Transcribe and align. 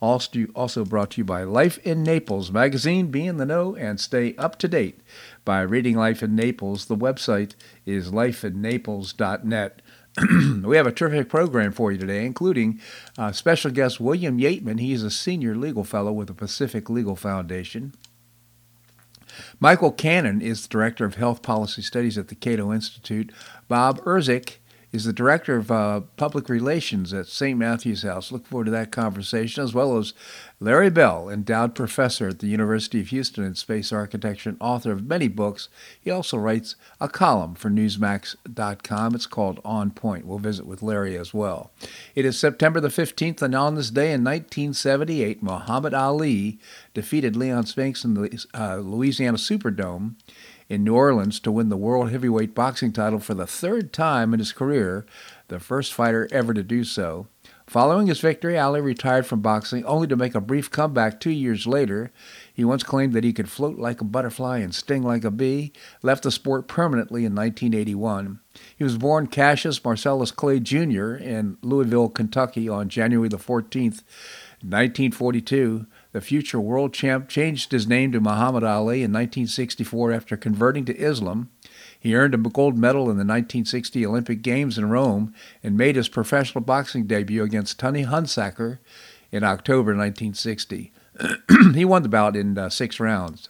Also, 0.00 0.84
brought 0.84 1.10
to 1.10 1.20
you 1.20 1.24
by 1.24 1.42
Life 1.42 1.78
in 1.78 2.02
Naples 2.02 2.50
magazine. 2.50 3.08
Be 3.08 3.26
in 3.26 3.36
the 3.36 3.44
know 3.44 3.76
and 3.76 4.00
stay 4.00 4.34
up 4.36 4.58
to 4.60 4.68
date 4.68 5.00
by 5.44 5.60
reading 5.60 5.96
Life 5.96 6.22
in 6.22 6.34
Naples. 6.34 6.86
The 6.86 6.96
website 6.96 7.54
is 7.84 8.10
lifeinnaples.net. 8.10 9.82
we 10.64 10.76
have 10.76 10.86
a 10.86 10.92
terrific 10.92 11.28
program 11.28 11.72
for 11.72 11.92
you 11.92 11.98
today, 11.98 12.24
including 12.24 12.80
uh, 13.18 13.30
special 13.32 13.70
guest 13.70 14.00
William 14.00 14.38
Yeatman. 14.38 14.80
He's 14.80 15.02
a 15.02 15.10
senior 15.10 15.54
legal 15.54 15.84
fellow 15.84 16.12
with 16.12 16.28
the 16.28 16.34
Pacific 16.34 16.88
Legal 16.88 17.14
Foundation. 17.14 17.92
Michael 19.60 19.92
Cannon 19.92 20.40
is 20.40 20.62
the 20.62 20.68
director 20.68 21.04
of 21.04 21.14
health 21.14 21.42
policy 21.42 21.82
studies 21.82 22.18
at 22.18 22.28
the 22.28 22.34
Cato 22.34 22.72
Institute. 22.72 23.32
Bob 23.68 24.00
Irzyk 24.04 24.56
is 24.92 25.04
the 25.04 25.12
director 25.12 25.56
of 25.56 25.70
uh, 25.70 26.00
public 26.16 26.48
relations 26.48 27.12
at 27.12 27.28
St. 27.28 27.58
Matthew's 27.58 28.02
House. 28.02 28.32
Look 28.32 28.46
forward 28.46 28.64
to 28.64 28.70
that 28.72 28.90
conversation, 28.90 29.62
as 29.62 29.72
well 29.72 29.96
as 29.96 30.14
Larry 30.58 30.90
Bell, 30.90 31.28
endowed 31.28 31.74
professor 31.74 32.28
at 32.28 32.40
the 32.40 32.48
University 32.48 33.00
of 33.00 33.08
Houston 33.08 33.44
in 33.44 33.54
space 33.54 33.92
architecture 33.92 34.50
and 34.50 34.58
author 34.60 34.90
of 34.92 35.06
many 35.06 35.28
books. 35.28 35.68
He 36.00 36.10
also 36.10 36.36
writes 36.36 36.74
a 37.00 37.08
column 37.08 37.54
for 37.54 37.70
Newsmax.com. 37.70 39.14
It's 39.14 39.26
called 39.26 39.60
On 39.64 39.90
Point. 39.90 40.26
We'll 40.26 40.38
visit 40.38 40.66
with 40.66 40.82
Larry 40.82 41.16
as 41.16 41.32
well. 41.32 41.70
It 42.14 42.24
is 42.24 42.38
September 42.38 42.80
the 42.80 42.88
15th, 42.88 43.42
and 43.42 43.54
on 43.54 43.76
this 43.76 43.90
day 43.90 44.12
in 44.12 44.24
1978, 44.24 45.42
Muhammad 45.42 45.94
Ali 45.94 46.58
defeated 46.94 47.36
Leon 47.36 47.66
Spinks 47.66 48.04
in 48.04 48.14
the 48.14 48.46
uh, 48.52 48.76
Louisiana 48.76 49.38
Superdome 49.38 50.16
in 50.70 50.84
New 50.84 50.94
Orleans 50.94 51.40
to 51.40 51.50
win 51.50 51.68
the 51.68 51.76
World 51.76 52.10
Heavyweight 52.10 52.54
Boxing 52.54 52.92
title 52.92 53.18
for 53.18 53.34
the 53.34 53.46
third 53.46 53.92
time 53.92 54.32
in 54.32 54.38
his 54.38 54.52
career, 54.52 55.04
the 55.48 55.58
first 55.58 55.92
fighter 55.92 56.28
ever 56.30 56.54
to 56.54 56.62
do 56.62 56.84
so. 56.84 57.26
Following 57.66 58.06
his 58.06 58.20
victory, 58.20 58.58
Ali 58.58 58.80
retired 58.80 59.26
from 59.26 59.40
boxing 59.40 59.84
only 59.84 60.06
to 60.06 60.16
make 60.16 60.34
a 60.34 60.40
brief 60.40 60.70
comeback 60.70 61.18
two 61.18 61.30
years 61.30 61.66
later. 61.66 62.12
He 62.52 62.64
once 62.64 62.82
claimed 62.84 63.12
that 63.14 63.24
he 63.24 63.32
could 63.32 63.48
float 63.48 63.78
like 63.78 64.00
a 64.00 64.04
butterfly 64.04 64.58
and 64.58 64.74
sting 64.74 65.02
like 65.02 65.24
a 65.24 65.30
bee, 65.30 65.72
left 66.02 66.22
the 66.22 66.30
sport 66.30 66.68
permanently 66.68 67.24
in 67.24 67.34
1981. 67.34 68.40
He 68.76 68.84
was 68.84 68.96
born 68.96 69.26
Cassius 69.26 69.84
Marcellus 69.84 70.30
Clay 70.30 70.60
Jr. 70.60 71.14
in 71.14 71.58
Louisville, 71.62 72.08
Kentucky 72.08 72.68
on 72.68 72.88
January 72.88 73.28
the 73.28 73.38
14th, 73.38 74.02
1942. 74.62 75.86
The 76.12 76.20
future 76.20 76.60
world 76.60 76.92
champ 76.92 77.28
changed 77.28 77.70
his 77.70 77.86
name 77.86 78.10
to 78.12 78.20
Muhammad 78.20 78.64
Ali 78.64 79.02
in 79.02 79.12
1964 79.12 80.12
after 80.12 80.36
converting 80.36 80.84
to 80.86 80.96
Islam. 80.96 81.50
He 81.98 82.16
earned 82.16 82.34
a 82.34 82.38
gold 82.38 82.76
medal 82.76 83.02
in 83.02 83.16
the 83.16 83.24
1960 83.24 84.04
Olympic 84.04 84.42
Games 84.42 84.76
in 84.76 84.88
Rome 84.88 85.32
and 85.62 85.76
made 85.76 85.94
his 85.94 86.08
professional 86.08 86.64
boxing 86.64 87.06
debut 87.06 87.44
against 87.44 87.78
Tony 87.78 88.04
Hunsaker 88.04 88.78
in 89.30 89.44
October 89.44 89.94
1960. 89.96 90.92
he 91.74 91.84
won 91.84 92.02
the 92.02 92.08
bout 92.08 92.34
in 92.34 92.58
uh, 92.58 92.68
six 92.70 92.98
rounds. 92.98 93.48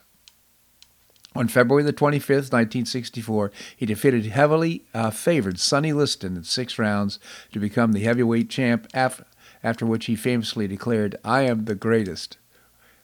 On 1.33 1.47
February 1.47 1.83
the 1.83 1.93
25th, 1.93 2.51
1964, 2.51 3.51
he 3.75 3.85
defeated 3.85 4.25
heavily 4.25 4.83
uh, 4.93 5.09
favored 5.09 5.59
Sonny 5.59 5.93
Liston 5.93 6.35
in 6.35 6.43
six 6.43 6.77
rounds 6.77 7.19
to 7.53 7.59
become 7.59 7.93
the 7.93 8.01
heavyweight 8.03 8.49
champ, 8.49 8.85
af- 8.93 9.23
after 9.63 9.85
which 9.85 10.07
he 10.07 10.15
famously 10.15 10.67
declared, 10.67 11.15
I 11.23 11.43
am 11.43 11.65
the 11.65 11.75
greatest. 11.75 12.37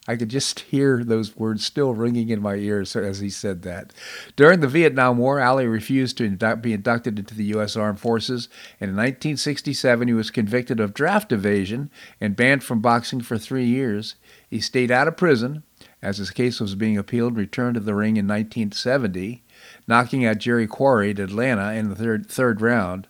I 0.08 0.16
could 0.16 0.30
just 0.30 0.62
hear 0.62 1.04
those 1.04 1.36
words 1.36 1.66
still 1.66 1.94
ringing 1.94 2.30
in 2.30 2.42
my 2.42 2.56
ears 2.56 2.96
as 2.96 3.20
he 3.20 3.30
said 3.30 3.64
that. 3.64 3.94
During 4.36 4.62
the 4.62 4.68
Vietnam 4.68 5.18
War, 5.18 5.42
Ali 5.42 5.68
refused 5.68 6.18
to 6.18 6.24
induct, 6.24 6.62
be 6.62 6.74
inducted 6.74 7.20
into 7.20 7.36
the 7.36 7.44
U.S. 7.46 7.76
Armed 7.76 8.00
Forces, 8.00 8.48
and 8.80 8.90
in 8.90 8.96
1967 8.96 10.08
he 10.08 10.14
was 10.14 10.32
convicted 10.32 10.80
of 10.80 10.94
draft 10.94 11.32
evasion 11.32 11.92
and 12.22 12.36
banned 12.36 12.64
from 12.64 12.80
boxing 12.80 13.22
for 13.22 13.38
three 13.38 13.66
years. 13.66 14.16
He 14.50 14.62
stayed 14.62 14.92
out 14.92 15.08
of 15.10 15.18
prison 15.18 15.64
as 16.02 16.18
his 16.18 16.32
case 16.32 16.60
was 16.60 16.76
being 16.76 16.98
appealed, 16.98 17.36
returned 17.36 17.74
to 17.76 17.80
the 17.80 17.96
ring 17.96 18.18
in 18.18 18.28
1970, 18.28 19.44
knocking 19.88 20.26
out 20.26 20.38
Jerry 20.38 20.68
Quarry 20.68 21.12
at 21.12 21.20
Atlanta 21.20 21.74
in 21.74 21.90
the 21.90 21.96
third, 21.96 22.28
third 22.28 22.62
round. 22.62 23.08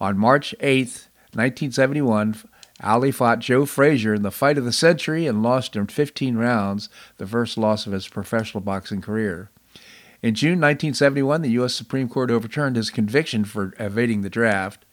On 0.00 0.16
March 0.16 0.54
8, 0.60 1.08
1971, 1.32 2.36
Ali 2.82 3.10
fought 3.10 3.40
Joe 3.40 3.66
Frazier 3.66 4.14
in 4.14 4.22
the 4.22 4.30
fight 4.30 4.56
of 4.58 4.64
the 4.64 4.72
century 4.72 5.26
and 5.26 5.42
lost 5.42 5.76
in 5.76 5.86
15 5.86 6.36
rounds, 6.36 6.88
the 7.18 7.26
first 7.26 7.58
loss 7.58 7.86
of 7.86 7.92
his 7.92 8.08
professional 8.08 8.62
boxing 8.62 9.00
career. 9.00 9.50
In 10.22 10.34
June 10.34 10.60
1971, 10.60 11.42
the 11.42 11.50
U.S. 11.50 11.74
Supreme 11.74 12.08
Court 12.08 12.30
overturned 12.30 12.76
his 12.76 12.90
conviction 12.90 13.44
for 13.44 13.74
evading 13.78 14.22
the 14.22 14.30
draft. 14.30 14.84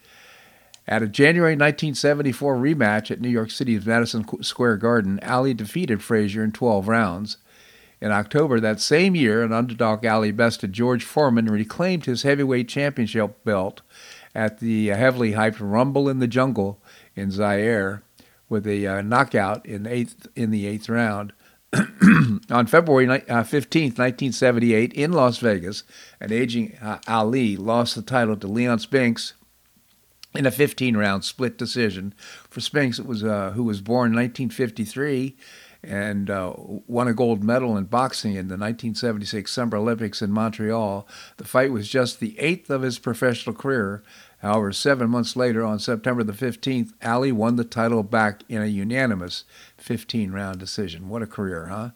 At 0.88 1.04
a 1.04 1.08
January 1.08 1.54
1974 1.54 2.56
rematch 2.56 3.12
at 3.12 3.20
New 3.20 3.30
York 3.30 3.52
City's 3.52 3.86
Madison 3.86 4.26
Square 4.42 4.78
Garden, 4.78 5.20
Ali 5.22 5.54
defeated 5.54 6.02
Frazier 6.02 6.46
in 6.46 6.54
12 6.54 6.88
rounds. 6.88 7.38
In 8.00 8.12
October 8.12 8.60
that 8.60 8.80
same 8.80 9.16
year, 9.16 9.44
an 9.44 9.52
underdog 9.52 10.06
Ali 10.06 10.32
bested 10.32 10.72
George 10.72 11.04
Foreman 11.04 11.48
and 11.48 11.56
reclaimed 11.56 12.06
his 12.06 12.22
heavyweight 12.22 12.70
championship 12.70 13.44
belt 13.44 13.82
at 14.34 14.60
the 14.60 14.88
heavily 14.88 15.34
hyped 15.34 15.58
Rumble 15.60 16.08
in 16.08 16.20
the 16.20 16.28
Jungle 16.28 16.80
in 17.18 17.32
Zaire 17.32 18.04
with 18.50 18.66
a 18.66 18.88
uh, 18.88 19.02
knockout 19.02 19.66
in 19.66 19.84
the 19.84 19.94
eighth 19.94 20.28
in 20.36 20.52
the 20.52 20.68
eighth 20.68 20.88
round. 20.90 21.34
On 22.50 22.66
February 22.66 23.08
uh, 23.28 23.44
15, 23.44 23.90
1978, 23.90 24.94
in 24.94 25.12
Las 25.12 25.40
Vegas, 25.40 25.84
an 26.22 26.32
aging 26.32 26.78
uh, 26.82 27.00
Ali 27.10 27.58
lost 27.58 27.96
the 27.96 28.02
title 28.02 28.38
to 28.38 28.48
Leon 28.48 28.80
Spinks 28.80 29.34
in 30.34 30.46
a 30.46 30.52
15-round 30.52 31.26
split 31.26 31.58
decision. 31.58 32.14
For 32.50 32.62
Spinks, 32.62 33.00
it 33.00 33.06
was 33.06 33.22
uh, 33.22 33.52
who 33.52 33.64
was 33.64 33.82
born 33.82 34.12
in 34.12 34.18
1953 34.18 35.36
and 35.84 36.30
uh, 36.30 36.54
won 36.56 37.08
a 37.08 37.14
gold 37.14 37.44
medal 37.44 37.78
in 37.78 37.86
boxing 37.86 38.32
in 38.32 38.48
the 38.48 38.58
1976 38.58 39.52
Summer 39.52 39.78
Olympics 39.78 40.22
in 40.22 40.32
Montreal. 40.32 41.08
The 41.38 41.46
fight 41.46 41.72
was 41.72 41.88
just 41.88 42.20
the 42.20 42.38
eighth 42.40 42.70
of 42.70 42.82
his 42.82 43.00
professional 43.00 43.56
career 43.56 44.04
However, 44.48 44.72
seven 44.72 45.10
months 45.10 45.36
later, 45.36 45.66
on 45.66 45.78
September 45.78 46.24
the 46.24 46.32
15th, 46.32 46.94
Ali 47.04 47.34
won 47.34 47.58
the 47.58 47.66
title 47.66 48.02
back 48.02 48.44
in 48.48 48.62
a 48.62 48.68
unanimous 48.68 49.44
15 49.78 50.32
round 50.32 50.58
decision. 50.58 51.10
What 51.10 51.22
a 51.22 51.28
career, 51.28 51.66
huh? 51.66 51.90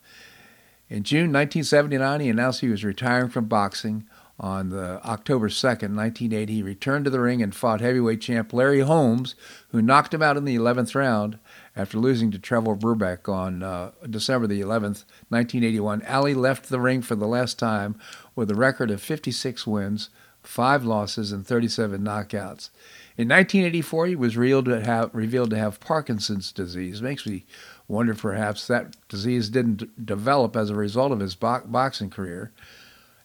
In 0.90 1.04
June 1.04 1.32
1979, 1.32 2.20
he 2.20 2.28
announced 2.28 2.60
he 2.60 2.68
was 2.68 2.84
retiring 2.84 3.30
from 3.30 3.46
boxing. 3.46 4.06
On 4.38 4.70
the 4.70 5.00
October 5.06 5.48
2nd, 5.48 5.96
1980, 5.96 6.54
he 6.54 6.62
returned 6.62 7.06
to 7.06 7.12
the 7.12 7.22
ring 7.22 7.42
and 7.42 7.56
fought 7.56 7.80
heavyweight 7.80 8.20
champ 8.20 8.52
Larry 8.52 8.82
Holmes, 8.82 9.36
who 9.70 9.82
knocked 9.82 10.14
him 10.14 10.22
out 10.22 10.36
in 10.36 10.44
the 10.44 10.58
11th 10.58 10.94
round 10.94 11.40
after 11.74 12.00
losing 12.00 12.32
to 12.32 12.40
Trevor 12.40 12.76
Berbick 12.76 13.30
on 13.30 13.64
uh, 13.64 13.92
December 14.10 14.48
the 14.48 14.60
11th, 14.60 15.06
1981. 15.30 16.04
Ali 16.06 16.34
left 16.34 16.68
the 16.68 16.82
ring 16.82 17.02
for 17.02 17.16
the 17.16 17.28
last 17.28 17.58
time 17.58 17.98
with 18.36 18.52
a 18.52 18.56
record 18.56 18.92
of 18.92 19.02
56 19.02 19.66
wins, 19.66 20.10
five 20.44 20.84
losses, 20.84 21.32
and 21.32 21.46
37 21.46 22.02
knockouts. 22.02 22.70
In 23.18 23.28
1984, 23.28 24.08
he 24.08 24.16
was 24.16 24.38
revealed 24.38 24.66
to 24.66 24.84
have, 24.84 25.14
revealed 25.14 25.50
to 25.52 25.58
have 25.58 25.80
Parkinson's 25.80 26.52
disease. 26.52 27.02
Makes 27.02 27.26
me 27.26 27.46
wonder 27.88 28.16
perhaps 28.16 28.68
that 28.68 28.96
disease 29.10 29.50
didn't 29.50 30.06
develop 30.06 30.56
as 30.56 30.70
a 30.70 30.76
result 30.76 31.12
of 31.12 31.20
his 31.20 31.36
bo- 31.36 31.64
boxing 31.66 32.10
career. 32.10 32.52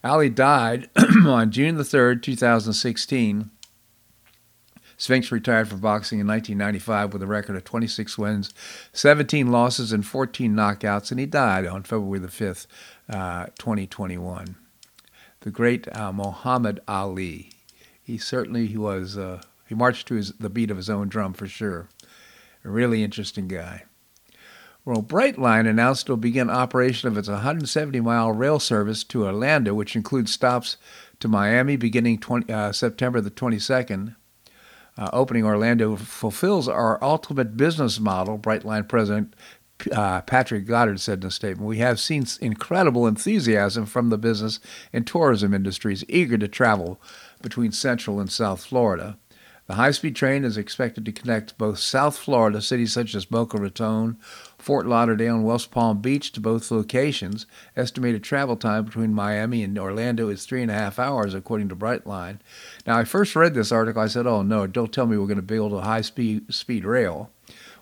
Ali 0.02 0.28
died 0.28 0.90
on 1.26 1.50
June 1.50 1.76
the 1.76 1.82
3rd, 1.82 2.22
2016. 2.22 3.50
Spinks 4.98 5.30
retired 5.30 5.68
from 5.68 5.80
boxing 5.80 6.20
in 6.20 6.26
1995 6.26 7.12
with 7.12 7.22
a 7.22 7.26
record 7.26 7.54
of 7.54 7.64
26 7.64 8.16
wins, 8.16 8.54
17 8.92 9.50
losses, 9.50 9.92
and 9.92 10.06
14 10.06 10.54
knockouts, 10.54 11.10
and 11.10 11.20
he 11.20 11.26
died 11.26 11.66
on 11.66 11.82
February 11.82 12.18
the 12.18 12.28
5th, 12.28 12.66
uh, 13.10 13.46
2021 13.58 14.56
the 15.46 15.52
great 15.52 15.86
uh, 15.96 16.10
Muhammad 16.10 16.80
Ali. 16.88 17.50
He 18.02 18.18
certainly 18.18 18.66
he 18.66 18.76
was. 18.76 19.16
Uh, 19.16 19.40
he 19.64 19.76
marched 19.76 20.08
to 20.08 20.16
his, 20.16 20.32
the 20.32 20.50
beat 20.50 20.72
of 20.72 20.76
his 20.76 20.90
own 20.90 21.08
drum 21.08 21.34
for 21.34 21.46
sure. 21.46 21.88
A 22.64 22.68
really 22.68 23.04
interesting 23.04 23.46
guy. 23.46 23.84
Well, 24.84 25.04
Brightline 25.04 25.68
announced 25.68 26.08
it 26.08 26.12
will 26.12 26.16
begin 26.16 26.50
operation 26.50 27.06
of 27.08 27.16
its 27.16 27.28
170 27.28 28.00
mile 28.00 28.32
rail 28.32 28.58
service 28.58 29.04
to 29.04 29.24
Orlando, 29.24 29.72
which 29.72 29.94
includes 29.94 30.32
stops 30.32 30.78
to 31.20 31.28
Miami 31.28 31.76
beginning 31.76 32.18
20, 32.18 32.52
uh, 32.52 32.72
September 32.72 33.20
the 33.20 33.30
22nd. 33.30 34.16
Uh, 34.98 35.10
opening 35.12 35.44
Orlando 35.44 35.94
fulfills 35.94 36.66
our 36.66 37.02
ultimate 37.04 37.56
business 37.56 38.00
model, 38.00 38.36
Brightline 38.36 38.88
President 38.88 39.36
uh, 39.92 40.22
Patrick 40.22 40.66
Goddard 40.66 41.00
said 41.00 41.22
in 41.22 41.28
a 41.28 41.30
statement, 41.30 41.68
we 41.68 41.78
have 41.78 42.00
seen 42.00 42.26
incredible 42.40 43.06
enthusiasm 43.06 43.86
from 43.86 44.10
the 44.10 44.18
business 44.18 44.60
and 44.92 45.06
tourism 45.06 45.54
industries 45.54 46.04
eager 46.08 46.38
to 46.38 46.48
travel 46.48 47.00
between 47.42 47.72
Central 47.72 48.20
and 48.20 48.30
South 48.30 48.64
Florida. 48.64 49.18
The 49.66 49.74
high 49.74 49.90
speed 49.90 50.14
train 50.14 50.44
is 50.44 50.56
expected 50.56 51.04
to 51.04 51.12
connect 51.12 51.58
both 51.58 51.80
South 51.80 52.16
Florida 52.16 52.62
cities 52.62 52.92
such 52.92 53.16
as 53.16 53.24
Boca 53.24 53.58
Raton, 53.58 54.16
Fort 54.58 54.86
Lauderdale, 54.86 55.34
and 55.34 55.44
West 55.44 55.72
Palm 55.72 56.00
Beach 56.00 56.30
to 56.32 56.40
both 56.40 56.70
locations. 56.70 57.46
Estimated 57.76 58.22
travel 58.22 58.56
time 58.56 58.84
between 58.84 59.12
Miami 59.12 59.64
and 59.64 59.76
Orlando 59.76 60.28
is 60.28 60.46
three 60.46 60.62
and 60.62 60.70
a 60.70 60.74
half 60.74 61.00
hours, 61.00 61.34
according 61.34 61.68
to 61.70 61.76
Brightline. 61.76 62.38
Now, 62.86 62.96
I 62.96 63.02
first 63.02 63.34
read 63.34 63.54
this 63.54 63.72
article. 63.72 64.02
I 64.02 64.06
said, 64.06 64.26
oh, 64.26 64.42
no, 64.42 64.68
don't 64.68 64.92
tell 64.92 65.06
me 65.06 65.18
we're 65.18 65.26
going 65.26 65.36
to 65.36 65.42
build 65.42 65.72
a 65.72 65.80
high 65.80 66.02
speed, 66.02 66.54
speed 66.54 66.84
rail. 66.84 67.30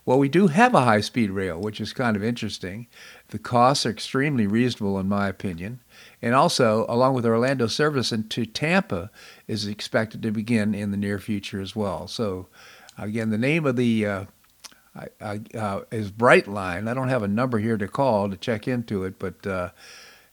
Well, 0.07 0.19
we 0.19 0.29
do 0.29 0.49
have 0.49 0.75
a 0.75 0.83
high 0.83 1.01
speed 1.01 1.31
rail, 1.31 1.59
which 1.59 1.81
is 1.81 1.95
kind 1.95 2.15
of 2.15 2.23
interesting. 2.23 2.89
The 3.29 3.39
costs 3.39 3.87
are 3.87 3.91
extremely 3.91 4.47
reasonable, 4.47 4.99
in 4.99 5.09
my 5.09 5.29
opinion. 5.29 5.81
And 6.21 6.35
also, 6.35 6.85
along 6.89 7.15
with 7.15 7.25
Orlando 7.25 7.67
service 7.69 8.13
into 8.13 8.45
Tampa, 8.45 9.11
is 9.49 9.67
expected 9.67 10.23
to 10.23 10.31
begin 10.31 10.75
in 10.75 10.91
the 10.91 10.99
near 10.99 11.19
future 11.19 11.61
as 11.61 11.75
well. 11.75 12.07
So, 12.07 12.49
again, 12.99 13.31
the 13.31 13.39
name 13.39 13.65
of 13.65 13.77
the 13.77 14.07
uh, 14.07 14.25
uh, 15.21 15.81
is 15.91 16.13
Brightline. 16.13 16.87
I 16.89 16.95
don't 16.95 17.09
have 17.09 17.23
a 17.23 17.29
number 17.29 17.59
here 17.59 17.79
to 17.79 17.89
call 17.89 18.29
to 18.29 18.37
check 18.37 18.69
into 18.69 19.05
it, 19.05 19.19
but 19.19 19.47
uh, 19.47 19.71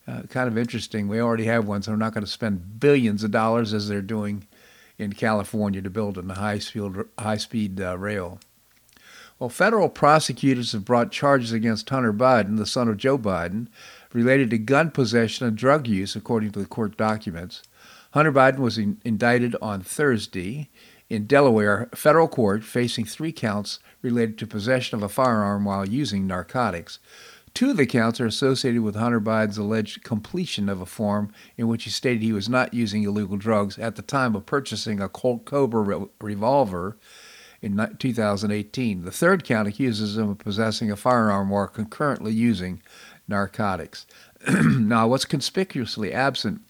uh 0.08 0.24
kind 0.24 0.50
of 0.50 0.58
interesting. 0.58 1.08
We 1.08 1.22
already 1.22 1.46
have 1.46 1.66
one, 1.66 1.82
so 1.82 1.92
we're 1.92 1.98
not 1.98 2.14
going 2.14 2.26
to 2.26 2.32
spend 2.32 2.80
billions 2.80 3.24
of 3.24 3.32
dollars 3.32 3.74
as 3.74 3.88
they're 3.88 4.02
doing 4.02 4.48
in 4.98 5.14
California 5.14 5.82
to 5.82 5.90
build 5.90 6.18
a 6.18 6.34
high 6.34 6.60
speed 6.60 6.94
high 7.18 7.38
speed 7.38 7.80
uh, 7.80 7.98
rail. 7.98 8.40
Well, 9.42 9.50
federal 9.50 9.90
prosecutors 9.90 10.72
have 10.74 10.86
brought 10.86 11.12
charges 11.12 11.52
against 11.52 11.90
Hunter 11.90 12.14
Biden, 12.14 12.58
the 12.58 12.66
son 12.68 12.88
of 12.88 12.98
Joe 12.98 13.18
Biden, 13.18 13.70
related 14.14 14.52
to 14.52 14.60
gun 14.60 14.92
possession 14.92 15.48
and 15.48 15.58
drug 15.58 15.88
use, 15.88 16.16
according 16.16 16.52
to 16.52 16.60
the 16.60 16.68
court 16.68 16.96
documents. 16.96 17.64
Hunter 18.12 18.32
Biden 18.32 18.60
was 18.60 18.78
in, 18.78 19.02
indicted 19.04 19.56
on 19.60 19.82
Thursday 19.82 20.70
in 21.10 21.26
Delaware 21.26 21.90
federal 21.96 22.28
court, 22.28 22.64
facing 22.64 23.04
three 23.04 23.32
counts 23.32 23.80
related 24.04 24.38
to 24.38 24.46
possession 24.46 24.96
of 24.96 25.02
a 25.02 25.10
firearm 25.10 25.66
while 25.66 25.90
using 25.90 26.28
narcotics. 26.28 27.00
Two 27.56 27.72
of 27.72 27.78
the 27.78 27.88
counts 27.88 28.22
are 28.22 28.28
associated 28.28 28.84
with 28.84 28.94
Hunter 28.94 29.20
Biden's 29.20 29.58
alleged 29.58 30.04
completion 30.04 30.70
of 30.70 30.82
a 30.82 30.86
form 30.86 31.34
in 31.58 31.68
which 31.68 31.86
he 31.86 31.90
stated 31.90 32.22
he 32.22 32.32
was 32.32 32.48
not 32.48 32.76
using 32.76 33.02
illegal 33.02 33.38
drugs 33.38 33.80
at 33.80 33.96
the 33.96 34.04
time 34.04 34.36
of 34.36 34.46
purchasing 34.46 35.02
a 35.02 35.10
Colt 35.10 35.46
Cobra 35.46 35.82
re- 35.82 36.06
revolver 36.22 36.96
in 37.62 37.96
2018. 38.00 39.04
The 39.04 39.12
third 39.12 39.44
count 39.44 39.68
accuses 39.68 40.18
him 40.18 40.30
of 40.30 40.40
possessing 40.40 40.92
a 40.92 40.96
firearm 40.96 41.50
while 41.50 41.68
concurrently 41.68 42.34
using 42.34 42.82
narcotics. 43.28 44.06
now, 44.48 45.08
what's 45.08 45.26
conspicuously 45.26 46.12
absent 46.12 46.62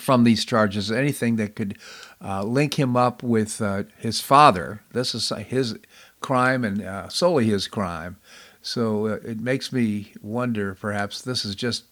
from 0.00 0.24
these 0.24 0.44
charges 0.44 0.90
is 0.90 0.96
anything 0.96 1.36
that 1.36 1.54
could 1.54 1.78
uh, 2.22 2.42
link 2.42 2.78
him 2.78 2.96
up 2.96 3.22
with 3.22 3.60
uh, 3.62 3.84
his 3.96 4.20
father. 4.20 4.82
This 4.92 5.14
is 5.14 5.30
his 5.46 5.78
crime 6.20 6.64
and 6.64 6.82
uh, 6.82 7.08
solely 7.08 7.46
his 7.46 7.68
crime. 7.68 8.16
So 8.60 9.06
uh, 9.06 9.18
it 9.24 9.40
makes 9.40 9.72
me 9.72 10.12
wonder 10.22 10.74
perhaps 10.74 11.20
this 11.20 11.44
is 11.44 11.54
just 11.54 11.84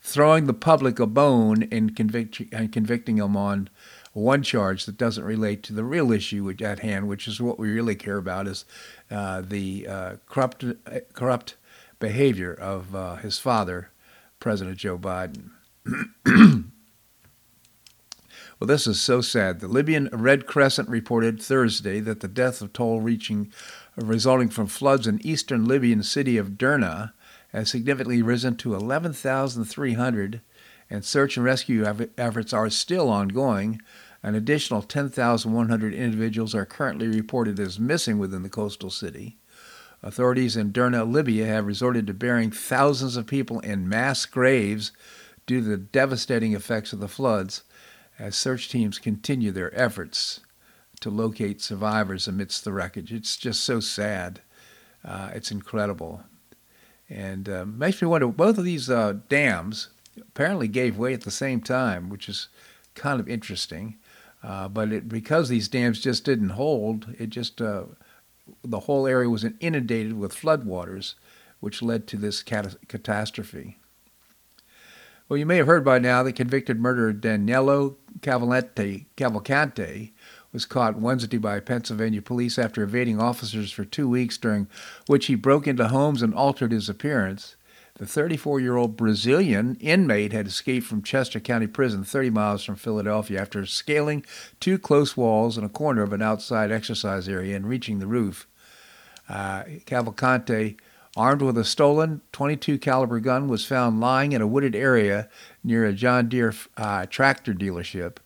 throwing 0.00 0.46
the 0.46 0.54
public 0.54 0.98
a 0.98 1.06
bone 1.06 1.68
and, 1.72 1.96
convict- 1.96 2.52
and 2.52 2.72
convicting 2.72 3.18
him 3.18 3.36
on 3.36 3.68
one 4.16 4.42
charge 4.42 4.86
that 4.86 4.96
doesn't 4.96 5.24
relate 5.24 5.62
to 5.62 5.74
the 5.74 5.84
real 5.84 6.10
issue 6.10 6.50
at 6.62 6.78
hand, 6.78 7.06
which 7.06 7.28
is 7.28 7.40
what 7.40 7.58
we 7.58 7.70
really 7.70 7.94
care 7.94 8.16
about 8.16 8.46
is 8.46 8.64
uh, 9.10 9.42
the 9.42 9.86
uh, 9.86 10.16
corrupt, 10.26 10.64
corrupt 11.12 11.56
behavior 11.98 12.54
of 12.54 12.94
uh, 12.94 13.16
his 13.16 13.38
father, 13.38 13.90
President 14.40 14.78
Joe 14.78 14.96
Biden. 14.96 15.50
well, 16.26 16.64
this 18.60 18.86
is 18.86 19.00
so 19.00 19.20
sad. 19.20 19.60
The 19.60 19.68
Libyan 19.68 20.08
Red 20.10 20.46
Crescent 20.46 20.88
reported 20.88 21.40
Thursday 21.40 22.00
that 22.00 22.20
the 22.20 22.28
death 22.28 22.62
of 22.62 22.72
toll 22.72 23.02
reaching 23.02 23.52
resulting 23.96 24.48
from 24.48 24.66
floods 24.66 25.06
in 25.06 25.24
eastern 25.26 25.66
Libyan 25.66 26.02
city 26.02 26.38
of 26.38 26.52
Derna 26.52 27.12
has 27.48 27.70
significantly 27.70 28.22
risen 28.22 28.56
to 28.56 28.74
11,300 28.74 30.40
and 30.88 31.04
search 31.04 31.36
and 31.36 31.44
rescue 31.44 31.84
efforts 32.16 32.52
are 32.52 32.70
still 32.70 33.08
ongoing. 33.08 33.80
An 34.26 34.34
additional 34.34 34.82
10,100 34.82 35.94
individuals 35.94 36.52
are 36.52 36.66
currently 36.66 37.06
reported 37.06 37.60
as 37.60 37.78
missing 37.78 38.18
within 38.18 38.42
the 38.42 38.48
coastal 38.48 38.90
city. 38.90 39.38
Authorities 40.02 40.56
in 40.56 40.72
Derna, 40.72 41.04
Libya 41.04 41.46
have 41.46 41.64
resorted 41.64 42.08
to 42.08 42.12
burying 42.12 42.50
thousands 42.50 43.16
of 43.16 43.28
people 43.28 43.60
in 43.60 43.88
mass 43.88 44.26
graves 44.26 44.90
due 45.46 45.60
to 45.60 45.68
the 45.68 45.76
devastating 45.76 46.54
effects 46.54 46.92
of 46.92 46.98
the 46.98 47.06
floods 47.06 47.62
as 48.18 48.34
search 48.34 48.68
teams 48.68 48.98
continue 48.98 49.52
their 49.52 49.72
efforts 49.78 50.40
to 50.98 51.08
locate 51.08 51.62
survivors 51.62 52.26
amidst 52.26 52.64
the 52.64 52.72
wreckage. 52.72 53.12
It's 53.12 53.36
just 53.36 53.62
so 53.62 53.78
sad. 53.78 54.40
Uh, 55.04 55.30
it's 55.34 55.52
incredible. 55.52 56.24
And 57.08 57.48
uh, 57.48 57.64
makes 57.64 58.02
me 58.02 58.08
wonder 58.08 58.26
both 58.26 58.58
of 58.58 58.64
these 58.64 58.90
uh, 58.90 59.18
dams 59.28 59.90
apparently 60.20 60.66
gave 60.66 60.98
way 60.98 61.14
at 61.14 61.20
the 61.20 61.30
same 61.30 61.60
time, 61.60 62.08
which 62.08 62.28
is 62.28 62.48
kind 62.96 63.20
of 63.20 63.28
interesting. 63.28 63.98
Uh, 64.46 64.68
but 64.68 64.92
it, 64.92 65.08
because 65.08 65.48
these 65.48 65.66
dams 65.66 66.00
just 66.00 66.24
didn't 66.24 66.50
hold, 66.50 67.12
it 67.18 67.30
just 67.30 67.60
uh, 67.60 67.82
the 68.62 68.80
whole 68.80 69.06
area 69.06 69.28
was 69.28 69.44
inundated 69.58 70.16
with 70.16 70.32
floodwaters, 70.32 71.14
which 71.58 71.82
led 71.82 72.06
to 72.06 72.16
this 72.16 72.44
cat- 72.44 72.76
catastrophe. 72.86 73.76
Well, 75.28 75.36
you 75.36 75.46
may 75.46 75.56
have 75.56 75.66
heard 75.66 75.84
by 75.84 75.98
now 75.98 76.22
that 76.22 76.34
convicted 76.34 76.78
murderer 76.78 77.12
Danilo 77.12 77.96
Cavalcante, 78.20 79.06
Cavalcante 79.16 80.12
was 80.52 80.64
caught 80.64 81.00
Wednesday 81.00 81.38
by 81.38 81.58
Pennsylvania 81.58 82.22
police 82.22 82.56
after 82.56 82.84
evading 82.84 83.20
officers 83.20 83.72
for 83.72 83.84
two 83.84 84.08
weeks, 84.08 84.38
during 84.38 84.68
which 85.08 85.26
he 85.26 85.34
broke 85.34 85.66
into 85.66 85.88
homes 85.88 86.22
and 86.22 86.32
altered 86.32 86.70
his 86.70 86.88
appearance. 86.88 87.56
The 87.98 88.06
34 88.06 88.60
year 88.60 88.76
old 88.76 88.96
Brazilian 88.96 89.76
inmate 89.80 90.32
had 90.32 90.46
escaped 90.46 90.86
from 90.86 91.02
Chester 91.02 91.40
County 91.40 91.66
Prison, 91.66 92.04
30 92.04 92.28
miles 92.28 92.62
from 92.62 92.76
Philadelphia, 92.76 93.40
after 93.40 93.64
scaling 93.64 94.24
two 94.60 94.78
close 94.78 95.16
walls 95.16 95.56
in 95.56 95.64
a 95.64 95.70
corner 95.70 96.02
of 96.02 96.12
an 96.12 96.20
outside 96.20 96.70
exercise 96.70 97.26
area 97.26 97.56
and 97.56 97.66
reaching 97.66 97.98
the 97.98 98.06
roof. 98.06 98.46
Uh, 99.30 99.62
Cavalcante, 99.86 100.76
armed 101.16 101.40
with 101.40 101.56
a 101.56 101.64
stolen 101.64 102.20
22 102.32 102.78
caliber 102.78 103.18
gun, 103.18 103.48
was 103.48 103.64
found 103.64 103.98
lying 103.98 104.32
in 104.32 104.42
a 104.42 104.46
wooded 104.46 104.76
area 104.76 105.30
near 105.64 105.86
a 105.86 105.94
John 105.94 106.28
Deere 106.28 106.54
uh, 106.76 107.06
tractor 107.06 107.54
dealership 107.54 108.18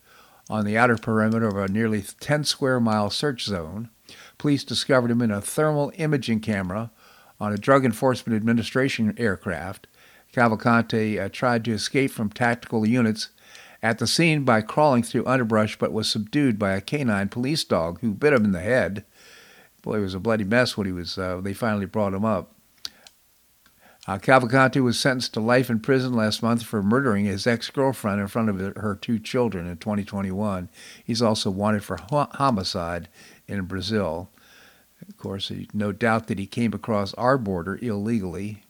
on 0.49 0.65
the 0.65 0.77
outer 0.77 0.97
perimeter 0.97 1.47
of 1.47 1.57
a 1.57 1.69
nearly 1.69 2.03
10 2.03 2.43
square 2.43 2.81
mile 2.81 3.09
search 3.09 3.45
zone. 3.45 3.89
Police 4.37 4.65
discovered 4.65 5.13
him 5.13 5.23
in 5.23 5.31
a 5.31 5.41
thermal 5.41 5.93
imaging 5.95 6.41
camera 6.41 6.91
on 7.41 7.53
a 7.53 7.59
Drug 7.59 7.85
Enforcement 7.85 8.37
Administration 8.37 9.15
aircraft. 9.17 9.87
Cavalcante 10.33 11.19
uh, 11.21 11.29
tried 11.29 11.65
to 11.65 11.73
escape 11.73 12.11
from 12.11 12.31
tactical 12.31 12.87
units 12.87 13.31
at 13.83 13.99
the 13.99 14.07
scene 14.07 14.45
by 14.45 14.61
crawling 14.61 15.03
through 15.03 15.27
underbrush 15.27 15.79
but 15.79 15.93
was 15.93 16.09
subdued 16.09 16.59
by 16.59 16.73
a 16.73 16.81
canine 16.81 17.29
police 17.29 17.65
dog 17.65 18.01
who 18.01 18.13
bit 18.13 18.33
him 18.33 18.45
in 18.45 18.53
the 18.53 18.61
head. 18.61 19.05
Boy, 19.83 19.97
it 19.97 20.01
was 20.01 20.15
a 20.15 20.21
bloody 20.21 20.45
mess 20.45 20.77
when 20.77 20.87
he 20.87 20.93
was. 20.93 21.17
Uh, 21.17 21.41
they 21.41 21.55
finally 21.55 21.87
brought 21.87 22.15
him 22.15 22.25
up. 22.25 22.53
Uh, 24.07 24.19
Cavalcante 24.19 24.83
was 24.83 24.99
sentenced 24.99 25.35
to 25.35 25.41
life 25.41 25.71
in 25.71 25.79
prison 25.79 26.13
last 26.13 26.43
month 26.43 26.63
for 26.63 26.83
murdering 26.83 27.27
his 27.27 27.47
ex-girlfriend 27.47 28.21
in 28.21 28.29
front 28.29 28.49
of 28.49 28.59
her 28.77 28.99
two 29.01 29.19
children 29.19 29.67
in 29.67 29.77
2021. 29.77 30.69
He's 31.05 31.23
also 31.23 31.51
wanted 31.51 31.85
for 31.85 31.99
homicide 32.11 33.09
in 33.47 33.63
Brazil. 33.67 34.31
Of 35.11 35.19
course, 35.19 35.53
no 35.75 35.91
doubt 35.91 36.29
that 36.29 36.39
he 36.39 36.47
came 36.47 36.73
across 36.73 37.13
our 37.15 37.37
border 37.37 37.79
illegally. 37.83 38.63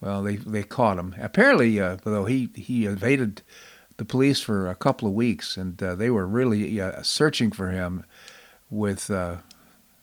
Well, 0.00 0.22
they 0.22 0.36
they 0.36 0.62
caught 0.62 0.98
him. 0.98 1.14
Apparently, 1.18 1.80
uh, 1.80 1.96
though 2.04 2.24
he 2.24 2.50
he 2.54 2.86
evaded 2.86 3.42
the 3.96 4.04
police 4.04 4.40
for 4.40 4.70
a 4.70 4.76
couple 4.76 5.08
of 5.08 5.14
weeks, 5.14 5.56
and 5.56 5.82
uh, 5.82 5.96
they 5.96 6.08
were 6.08 6.26
really 6.26 6.80
uh, 6.80 7.02
searching 7.02 7.50
for 7.50 7.70
him. 7.70 8.04
With 8.70 9.10
uh, 9.10 9.38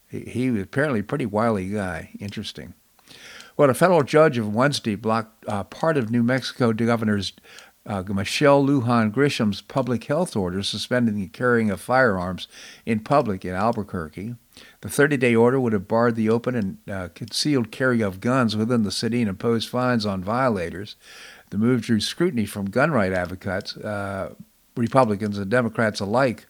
he, 0.10 0.52
was 0.52 0.64
apparently 0.64 1.00
a 1.00 1.04
pretty 1.04 1.26
wily 1.26 1.70
guy. 1.70 2.10
Interesting. 2.20 2.74
Well, 3.56 3.70
a 3.70 3.74
federal 3.74 4.04
judge 4.04 4.38
of 4.38 4.54
Wednesday 4.54 4.96
blocked 4.96 5.46
uh, 5.48 5.64
part 5.64 5.98
of 5.98 6.10
New 6.12 6.24
Mexico 6.24 6.74
Governor's 6.74 7.34
uh, 7.86 8.04
Michelle 8.08 8.64
Lujan 8.64 9.12
Grisham's 9.12 9.62
public 9.62 10.04
health 10.06 10.36
order 10.36 10.62
suspending 10.62 11.16
the 11.16 11.28
carrying 11.28 11.72
of 11.72 11.82
firearms 11.82 12.48
in 12.86 13.00
public 13.00 13.44
in 13.44 13.56
Albuquerque. 13.56 14.36
The 14.82 14.90
30 14.90 15.18
day 15.18 15.36
order 15.36 15.60
would 15.60 15.74
have 15.74 15.88
barred 15.88 16.16
the 16.16 16.30
open 16.30 16.56
and 16.56 16.78
uh, 16.90 17.10
concealed 17.16 17.72
carry 17.72 18.02
of 18.02 18.20
guns 18.20 18.56
within 18.56 18.84
the 18.84 18.92
city 18.92 19.22
and 19.22 19.30
imposed 19.30 19.70
fines 19.70 20.06
on 20.06 20.24
violators. 20.24 20.96
The 21.50 21.58
move 21.58 21.82
drew 21.82 22.00
scrutiny 22.00 22.46
from 22.46 22.70
gun 22.70 22.92
rights 22.92 23.16
advocates, 23.16 23.76
uh, 23.78 24.36
Republicans, 24.76 25.38
and 25.38 25.50
Democrats 25.50 26.00
alike 26.00 26.46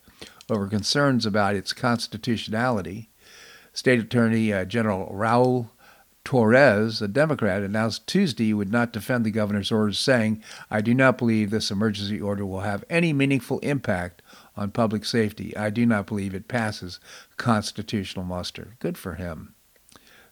over 0.50 0.67
concerns 0.67 1.25
about 1.25 1.55
its 1.55 1.71
constitutionality. 1.73 3.09
State 3.73 4.00
Attorney 4.00 4.51
uh, 4.51 4.65
General 4.65 5.09
Raul 5.15 5.69
Torres, 6.23 7.01
a 7.01 7.07
Democrat, 7.07 7.63
announced 7.63 8.07
Tuesday 8.07 8.45
he 8.45 8.53
would 8.53 8.71
not 8.71 8.93
defend 8.93 9.25
the 9.25 9.31
governor's 9.31 9.71
orders, 9.71 9.99
saying, 9.99 10.43
I 10.69 10.81
do 10.81 10.93
not 10.93 11.17
believe 11.17 11.49
this 11.49 11.71
emergency 11.71 12.21
order 12.21 12.45
will 12.45 12.61
have 12.61 12.85
any 12.89 13.11
meaningful 13.11 13.59
impact 13.59 14.21
on 14.55 14.71
public 14.71 15.03
safety. 15.05 15.55
I 15.57 15.69
do 15.69 15.85
not 15.85 16.07
believe 16.07 16.35
it 16.35 16.47
passes 16.47 16.99
constitutional 17.37 18.25
muster. 18.25 18.75
Good 18.79 18.97
for 18.97 19.15
him. 19.15 19.55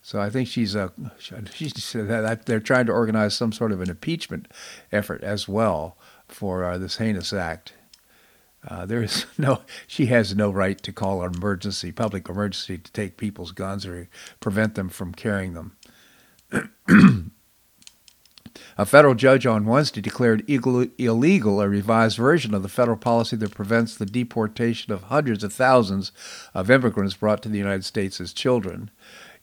So 0.02 0.22
I 0.22 0.30
think 0.30 0.48
she's 0.48 0.76
a 0.76 0.94
she 1.54 1.70
said 1.70 2.08
that 2.08 2.46
they're 2.46 2.60
trying 2.60 2.86
to 2.86 2.94
organize 2.94 3.36
some 3.36 3.52
sort 3.52 3.72
of 3.72 3.82
an 3.82 3.90
impeachment 3.90 4.48
effort 4.92 5.24
as 5.24 5.48
well 5.48 5.98
for 6.28 6.64
uh, 6.64 6.78
this 6.78 6.98
heinous 6.98 7.34
act. 7.34 7.74
Uh, 8.68 8.86
there 8.86 9.04
is 9.04 9.26
no, 9.38 9.62
she 9.88 10.08
has 10.08 10.36
no 10.36 10.52
right 10.52 10.82
to 10.84 10.92
call 10.92 11.24
an 11.24 11.34
emergency, 11.34 11.92
public 11.92 12.30
emergency, 12.30 12.78
to 12.78 12.92
take 12.92 13.18
people's 13.18 13.52
guns 13.52 13.86
or 13.86 14.10
prevent 14.40 14.76
them 14.76 14.90
from 14.90 15.14
carrying 15.14 15.54
them. 15.54 15.76
A 18.78 18.86
federal 18.86 19.16
judge 19.16 19.46
on 19.46 19.66
Wednesday 19.66 20.02
declared 20.02 20.50
illegal 20.50 21.62
a 21.62 21.70
revised 21.70 22.18
version 22.18 22.54
of 22.54 22.64
the 22.64 22.70
federal 22.70 22.98
policy 22.98 23.36
that 23.36 23.56
prevents 23.56 23.96
the 23.96 24.06
deportation 24.06 24.94
of 24.94 25.04
hundreds 25.04 25.44
of 25.44 25.54
thousands 25.54 26.12
of 26.54 26.72
immigrants 26.72 27.16
brought 27.16 27.44
to 27.44 27.50
the 27.50 27.58
United 27.58 27.86
States 27.86 28.20
as 28.20 28.34
children. 28.34 28.90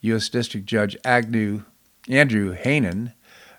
U.S. 0.00 0.28
District 0.28 0.66
Judge 0.66 0.96
Agnew, 1.04 1.64
Andrew 2.08 2.56
Hanen 2.56 3.12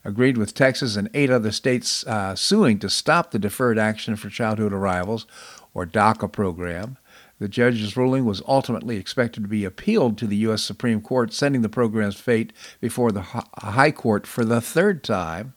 agreed 0.03 0.37
with 0.37 0.53
Texas 0.53 0.95
and 0.95 1.09
eight 1.13 1.29
other 1.29 1.51
states 1.51 2.07
uh, 2.07 2.33
suing 2.33 2.79
to 2.79 2.89
stop 2.89 3.31
the 3.31 3.39
Deferred 3.39 3.77
Action 3.77 4.15
for 4.15 4.29
Childhood 4.29 4.71
Arrivals, 4.71 5.25
or 5.73 5.85
DACA 5.85 6.31
program. 6.31 6.97
The 7.39 7.47
judge's 7.47 7.95
ruling 7.95 8.25
was 8.25 8.41
ultimately 8.47 8.97
expected 8.97 9.43
to 9.43 9.49
be 9.49 9.63
appealed 9.63 10.17
to 10.17 10.27
the 10.27 10.37
U.S. 10.37 10.63
Supreme 10.63 11.01
Court, 11.01 11.33
sending 11.33 11.61
the 11.61 11.69
program's 11.69 12.19
fate 12.19 12.51
before 12.81 13.11
the 13.11 13.21
High 13.21 13.91
Court 13.91 14.25
for 14.25 14.43
the 14.43 14.61
third 14.61 15.03
time. 15.03 15.53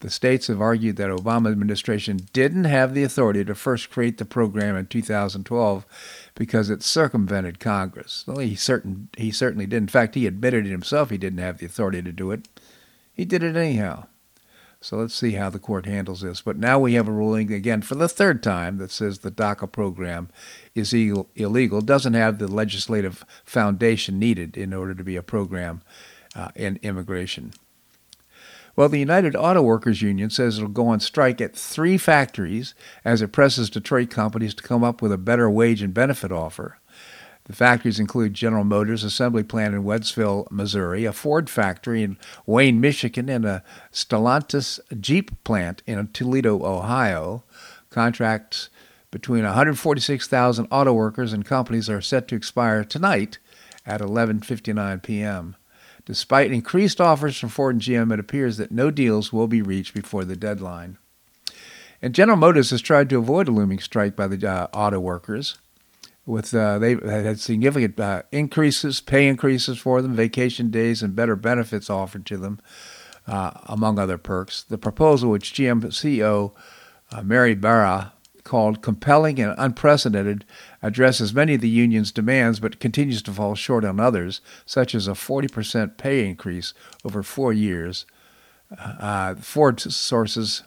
The 0.00 0.10
states 0.10 0.46
have 0.46 0.62
argued 0.62 0.96
that 0.96 1.10
Obama 1.10 1.52
administration 1.52 2.20
didn't 2.32 2.64
have 2.64 2.94
the 2.94 3.02
authority 3.02 3.44
to 3.44 3.54
first 3.54 3.90
create 3.90 4.16
the 4.16 4.24
program 4.24 4.74
in 4.74 4.86
2012 4.86 6.30
because 6.34 6.70
it 6.70 6.82
circumvented 6.82 7.60
Congress. 7.60 8.24
Well, 8.26 8.38
he 8.38 8.54
certain 8.54 9.10
he 9.18 9.30
certainly 9.30 9.66
did. 9.66 9.76
In 9.76 9.88
fact, 9.88 10.14
he 10.14 10.26
admitted 10.26 10.66
it 10.66 10.70
himself 10.70 11.10
he 11.10 11.18
didn't 11.18 11.40
have 11.40 11.58
the 11.58 11.66
authority 11.66 12.00
to 12.00 12.12
do 12.12 12.30
it. 12.30 12.48
He 13.12 13.26
did 13.26 13.42
it 13.42 13.56
anyhow. 13.56 14.06
So 14.82 14.96
let's 14.96 15.14
see 15.14 15.32
how 15.32 15.50
the 15.50 15.58
court 15.58 15.84
handles 15.84 16.22
this. 16.22 16.40
But 16.40 16.56
now 16.56 16.78
we 16.78 16.94
have 16.94 17.06
a 17.06 17.12
ruling 17.12 17.52
again 17.52 17.82
for 17.82 17.96
the 17.96 18.08
third 18.08 18.42
time 18.42 18.78
that 18.78 18.90
says 18.90 19.18
the 19.18 19.30
DACA 19.30 19.70
program 19.70 20.30
is 20.74 20.94
illegal, 20.94 21.82
doesn't 21.82 22.14
have 22.14 22.38
the 22.38 22.48
legislative 22.48 23.24
foundation 23.44 24.18
needed 24.18 24.56
in 24.56 24.72
order 24.72 24.94
to 24.94 25.04
be 25.04 25.16
a 25.16 25.22
program 25.22 25.82
uh, 26.34 26.48
in 26.54 26.78
immigration. 26.82 27.52
Well, 28.74 28.88
the 28.88 28.98
United 28.98 29.36
Auto 29.36 29.60
Workers 29.60 30.00
Union 30.00 30.30
says 30.30 30.56
it'll 30.56 30.70
go 30.70 30.88
on 30.88 31.00
strike 31.00 31.42
at 31.42 31.54
three 31.54 31.98
factories 31.98 32.74
as 33.04 33.20
it 33.20 33.32
presses 33.32 33.68
Detroit 33.68 34.08
companies 34.08 34.54
to 34.54 34.62
come 34.62 34.82
up 34.82 35.02
with 35.02 35.12
a 35.12 35.18
better 35.18 35.50
wage 35.50 35.82
and 35.82 35.92
benefit 35.92 36.32
offer. 36.32 36.78
The 37.50 37.56
factories 37.56 37.98
include 37.98 38.34
General 38.34 38.62
Motors 38.62 39.02
assembly 39.02 39.42
plant 39.42 39.74
in 39.74 39.82
Wentzville, 39.82 40.48
Missouri, 40.52 41.04
a 41.04 41.12
Ford 41.12 41.50
factory 41.50 42.04
in 42.04 42.16
Wayne, 42.46 42.80
Michigan, 42.80 43.28
and 43.28 43.44
a 43.44 43.64
Stellantis 43.92 44.78
Jeep 45.00 45.32
plant 45.42 45.82
in 45.84 46.06
Toledo, 46.12 46.64
Ohio. 46.64 47.42
Contracts 47.90 48.68
between 49.10 49.42
146,000 49.42 50.68
auto 50.70 50.92
workers 50.92 51.32
and 51.32 51.44
companies 51.44 51.90
are 51.90 52.00
set 52.00 52.28
to 52.28 52.36
expire 52.36 52.84
tonight 52.84 53.38
at 53.84 54.00
11:59 54.00 55.02
p.m. 55.02 55.56
Despite 56.04 56.52
increased 56.52 57.00
offers 57.00 57.36
from 57.36 57.48
Ford 57.48 57.74
and 57.74 57.82
GM, 57.82 58.12
it 58.12 58.20
appears 58.20 58.58
that 58.58 58.70
no 58.70 58.92
deals 58.92 59.32
will 59.32 59.48
be 59.48 59.60
reached 59.60 59.92
before 59.92 60.24
the 60.24 60.36
deadline. 60.36 60.98
And 62.00 62.14
General 62.14 62.38
Motors 62.38 62.70
has 62.70 62.80
tried 62.80 63.10
to 63.10 63.18
avoid 63.18 63.48
a 63.48 63.50
looming 63.50 63.80
strike 63.80 64.14
by 64.14 64.28
the 64.28 64.48
uh, 64.48 64.68
auto 64.72 65.00
workers 65.00 65.58
with 66.30 66.54
uh, 66.54 66.78
they 66.78 66.94
had 66.94 67.40
significant 67.40 67.98
uh, 67.98 68.22
increases, 68.30 69.00
pay 69.00 69.26
increases 69.26 69.78
for 69.78 70.00
them, 70.00 70.14
vacation 70.14 70.70
days, 70.70 71.02
and 71.02 71.16
better 71.16 71.36
benefits 71.36 71.90
offered 71.90 72.24
to 72.26 72.36
them, 72.36 72.60
uh, 73.26 73.50
among 73.66 73.98
other 73.98 74.16
perks. 74.16 74.62
The 74.62 74.78
proposal, 74.78 75.30
which 75.30 75.52
GM 75.52 75.82
CEO 75.86 76.52
uh, 77.12 77.22
Mary 77.22 77.54
Barra 77.54 78.12
called 78.44 78.80
compelling 78.82 79.38
and 79.40 79.54
unprecedented, 79.58 80.44
addresses 80.82 81.34
many 81.34 81.54
of 81.54 81.60
the 81.60 81.68
union's 81.68 82.12
demands 82.12 82.60
but 82.60 82.80
continues 82.80 83.22
to 83.22 83.32
fall 83.32 83.54
short 83.54 83.84
on 83.84 84.00
others, 84.00 84.40
such 84.64 84.94
as 84.94 85.06
a 85.06 85.12
40% 85.12 85.96
pay 85.96 86.26
increase 86.26 86.72
over 87.04 87.22
four 87.22 87.52
years. 87.52 88.06
Uh, 88.78 89.34
Ford 89.34 89.80
sources 89.80 90.62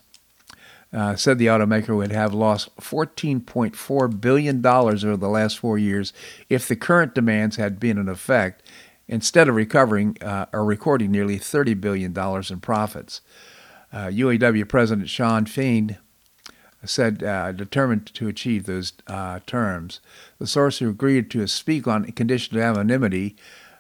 uh, 0.93 1.15
said 1.15 1.38
the 1.38 1.47
automaker 1.47 1.95
would 1.95 2.12
have 2.12 2.33
lost 2.33 2.75
$14.4 2.77 4.21
billion 4.21 4.65
over 4.65 5.17
the 5.17 5.27
last 5.29 5.59
four 5.59 5.77
years 5.77 6.13
if 6.50 6.67
the 6.67 6.75
current 6.75 7.15
demands 7.15 7.55
had 7.55 7.79
been 7.79 7.97
in 7.97 8.07
effect, 8.07 8.62
instead 9.07 9.50
of 9.50 9.55
recovering 9.55 10.17
uh, 10.21 10.45
or 10.53 10.63
recording 10.63 11.12
nearly 11.12 11.38
$30 11.38 11.79
billion 11.79 12.17
in 12.17 12.59
profits. 12.59 13.21
Uh, 13.91 14.07
UAW 14.07 14.67
President 14.67 15.09
Shawn 15.09 15.45
Fain 15.45 15.97
said 16.85 17.23
uh, 17.23 17.51
determined 17.51 18.13
to 18.13 18.27
achieve 18.27 18.65
those 18.65 18.93
uh, 19.07 19.39
terms. 19.45 20.00
The 20.39 20.47
source 20.47 20.79
who 20.79 20.89
agreed 20.89 21.31
to 21.31 21.47
speak 21.47 21.88
on 21.88 22.12
condition 22.12 22.57
of 22.57 22.63
anonymity 22.63 23.35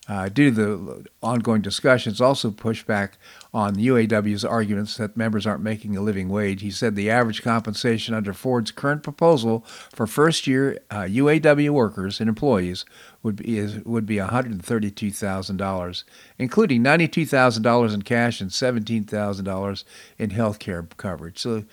uh, 0.09 0.27
due 0.27 0.49
to 0.49 0.55
the 0.55 1.05
ongoing 1.21 1.61
discussions, 1.61 2.19
also 2.19 2.51
pushed 2.51 2.85
back 2.85 3.17
on 3.53 3.75
the 3.75 3.87
UAW's 3.87 4.43
arguments 4.43 4.97
that 4.97 5.15
members 5.15 5.47
aren't 5.47 5.63
making 5.63 5.95
a 5.95 6.01
living 6.01 6.27
wage. 6.27 6.61
He 6.61 6.71
said 6.71 6.95
the 6.95 7.09
average 7.09 7.41
compensation 7.41 8.13
under 8.13 8.33
Ford's 8.33 8.71
current 8.71 9.01
proposal 9.01 9.61
for 9.93 10.05
first-year 10.05 10.79
uh, 10.91 11.03
UAW 11.03 11.69
workers 11.69 12.19
and 12.19 12.27
employees 12.27 12.83
would 13.21 13.37
be 13.37 13.57
is, 13.57 13.79
would 13.85 14.05
be 14.05 14.17
$132,000, 14.17 16.03
including 16.37 16.83
$92,000 16.83 17.93
in 17.93 18.01
cash 18.01 18.41
and 18.41 18.49
$17,000 18.51 19.83
in 20.17 20.29
health 20.31 20.59
care 20.59 20.83
coverage. 20.97 21.39
So 21.39 21.63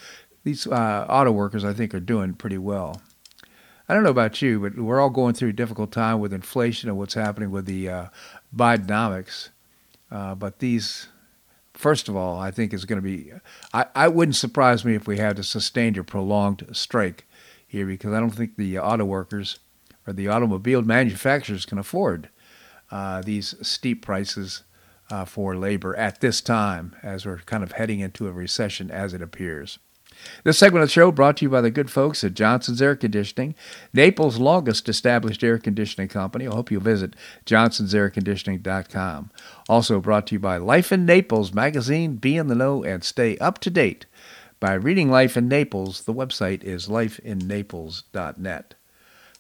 these 0.45 0.69
uh, 0.69 1.07
auto 1.09 1.33
workers, 1.33 1.65
I 1.65 1.73
think, 1.73 1.95
are 1.95 2.01
doing 2.01 2.35
pretty 2.35 2.59
well. 2.59 3.03
I 3.91 3.93
don't 3.93 4.05
know 4.05 4.11
about 4.11 4.41
you, 4.41 4.61
but 4.61 4.79
we're 4.79 5.01
all 5.01 5.11
going 5.11 5.35
through 5.35 5.49
a 5.49 5.53
difficult 5.53 5.91
time 5.91 6.21
with 6.21 6.33
inflation 6.33 6.89
and 6.89 6.97
what's 6.97 7.15
happening 7.15 7.51
with 7.51 7.67
the 7.67 7.89
uh, 7.89 8.07
Bidenomics. 8.55 9.49
Uh, 10.13 10.37
but 10.37 10.61
these, 10.61 11.09
first 11.75 12.09
of 12.09 12.15
all, 12.15 12.39
I 12.39 12.53
think 12.53 12.73
is 12.73 12.85
going 12.85 13.03
to 13.03 13.03
be. 13.03 13.33
I, 13.75 13.87
I 13.97 14.07
wouldn't 14.07 14.37
surprise 14.37 14.85
me 14.85 14.95
if 14.95 15.09
we 15.09 15.19
had 15.19 15.41
a 15.41 15.43
sustained 15.43 15.99
or 15.99 16.05
prolonged 16.05 16.69
strike 16.71 17.27
here 17.67 17.85
because 17.85 18.13
I 18.13 18.21
don't 18.21 18.31
think 18.31 18.55
the 18.55 18.79
auto 18.79 19.05
workers 19.05 19.59
or 20.07 20.13
the 20.13 20.29
automobile 20.29 20.83
manufacturers 20.83 21.67
can 21.67 21.79
afford 21.79 22.29
uh, 22.93 23.23
these 23.23 23.57
steep 23.61 24.07
prices 24.07 24.63
uh, 25.11 25.25
for 25.25 25.57
labor 25.57 25.97
at 25.97 26.21
this 26.21 26.41
time 26.41 26.95
as 27.03 27.27
we're 27.27 27.39
kind 27.39 27.65
of 27.65 27.73
heading 27.73 27.99
into 27.99 28.29
a 28.29 28.33
recession 28.33 28.89
as 28.89 29.15
it 29.15 29.21
appears. 29.21 29.81
This 30.45 30.59
segment 30.59 30.83
of 30.83 30.89
the 30.89 30.93
show 30.93 31.13
brought 31.13 31.37
to 31.39 31.45
you 31.45 31.51
by 31.51 31.61
the 31.61 31.71
good 31.71 31.91
folks 31.91 32.25
at 32.25 32.35
Johnson's 32.35 32.81
Air 32.81 32.97
Conditioning, 32.97 33.55
Naples' 33.93 34.39
longest 34.39 34.89
established 34.89 35.45
air 35.45 35.59
conditioning 35.59 36.09
company. 36.09 36.47
I 36.47 36.55
hope 36.55 36.71
you'll 36.71 36.81
visit 36.81 37.15
johnsonsairconditioning.com. 37.47 39.31
Also 39.69 40.01
brought 40.01 40.27
to 40.29 40.35
you 40.35 40.39
by 40.39 40.57
Life 40.57 40.93
in 40.93 41.05
Naples 41.05 41.53
magazine. 41.53 42.17
Be 42.17 42.37
in 42.37 42.47
the 42.47 42.55
know 42.55 42.83
and 42.83 43.05
stay 43.05 43.37
up 43.39 43.59
to 43.61 43.71
date 43.71 44.07
by 44.59 44.75
reading 44.75 45.11
Life 45.11 45.37
in 45.37 45.49
Naples. 45.49 46.03
The 46.03 46.15
website 46.15 46.63
is 46.65 46.89
lifeinnaples.net. 46.89 48.75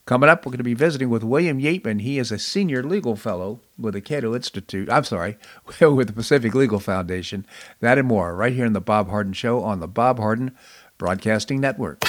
Coming 0.07 0.28
up, 0.28 0.45
we're 0.45 0.50
going 0.50 0.59
to 0.59 0.64
be 0.64 0.75
visiting 0.75 1.09
with 1.09 1.23
William 1.23 1.61
Yeatman. 1.61 2.00
He 2.00 2.19
is 2.19 2.33
a 2.33 2.38
senior 2.38 2.83
legal 2.83 3.14
fellow 3.14 3.61
with 3.78 3.95
the 3.95 4.00
Cato 4.00 4.35
Institute. 4.35 4.90
I'm 4.90 5.04
sorry, 5.04 5.37
with 5.80 6.09
the 6.09 6.12
Pacific 6.12 6.54
Legal 6.54 6.80
Foundation. 6.80 7.47
That 7.80 7.99
and 7.99 8.09
more 8.09 8.35
right 8.35 8.52
here 8.52 8.64
in 8.64 8.73
the 8.73 8.80
Bob 8.80 9.09
Harden 9.09 9.35
Show 9.35 9.62
on 9.62 9.80
the 9.80 9.87
Bob 9.87 10.19
Harden 10.19 10.57
Broadcasting 10.99 11.61
Network. 11.61 12.04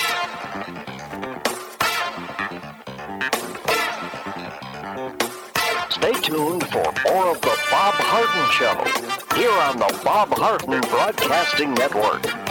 Stay 5.90 6.14
tuned 6.22 6.66
for 6.68 6.92
more 7.06 7.28
of 7.28 7.42
the 7.42 7.58
Bob 7.70 7.94
Harden 8.00 8.52
Show 8.52 9.36
here 9.36 9.52
on 9.52 9.78
the 9.78 10.02
Bob 10.04 10.30
Harden 10.30 10.82
Broadcasting 10.90 11.74
Network. 11.76 12.51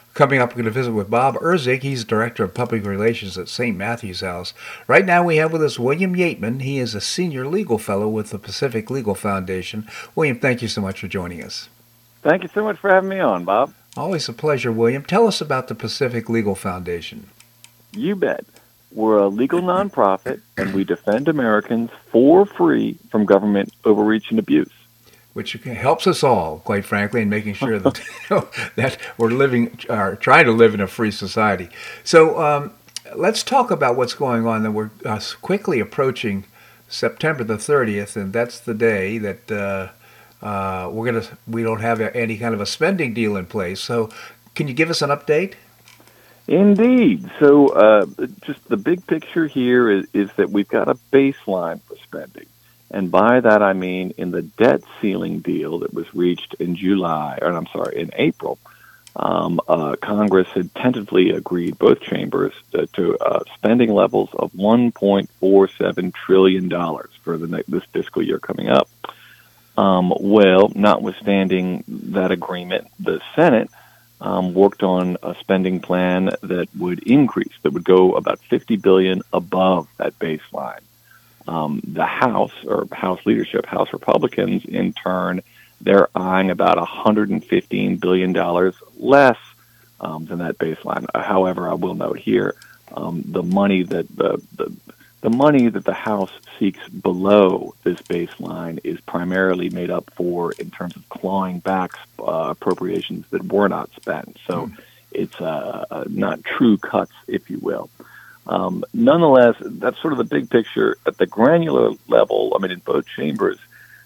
Coming 0.13 0.41
up, 0.41 0.49
we're 0.49 0.55
going 0.55 0.65
to 0.65 0.71
visit 0.71 0.91
with 0.91 1.09
Bob 1.09 1.35
Irzyk. 1.35 1.83
He's 1.83 2.03
Director 2.03 2.43
of 2.43 2.53
Public 2.53 2.85
Relations 2.85 3.37
at 3.37 3.47
St. 3.47 3.77
Matthew's 3.77 4.19
House. 4.19 4.53
Right 4.85 5.05
now, 5.05 5.23
we 5.23 5.37
have 5.37 5.53
with 5.53 5.63
us 5.63 5.79
William 5.79 6.13
Yeatman. 6.13 6.61
He 6.63 6.79
is 6.79 6.93
a 6.93 6.99
Senior 6.99 7.47
Legal 7.47 7.77
Fellow 7.77 8.09
with 8.09 8.29
the 8.29 8.37
Pacific 8.37 8.89
Legal 8.89 9.15
Foundation. 9.15 9.87
William, 10.13 10.37
thank 10.37 10.61
you 10.61 10.67
so 10.67 10.81
much 10.81 10.99
for 10.99 11.07
joining 11.07 11.41
us. 11.41 11.69
Thank 12.23 12.43
you 12.43 12.49
so 12.53 12.61
much 12.61 12.77
for 12.77 12.89
having 12.89 13.09
me 13.09 13.21
on, 13.21 13.45
Bob. 13.45 13.73
Always 13.95 14.27
a 14.27 14.33
pleasure, 14.33 14.71
William. 14.71 15.05
Tell 15.05 15.27
us 15.27 15.39
about 15.39 15.69
the 15.69 15.75
Pacific 15.75 16.27
Legal 16.27 16.55
Foundation. 16.55 17.29
You 17.93 18.17
bet. 18.17 18.45
We're 18.91 19.17
a 19.17 19.29
legal 19.29 19.61
nonprofit, 19.61 20.41
and 20.57 20.73
we 20.73 20.83
defend 20.83 21.29
Americans 21.29 21.89
for 22.11 22.45
free 22.45 22.97
from 23.09 23.25
government 23.25 23.71
overreach 23.85 24.29
and 24.29 24.39
abuse 24.39 24.71
which 25.33 25.53
helps 25.53 26.07
us 26.07 26.23
all, 26.23 26.59
quite 26.59 26.85
frankly, 26.85 27.21
in 27.21 27.29
making 27.29 27.53
sure 27.53 27.79
that 27.79 28.01
that 28.75 28.97
we're 29.17 29.29
living, 29.29 29.77
are 29.89 30.15
trying 30.15 30.45
to 30.45 30.51
live 30.51 30.73
in 30.73 30.81
a 30.81 30.87
free 30.87 31.11
society. 31.11 31.69
So 32.03 32.41
um, 32.41 32.73
let's 33.15 33.43
talk 33.43 33.71
about 33.71 33.95
what's 33.95 34.13
going 34.13 34.45
on. 34.45 34.63
That 34.63 34.71
we're 34.71 34.91
uh, 35.05 35.21
quickly 35.41 35.79
approaching 35.79 36.45
September 36.87 37.43
the 37.43 37.55
30th, 37.55 38.15
and 38.15 38.33
that's 38.33 38.59
the 38.59 38.73
day 38.73 39.17
that 39.17 39.51
uh, 39.51 40.45
uh, 40.45 40.89
we're 40.91 41.11
gonna 41.11 41.25
we 41.47 41.63
don't 41.63 41.81
have 41.81 42.01
any 42.01 42.37
kind 42.37 42.53
of 42.53 42.61
a 42.61 42.65
spending 42.65 43.13
deal 43.13 43.37
in 43.37 43.45
place. 43.45 43.79
So, 43.79 44.09
can 44.55 44.67
you 44.67 44.73
give 44.73 44.89
us 44.89 45.01
an 45.01 45.09
update? 45.09 45.55
Indeed. 46.47 47.29
So, 47.39 47.69
uh, 47.69 48.05
just 48.41 48.67
the 48.67 48.77
big 48.77 49.05
picture 49.07 49.47
here 49.47 49.89
is, 49.89 50.07
is 50.13 50.29
that 50.35 50.49
we've 50.49 50.67
got 50.67 50.89
a 50.89 50.95
baseline 51.13 51.81
for 51.83 51.95
spending. 52.03 52.47
And 52.91 53.09
by 53.09 53.39
that 53.39 53.63
I 53.63 53.73
mean 53.73 54.13
in 54.17 54.31
the 54.31 54.41
debt 54.41 54.81
ceiling 54.99 55.39
deal 55.39 55.79
that 55.79 55.93
was 55.93 56.13
reached 56.13 56.55
in 56.59 56.75
July, 56.75 57.39
or 57.41 57.51
I'm 57.53 57.67
sorry, 57.67 58.01
in 58.01 58.11
April, 58.13 58.59
um, 59.15 59.59
uh, 59.67 59.95
Congress 60.01 60.47
had 60.49 60.73
tentatively 60.75 61.31
agreed, 61.31 61.77
both 61.77 62.01
chambers, 62.01 62.53
to, 62.71 62.87
to 62.87 63.17
uh, 63.17 63.43
spending 63.55 63.93
levels 63.93 64.29
of 64.33 64.51
1.47 64.53 66.13
trillion 66.13 66.69
dollars 66.69 67.09
for 67.23 67.37
the 67.37 67.63
this 67.67 67.83
fiscal 67.91 68.21
year 68.21 68.39
coming 68.39 68.69
up. 68.69 68.89
Um, 69.77 70.13
well, 70.19 70.71
notwithstanding 70.75 71.83
that 71.87 72.31
agreement, 72.31 72.87
the 72.99 73.21
Senate 73.35 73.69
um, 74.19 74.53
worked 74.53 74.83
on 74.83 75.17
a 75.23 75.35
spending 75.39 75.79
plan 75.79 76.25
that 76.41 76.67
would 76.77 76.99
increase, 77.07 77.53
that 77.63 77.71
would 77.71 77.83
go 77.83 78.13
about 78.13 78.39
50 78.39 78.77
billion 78.77 79.23
above 79.33 79.87
that 79.97 80.17
baseline. 80.19 80.81
Um, 81.51 81.81
the 81.83 82.05
House 82.05 82.53
or 82.65 82.87
House 82.93 83.19
leadership, 83.25 83.65
House 83.65 83.91
Republicans, 83.91 84.63
in 84.63 84.93
turn, 84.93 85.41
they're 85.81 86.07
eyeing 86.15 86.49
about 86.49 86.77
115 86.77 87.97
billion 87.97 88.31
dollars 88.31 88.75
less 88.97 89.37
um, 89.99 90.25
than 90.25 90.39
that 90.39 90.57
baseline. 90.57 91.05
However, 91.13 91.69
I 91.69 91.73
will 91.73 91.95
note 91.95 92.19
here 92.19 92.55
um, 92.95 93.23
the 93.25 93.43
money 93.43 93.83
that 93.83 94.07
the, 94.15 94.41
the 94.55 94.73
the 95.19 95.29
money 95.29 95.67
that 95.67 95.85
the 95.85 95.93
House 95.93 96.31
seeks 96.57 96.87
below 96.89 97.75
this 97.83 98.01
baseline 98.01 98.79
is 98.83 98.99
primarily 99.01 99.69
made 99.69 99.91
up 99.91 100.11
for 100.15 100.51
in 100.53 100.71
terms 100.71 100.95
of 100.95 101.07
clawing 101.09 101.59
back 101.59 101.91
uh, 102.19 102.47
appropriations 102.49 103.25
that 103.29 103.43
were 103.51 103.67
not 103.67 103.91
spent. 103.95 104.37
So 104.47 104.67
mm. 104.67 104.77
it's 105.11 105.39
uh, 105.39 105.85
uh, 105.91 106.05
not 106.09 106.43
true 106.43 106.77
cuts, 106.77 107.11
if 107.27 107.51
you 107.51 107.59
will. 107.59 107.89
Um, 108.47 108.83
nonetheless, 108.93 109.55
that's 109.59 110.01
sort 110.01 110.13
of 110.13 110.17
the 110.17 110.23
big 110.23 110.49
picture. 110.49 110.97
At 111.05 111.17
the 111.17 111.25
granular 111.25 111.91
level, 112.07 112.53
I 112.55 112.61
mean, 112.61 112.71
in 112.71 112.79
both 112.79 113.05
chambers, 113.05 113.59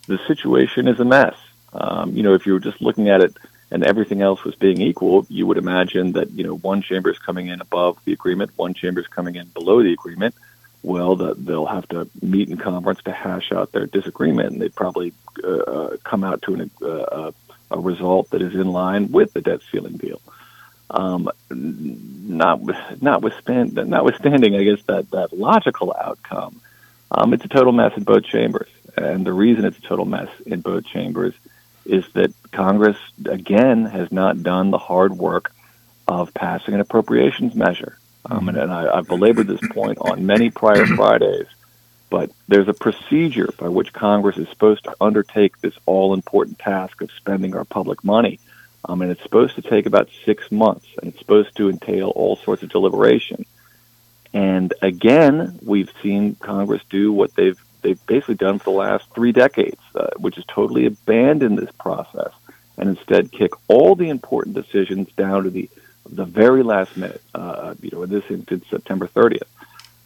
the 0.08 0.19
situation 0.28 0.88
is 0.88 1.00
a 1.00 1.06
mess. 1.06 1.36
Um, 1.74 2.15
you 2.15 2.24
know, 2.24 2.34
if 2.34 2.45
you 2.45 2.54
were 2.54 2.60
just 2.60 2.82
looking 2.82 3.10
at 3.10 3.21
it 3.21 3.36
and 3.71 3.84
everything 3.84 4.21
else 4.21 4.43
was 4.43 4.56
being 4.56 4.82
equal, 4.82 5.26
you 5.30 5.45
would 5.48 5.58
imagine 5.58 6.13
that, 6.13 6.32
you 6.32 6.43
know, 6.43 6.56
one 6.56 6.82
chamber 6.82 7.10
is 7.10 7.17
coming 7.19 7.48
in 7.48 7.62
above 7.62 7.98
the 8.06 8.13
agreement, 8.13 8.52
one 8.56 8.74
chamber 8.74 9.02
is 9.02 9.08
coming 9.08 9.36
in 9.36 9.48
below 9.48 9.82
the 9.82 9.93
agreement. 9.93 10.36
Well, 10.84 11.15
the, 11.15 11.34
they'll 11.34 11.65
have 11.65 11.88
to 11.89 12.08
meet 12.21 12.48
in 12.50 12.58
conference 12.58 13.02
to 13.04 13.12
hash 13.12 13.52
out 13.52 13.71
their 13.71 13.88
disagreement, 13.88 14.54
and 14.54 14.62
they'd 14.62 14.76
probably 14.76 15.13
uh, 15.43 15.48
uh 15.48 15.98
come 16.04 16.24
out 16.24 16.43
to 16.43 16.54
an, 16.54 16.71
uh, 16.82 17.32
a 17.71 17.80
result 17.80 18.30
that 18.30 18.41
is 18.41 18.54
in 18.54 18.67
line 18.67 19.12
with 19.12 19.34
the 19.34 19.41
debt 19.41 19.62
ceiling 19.71 19.98
deal. 19.98 20.21
Um, 20.89 21.30
not 21.50 22.62
notwithstanding, 23.02 23.89
notwithstanding, 23.89 24.56
I 24.56 24.63
guess 24.63 24.84
that 24.84 25.10
that 25.12 25.34
logical 25.34 25.95
outcome, 26.00 26.62
um, 27.12 27.34
it's 27.34 27.45
a 27.45 27.48
total 27.50 27.74
mess 27.74 27.98
in 27.98 28.04
both 28.04 28.24
chambers. 28.24 28.69
And 28.95 29.26
the 29.26 29.34
reason 29.34 29.65
it's 29.65 29.78
a 29.78 29.82
total 29.82 30.06
mess 30.06 30.30
in 30.45 30.62
both 30.62 30.86
chambers 30.86 31.34
is 31.86 32.06
that 32.13 32.34
Congress 32.52 32.98
again 33.26 33.86
has 33.86 34.12
not 34.12 34.43
done 34.43 34.71
the 34.71 34.78
hard 34.78 35.17
work 35.17 35.52
of 36.08 36.34
passing 36.34 36.74
an 36.74 36.80
appropriations 36.80 37.56
measure. 37.56 37.98
Um, 38.26 38.50
and, 38.50 38.58
and 38.58 38.71
I, 38.71 38.98
I've 38.98 39.08
belabored 39.08 39.48
this 39.48 39.60
point 39.71 39.98
on 40.02 40.26
many 40.26 40.50
prior 40.50 40.86
Fridays 40.86 41.48
But 42.10 42.32
there's 42.48 42.67
a 42.67 42.74
procedure 42.74 43.50
by 43.58 43.69
which 43.69 43.91
Congress 43.91 44.38
is 44.38 44.48
supposed 44.50 44.84
to 44.86 44.95
undertake 45.02 45.60
this 45.60 45.74
all 45.86 46.13
important 46.13 46.60
task 46.60 47.02
of 47.02 47.12
spending 47.12 47.56
our 47.56 47.65
public 47.65 48.04
money. 48.04 48.39
Um, 48.88 49.02
and 49.02 49.12
it's 49.12 49.24
supposed 49.24 49.56
to 49.56 49.62
take 49.62 49.86
about 49.86 50.10
six 50.26 50.52
months, 50.52 50.86
and 51.02 51.12
it's 51.12 51.19
supposed 51.19 51.56
to 51.58 51.69
entail 51.69 52.10
all 52.10 52.36
sorts 52.36 52.62
of 52.62 52.69
deliberation. 52.69 53.45
And 54.34 54.74
again, 54.82 55.60
we've 55.63 55.89
seen 56.04 56.36
Congress 56.36 56.82
do 56.89 57.12
what 57.12 57.34
they've 57.36 57.60
they've 57.82 58.06
basically 58.08 58.36
done 58.36 58.60
for 58.60 58.65
the 58.65 58.78
last 58.78 59.06
three 59.13 59.32
decades, 59.32 59.80
uh, 59.95 60.10
which 60.17 60.38
is 60.38 60.45
totally 60.48 60.86
abandon 60.86 61.56
this 61.56 61.71
process 61.80 62.32
and 62.78 62.89
instead 62.89 63.32
kick 63.32 63.52
all 63.67 63.95
the 63.95 64.10
important 64.10 64.56
decisions 64.56 65.08
down 65.13 65.43
to 65.43 65.50
the 65.50 65.69
the 66.08 66.26
very 66.26 66.63
last 66.63 66.95
minute. 66.98 67.21
Uh, 67.34 67.74
you 67.82 67.89
know, 67.91 68.04
in 68.04 68.10
this 68.10 68.24
instance, 68.30 68.65
September 68.69 69.08
30th. 69.08 69.41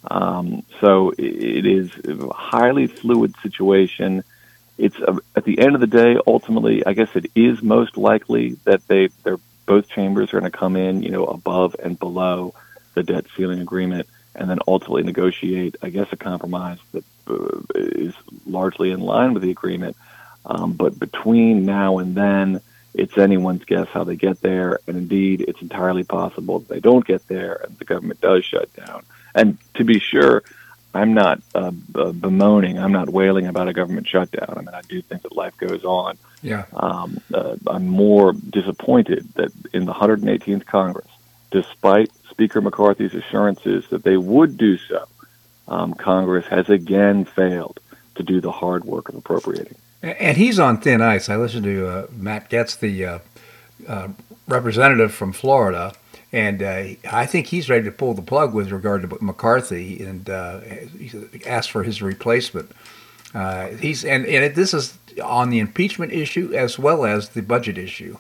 Um, 0.10 0.64
so 0.80 1.12
it 1.18 1.66
is 1.66 1.92
a 2.06 2.34
highly 2.34 2.88
fluid 2.88 3.36
situation. 3.44 4.24
It's 4.80 4.96
uh, 4.96 5.18
at 5.36 5.44
the 5.44 5.60
end 5.60 5.76
of 5.76 5.82
the 5.82 5.88
day, 5.88 6.18
ultimately, 6.26 6.86
I 6.86 6.94
guess 6.94 7.10
it 7.14 7.28
is 7.36 7.62
most 7.62 7.98
likely 7.98 8.54
that 8.64 8.88
they 8.88 9.10
they're 9.24 9.40
both 9.66 9.88
chambers 9.88 10.34
are 10.34 10.40
going 10.40 10.52
to 10.52 10.58
come 10.58 10.76
in, 10.76 11.04
you 11.04 11.12
know, 11.12 11.26
above 11.26 11.76
and 11.84 12.00
below 12.00 12.56
the 12.96 13.04
debt 13.04 13.26
ceiling 13.38 13.60
agreement 13.60 14.08
and 14.34 14.50
then 14.50 14.58
ultimately 14.68 15.04
negotiate, 15.04 15.76
I 15.84 15.90
guess, 15.90 16.08
a 16.12 16.18
compromise 16.18 16.80
that 16.94 17.04
uh, 17.28 17.60
is 17.76 18.16
largely 18.48 18.90
in 18.90 19.00
line 19.02 19.34
with 19.34 19.44
the 19.44 19.52
agreement. 19.52 19.96
Um, 20.46 20.74
but 20.74 20.98
between 20.98 21.66
now 21.66 22.00
and 22.00 22.16
then, 22.16 22.62
it's 22.94 23.18
anyone's 23.18 23.66
guess 23.66 23.88
how 23.90 24.06
they 24.06 24.16
get 24.16 24.42
there. 24.42 24.80
And 24.88 24.98
indeed, 24.98 25.42
it's 25.42 25.62
entirely 25.62 26.04
possible 26.04 26.60
that 26.60 26.70
they 26.70 26.80
don't 26.80 27.06
get 27.06 27.28
there 27.28 27.62
and 27.64 27.78
the 27.78 27.86
government 27.86 28.22
does 28.22 28.46
shut 28.46 28.74
down. 28.74 29.04
And 29.36 29.58
to 29.76 29.84
be 29.84 30.00
sure, 30.00 30.44
I'm 30.94 31.14
not 31.14 31.42
uh, 31.54 31.72
bemoaning, 31.72 32.80
I'm 32.80 32.92
not 32.92 33.10
wailing 33.10 33.46
about 33.46 33.68
a 33.68 33.74
government 33.74 34.08
shutdown. 34.08 34.54
I 34.58 34.60
mean, 34.60 34.70
I 34.70 34.82
do 34.82 35.02
think 35.02 35.22
that 35.22 35.36
life 35.36 35.56
goes 35.58 35.84
on. 35.84 36.18
Yeah. 36.42 36.66
Um, 36.74 37.22
uh, 37.34 37.58
I'm 37.68 37.88
more 37.88 38.34
disappointed 38.34 39.28
that 39.36 39.52
in 39.72 39.86
the 39.86 39.94
118th 39.94 40.66
Congress, 40.66 41.08
despite 41.52 42.12
Speaker 42.30 42.62
McCarthy's 42.62 43.14
assurances 43.14 43.86
that 43.90 44.04
they 44.04 44.18
would 44.18 44.58
do 44.58 44.78
so, 44.78 45.06
um, 45.68 45.94
Congress 45.94 46.48
has 46.48 46.70
again 46.70 47.26
failed 47.26 47.80
to 48.16 48.24
do 48.24 48.42
the 48.42 48.52
hard 48.52 48.84
work 48.84 49.10
of 49.10 49.16
appropriating. 49.16 49.76
And 50.02 50.38
he's 50.38 50.60
on 50.60 50.80
thin 50.80 51.02
ice. 51.02 51.30
I 51.30 51.36
listened 51.36 51.66
to 51.66 51.88
uh, 51.88 52.08
Matt 52.12 52.50
Gaetz, 52.50 52.80
the 52.80 53.06
uh, 53.06 53.20
uh, 53.88 54.08
representative 54.48 55.14
from 55.14 55.34
Florida, 55.34 55.94
and 56.32 56.62
uh, 56.62 56.84
I 57.12 57.26
think 57.26 57.48
he's 57.48 57.70
ready 57.70 57.86
to 57.86 57.92
pull 57.92 58.14
the 58.14 58.22
plug 58.22 58.54
with 58.54 58.72
regard 58.72 59.02
to 59.02 59.18
McCarthy 59.24 60.04
and 60.04 60.30
uh, 60.30 60.62
asked 61.46 61.72
for 61.72 61.84
his 61.84 62.02
replacement. 62.02 62.72
Uh, 63.34 63.68
he's 63.68 64.06
and, 64.06 64.26
and 64.26 64.56
this 64.56 64.74
is 64.74 64.98
on 65.24 65.50
the 65.50 65.60
impeachment 65.60 66.12
issue 66.12 66.54
as 66.54 66.80
well 66.80 67.06
as 67.06 67.30
the 67.30 67.42
budget 67.42 67.78
issue. 67.78 68.18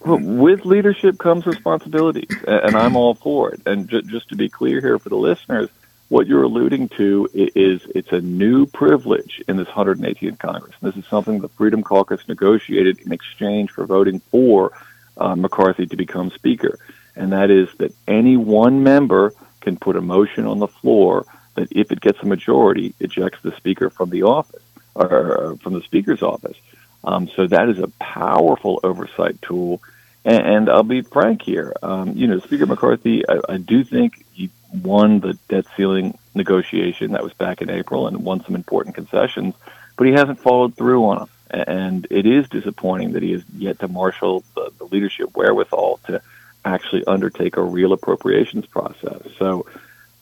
Well, 0.00 0.18
with 0.20 0.64
leadership 0.64 1.18
comes 1.18 1.46
responsibility, 1.46 2.28
and 2.46 2.76
I'm 2.76 2.96
all 2.96 3.14
for 3.14 3.52
it. 3.52 3.60
And 3.66 3.88
ju- 3.88 4.02
just 4.02 4.28
to 4.28 4.36
be 4.36 4.48
clear 4.48 4.80
here 4.80 4.98
for 4.98 5.08
the 5.08 5.16
listeners, 5.16 5.68
what 6.08 6.26
you're 6.26 6.44
alluding 6.44 6.90
to 6.90 7.28
is 7.34 7.82
it's 7.94 8.12
a 8.12 8.20
new 8.20 8.66
privilege 8.66 9.42
in 9.48 9.56
this 9.56 9.68
118th 9.68 10.38
Congress. 10.38 10.76
This 10.80 10.96
is 10.96 11.04
something 11.06 11.40
the 11.40 11.48
Freedom 11.48 11.82
Caucus 11.82 12.20
negotiated 12.28 13.00
in 13.00 13.12
exchange 13.12 13.70
for 13.72 13.86
voting 13.86 14.20
for 14.30 14.72
uh, 15.16 15.34
McCarthy 15.34 15.86
to 15.86 15.96
become 15.96 16.30
Speaker, 16.30 16.78
and 17.16 17.32
that 17.32 17.50
is 17.50 17.68
that 17.78 17.94
any 18.06 18.36
one 18.36 18.82
member 18.82 19.32
can 19.60 19.76
put 19.76 19.96
a 19.96 20.00
motion 20.00 20.46
on 20.46 20.58
the 20.58 20.68
floor 20.68 21.26
that 21.54 21.68
if 21.72 21.90
it 21.90 22.00
gets 22.00 22.20
a 22.22 22.26
majority, 22.26 22.94
ejects 23.00 23.40
the 23.42 23.56
Speaker 23.56 23.90
from 23.90 24.10
the 24.10 24.22
office 24.22 24.62
or 24.94 25.56
from 25.62 25.72
the 25.74 25.82
Speaker's 25.82 26.22
office. 26.22 26.56
Um, 27.02 27.28
so 27.34 27.46
that 27.46 27.68
is 27.68 27.78
a 27.78 27.88
powerful 27.98 28.80
oversight 28.82 29.40
tool. 29.42 29.82
And, 30.24 30.46
and 30.46 30.70
I'll 30.70 30.82
be 30.82 31.02
frank 31.02 31.42
here. 31.42 31.72
Um, 31.82 32.12
you 32.16 32.26
know, 32.26 32.38
Speaker 32.40 32.66
McCarthy, 32.66 33.26
I, 33.28 33.40
I 33.48 33.56
do 33.56 33.84
think 33.84 34.24
he 34.32 34.50
won 34.82 35.20
the 35.20 35.38
debt 35.48 35.66
ceiling 35.76 36.18
negotiation 36.34 37.12
that 37.12 37.22
was 37.22 37.32
back 37.32 37.62
in 37.62 37.70
April 37.70 38.06
and 38.06 38.24
won 38.24 38.44
some 38.44 38.54
important 38.54 38.94
concessions, 38.94 39.54
but 39.96 40.06
he 40.06 40.12
hasn't 40.12 40.40
followed 40.40 40.76
through 40.76 41.04
on 41.06 41.18
them. 41.18 41.28
And 41.68 42.06
it 42.10 42.26
is 42.26 42.48
disappointing 42.48 43.12
that 43.12 43.22
he 43.22 43.32
has 43.32 43.44
yet 43.56 43.78
to 43.78 43.88
marshal 43.88 44.42
the, 44.54 44.72
the 44.78 44.84
leadership 44.84 45.36
wherewithal 45.36 46.00
to 46.06 46.20
actually 46.66 47.04
undertake 47.06 47.56
a 47.56 47.62
real 47.62 47.92
appropriations 47.92 48.66
process. 48.66 49.22
So 49.38 49.66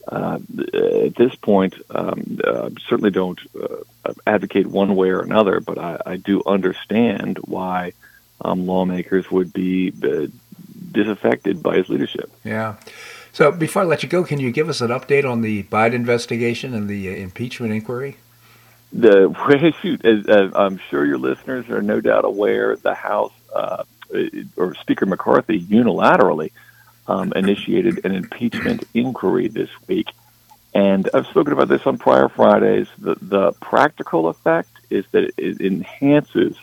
uh, 0.07 0.37
at 0.37 1.15
this 1.15 1.35
point, 1.35 1.75
um, 1.89 2.39
uh, 2.43 2.69
certainly 2.87 3.11
don't 3.11 3.39
uh, 3.59 4.13
advocate 4.27 4.67
one 4.67 4.95
way 4.95 5.09
or 5.09 5.21
another, 5.21 5.59
but 5.59 5.77
I, 5.77 5.99
I 6.05 6.15
do 6.17 6.43
understand 6.45 7.39
why 7.39 7.93
um, 8.41 8.67
lawmakers 8.67 9.29
would 9.31 9.51
be 9.51 9.91
uh, 10.03 10.27
disaffected 10.91 11.63
by 11.63 11.77
his 11.77 11.89
leadership. 11.89 12.31
Yeah. 12.43 12.75
So 13.33 13.51
before 13.51 13.81
I 13.81 13.85
let 13.85 14.03
you 14.03 14.09
go, 14.09 14.23
can 14.23 14.39
you 14.39 14.51
give 14.51 14.69
us 14.69 14.79
an 14.81 14.91
update 14.91 15.29
on 15.29 15.41
the 15.41 15.63
Biden 15.63 15.93
investigation 15.93 16.73
and 16.73 16.87
the 16.87 17.09
uh, 17.09 17.13
impeachment 17.13 17.73
inquiry? 17.73 18.17
The 18.93 19.73
shoot, 19.81 20.05
as, 20.05 20.27
as 20.27 20.51
I'm 20.55 20.79
sure 20.89 21.05
your 21.05 21.17
listeners 21.17 21.67
are 21.69 21.81
no 21.81 21.99
doubt 21.99 22.25
aware, 22.25 22.75
the 22.75 22.93
House 22.93 23.33
uh, 23.53 23.83
or 24.57 24.75
Speaker 24.75 25.05
McCarthy 25.05 25.61
unilaterally 25.61 26.51
um, 27.07 27.33
initiated 27.35 28.05
an 28.05 28.13
impeachment 28.13 28.83
inquiry 28.93 29.47
this 29.47 29.69
week. 29.87 30.07
And 30.73 31.09
I've 31.13 31.27
spoken 31.27 31.53
about 31.53 31.69
this 31.69 31.85
on 31.85 31.97
prior 31.97 32.27
Fridays. 32.27 32.87
The, 32.97 33.15
the 33.21 33.51
practical 33.53 34.27
effect 34.27 34.69
is 34.89 35.05
that 35.11 35.31
it 35.37 35.61
enhances 35.61 36.57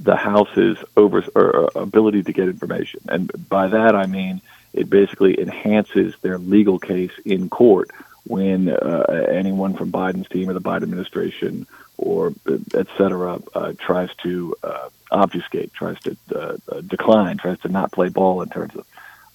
the 0.00 0.16
House's 0.16 0.78
over, 0.96 1.24
or, 1.34 1.64
uh, 1.76 1.80
ability 1.80 2.24
to 2.24 2.32
get 2.32 2.48
information. 2.48 3.00
And 3.08 3.30
by 3.48 3.68
that, 3.68 3.94
I 3.94 4.06
mean 4.06 4.40
it 4.72 4.90
basically 4.90 5.40
enhances 5.40 6.14
their 6.20 6.38
legal 6.38 6.78
case 6.78 7.12
in 7.24 7.48
court 7.48 7.90
when 8.26 8.68
uh, 8.68 9.26
anyone 9.30 9.74
from 9.74 9.92
Biden's 9.92 10.28
team 10.28 10.50
or 10.50 10.52
the 10.52 10.60
Biden 10.60 10.82
administration 10.82 11.66
or 11.96 12.32
uh, 12.46 12.56
et 12.74 12.86
cetera 12.96 13.40
uh, 13.54 13.72
tries 13.78 14.14
to 14.16 14.54
uh, 14.62 14.88
obfuscate, 15.10 15.72
tries 15.72 15.98
to 16.00 16.16
uh, 16.34 16.56
uh, 16.70 16.80
decline, 16.82 17.36
tries 17.36 17.58
to 17.60 17.68
not 17.68 17.92
play 17.92 18.08
ball 18.08 18.42
in 18.42 18.48
terms 18.48 18.74
of 18.74 18.86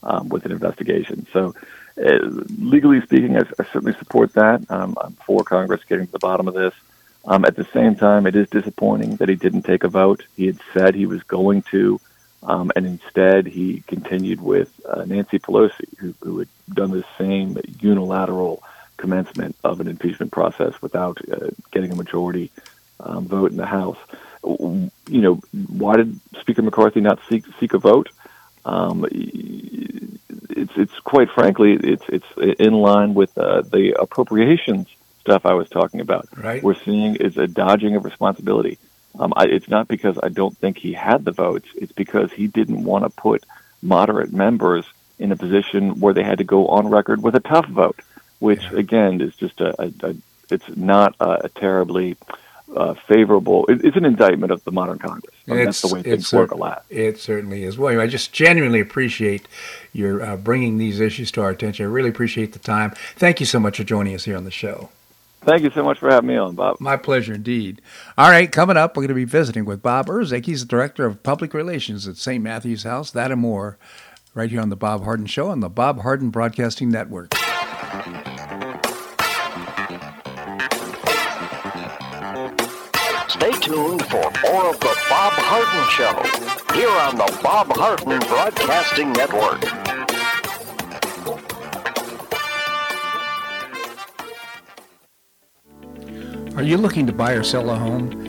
um, 0.04 0.30
with 0.30 0.46
an 0.46 0.52
investigation. 0.52 1.28
So, 1.34 1.56
uh, 1.98 2.20
legally 2.58 3.02
speaking, 3.02 3.38
I, 3.38 3.42
I 3.60 3.64
certainly 3.66 3.94
support 3.98 4.34
that. 4.34 4.70
Um, 4.70 4.98
I'm 5.02 5.14
for 5.26 5.44
Congress 5.44 5.82
getting 5.88 6.06
to 6.06 6.12
the 6.12 6.20
bottom 6.20 6.48
of 6.48 6.54
this. 6.54 6.74
Um, 7.26 7.44
at 7.44 7.58
the 7.58 7.68
same 7.74 7.96
time, 7.96 8.26
it 8.26 8.36
is 8.36 8.50
disappointing 8.50 9.18
that 9.18 9.28
he 9.28 9.36
didn't 9.36 9.64
take 9.64 9.84
a 9.84 9.90
vote. 9.90 10.24
He 10.38 10.46
had 10.48 10.60
said 10.74 10.96
he 10.96 11.06
was 11.06 11.22
going 11.24 11.64
to, 11.64 12.00
um, 12.44 12.72
and 12.78 12.86
instead 12.86 13.46
he 13.46 13.84
continued 13.88 14.40
with 14.40 14.72
Nancy 15.06 15.38
Pelosi, 15.38 15.98
who, 15.98 16.14
who, 16.22 16.40
had 16.40 16.48
done 16.74 16.92
the 16.92 17.04
same 17.18 17.58
unilateral 17.82 18.64
commencement 19.00 19.56
of 19.64 19.80
an 19.80 19.88
impeachment 19.88 20.32
process 20.32 20.80
without 20.82 21.18
uh, 21.32 21.50
getting 21.72 21.92
a 21.92 21.96
majority 21.96 22.52
um, 23.00 23.26
vote 23.28 23.52
in 23.52 23.58
the 23.58 23.66
House. 23.66 23.98
You 24.44 24.92
know, 25.08 25.36
why 25.68 25.98
did 25.98 26.20
Speaker 26.40 26.62
McCarthy 26.62 27.02
not 27.02 27.20
seek 27.28 27.44
seek 27.60 27.74
a 27.74 27.78
vote? 27.78 28.10
Um, 28.66 29.06
it's 29.10 30.74
it's 30.76 31.00
quite 31.00 31.30
frankly 31.32 31.74
it's 31.74 32.04
it's 32.10 32.60
in 32.60 32.74
line 32.74 33.14
with 33.14 33.38
uh, 33.38 33.62
the 33.62 33.96
appropriations 34.00 34.88
stuff 35.22 35.46
I 35.46 35.54
was 35.54 35.70
talking 35.70 36.00
about. 36.00 36.28
Right. 36.36 36.64
We're 36.64 36.76
seeing 36.76 37.16
is 37.16 37.38
a 37.38 37.48
dodging 37.48 37.96
of 37.96 38.06
responsibility. 38.06 38.78
Um, 39.20 39.34
I, 39.36 39.46
it's 39.46 39.68
not 39.68 39.88
because 39.88 40.18
I 40.22 40.30
don't 40.30 40.58
think 40.58 40.78
he 40.78 40.94
had 40.94 41.26
the 41.26 41.32
votes. 41.32 41.68
It's 41.76 41.92
because 41.92 42.32
he 42.32 42.48
didn't 42.48 42.84
want 42.84 43.04
to 43.04 43.10
put 43.10 43.46
moderate 43.82 44.32
members 44.32 44.86
in 45.20 45.32
a 45.32 45.36
position 45.36 46.00
where 46.00 46.14
they 46.14 46.24
had 46.24 46.38
to 46.38 46.44
go 46.44 46.68
on 46.68 46.88
record 46.88 47.22
with 47.22 47.36
a 47.36 47.40
tough 47.40 47.68
vote, 47.68 48.00
which 48.40 48.64
yeah. 48.64 48.80
again 48.80 49.22
is 49.22 49.36
just 49.36 49.62
a, 49.62 49.82
a, 49.82 49.92
a 50.04 50.16
it's 50.50 50.76
not 50.76 51.16
a, 51.20 51.46
a 51.46 51.50
terribly 51.50 52.18
uh, 52.76 52.94
favorable. 52.94 53.66
It, 53.68 53.84
it's 53.84 53.98
an 53.98 54.06
indictment 54.06 54.52
of 54.52 54.64
the 54.64 54.72
modern 54.72 55.00
Congress. 55.00 55.36
I 55.48 55.52
mean, 55.52 55.66
that's 55.66 55.82
the 55.82 55.94
way 55.94 56.02
things 56.04 56.32
work 56.32 56.52
a 56.52 56.56
lot. 56.56 56.86
It 56.90 57.20
certainly 57.20 57.64
is. 57.64 57.78
Well, 57.78 58.00
I 58.00 58.08
just 58.08 58.34
genuinely 58.34 58.80
appreciate 58.80 59.48
your 59.94 60.22
uh, 60.24 60.38
bringing 60.38 60.78
these 60.78 61.00
issues 61.00 61.32
to 61.34 61.42
our 61.42 61.50
attention. 61.50 61.86
I 61.86 61.90
really 61.90 62.10
appreciate 62.10 62.54
the 62.54 62.60
time. 62.60 62.94
Thank 63.16 63.40
you 63.40 63.46
so 63.46 63.60
much 63.60 63.78
for 63.78 63.84
joining 63.84 64.16
us 64.16 64.26
here 64.26 64.38
on 64.38 64.46
the 64.46 64.52
show. 64.52 64.90
Thank 65.42 65.64
you 65.64 65.72
so 65.72 65.84
much 65.84 66.00
for 66.00 66.10
having 66.10 66.28
me 66.28 66.36
on, 66.36 66.56
Bob. 66.56 66.78
My 66.82 66.98
pleasure 66.98 67.34
indeed. 67.34 67.82
All 68.18 68.30
right, 68.30 68.52
coming 68.52 68.76
up, 68.76 68.96
we're 68.98 69.04
going 69.04 69.10
to 69.10 69.14
be 69.16 69.24
visiting 69.24 69.64
with 69.64 69.82
Bob 69.82 70.08
Irzyk. 70.08 70.46
He's 70.46 70.62
the 70.62 70.68
Director 70.68 71.06
of 71.06 71.24
Public 71.24 71.54
Relations 71.54 72.08
at 72.10 72.18
St. 72.18 72.44
Matthew's 72.44 72.84
House. 72.84 73.10
That 73.12 73.32
and 73.32 73.40
more 73.40 73.78
right 74.34 74.50
here 74.50 74.60
on 74.62 74.70
The 74.70 74.76
Bob 74.76 75.06
Harden 75.06 75.26
Show 75.28 75.48
on 75.48 75.62
the 75.62 75.70
Bob 75.70 76.02
Harden 76.02 76.30
Broadcasting 76.30 76.90
Network. 76.90 77.34
Tuned 83.70 84.04
for 84.08 84.32
more 84.42 84.72
of 84.72 84.80
The 84.80 84.98
Bob 85.10 85.34
Harden 85.34 85.90
Show 85.92 86.16
here 86.74 86.90
on 86.90 87.18
the 87.18 87.40
Bob 87.44 87.68
Harden 87.72 88.18
Broadcasting 88.28 89.14
Network. 89.14 89.64
Are 96.58 96.64
you 96.64 96.78
looking 96.78 97.06
to 97.06 97.14
buy 97.14 97.34
or 97.34 97.44
sell 97.44 97.70
a 97.70 97.76
home? 97.76 98.29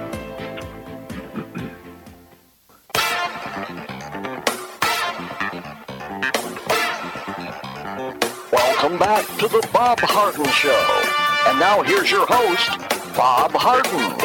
Bob 9.81 9.99
Harden 10.01 10.45
Show. 10.45 11.49
And 11.49 11.59
now 11.59 11.81
here's 11.81 12.11
your 12.11 12.27
host, 12.29 12.69
Bob 13.17 13.49
Harden. 13.51 14.15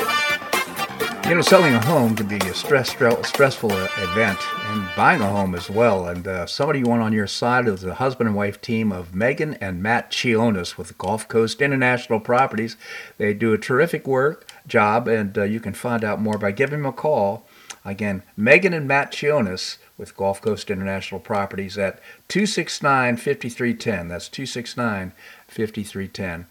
You 1.31 1.37
know, 1.37 1.41
selling 1.41 1.73
a 1.73 1.83
home 1.83 2.15
can 2.15 2.29
be 2.29 2.37
a 2.37 2.53
stress, 2.53 2.91
stressful 2.91 3.71
event, 3.73 4.39
and 4.67 4.87
buying 4.95 5.23
a 5.23 5.31
home 5.31 5.55
as 5.55 5.71
well. 5.71 6.09
And 6.09 6.29
uh, 6.29 6.45
somebody 6.45 6.81
you 6.81 6.85
want 6.85 7.01
on 7.01 7.15
your 7.15 7.27
side 7.27 7.69
is 7.69 7.81
the 7.81 7.95
husband 7.95 8.29
and 8.29 8.37
wife 8.37 8.61
team 8.61 8.93
of 8.93 9.15
Megan 9.15 9.55
and 9.55 9.83
Matt 9.83 10.11
Chionis 10.11 10.77
with 10.77 10.99
Gulf 10.99 11.27
Coast 11.27 11.63
International 11.63 12.21
Properties. 12.21 12.77
They 13.17 13.33
do 13.33 13.55
a 13.55 13.59
terrific 13.59 14.07
work 14.07 14.53
job, 14.67 15.09
and 15.09 15.39
uh, 15.39 15.45
you 15.45 15.61
can 15.61 15.73
find 15.73 16.05
out 16.05 16.21
more 16.21 16.37
by 16.37 16.51
giving 16.51 16.83
them 16.83 16.87
a 16.87 16.93
call. 16.93 17.47
Again, 17.83 18.25
Megan 18.37 18.75
and 18.75 18.87
Matt 18.87 19.11
Chionis 19.11 19.79
with 19.97 20.17
Gulf 20.17 20.43
Coast 20.43 20.71
International 20.71 21.21
Properties 21.21 21.79
at 21.79 22.01
269 22.29 23.17
5310. 23.17 24.09
That's 24.09 24.29
269 24.29 25.13
5310. 25.57 26.47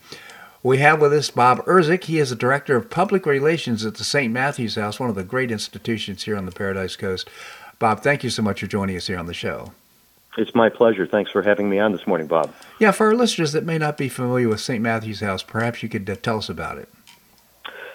We 0.64 0.80
have 0.80 1.00
with 1.00 1.14
us 1.14 1.30
Bob 1.30 1.64
Irzyk. 1.66 2.06
He 2.06 2.18
is 2.18 2.32
the 2.32 2.36
Director 2.36 2.76
of 2.76 2.90
Public 2.90 3.28
Relations 3.28 3.86
at 3.86 3.96
the 3.96 4.04
St. 4.04 4.34
Matthew's 4.34 4.76
House, 4.76 5.00
one 5.00 5.10
of 5.10 5.16
the 5.16 5.24
great 5.24 5.52
institutions 5.52 6.24
here 6.24 6.36
on 6.36 6.46
the 6.46 6.52
Paradise 6.52 6.96
Coast. 6.96 7.30
Bob, 7.78 8.02
thank 8.02 8.24
you 8.24 8.32
so 8.32 8.42
much 8.42 8.62
for 8.62 8.68
joining 8.68 8.98
us 8.98 9.08
here 9.08 9.20
on 9.20 9.28
the 9.28 9.34
show. 9.34 9.74
It's 10.38 10.56
my 10.56 10.70
pleasure. 10.70 11.06
Thanks 11.06 11.32
for 11.32 11.44
having 11.44 11.70
me 11.70 11.80
on 11.80 11.92
this 11.92 12.08
morning, 12.08 12.28
Bob. 12.28 12.52
Yeah, 12.80 12.92
for 12.92 13.08
our 13.08 13.16
listeners 13.16 13.52
that 13.52 13.64
may 13.64 13.78
not 13.78 13.98
be 13.98 14.10
familiar 14.10 14.50
with 14.50 14.60
St. 14.60 14.82
Matthew's 14.82 15.20
House, 15.22 15.44
perhaps 15.44 15.84
you 15.84 15.88
could 15.90 16.10
uh, 16.10 16.16
tell 16.16 16.40
us 16.40 16.50
about 16.50 16.78
it. 16.78 16.90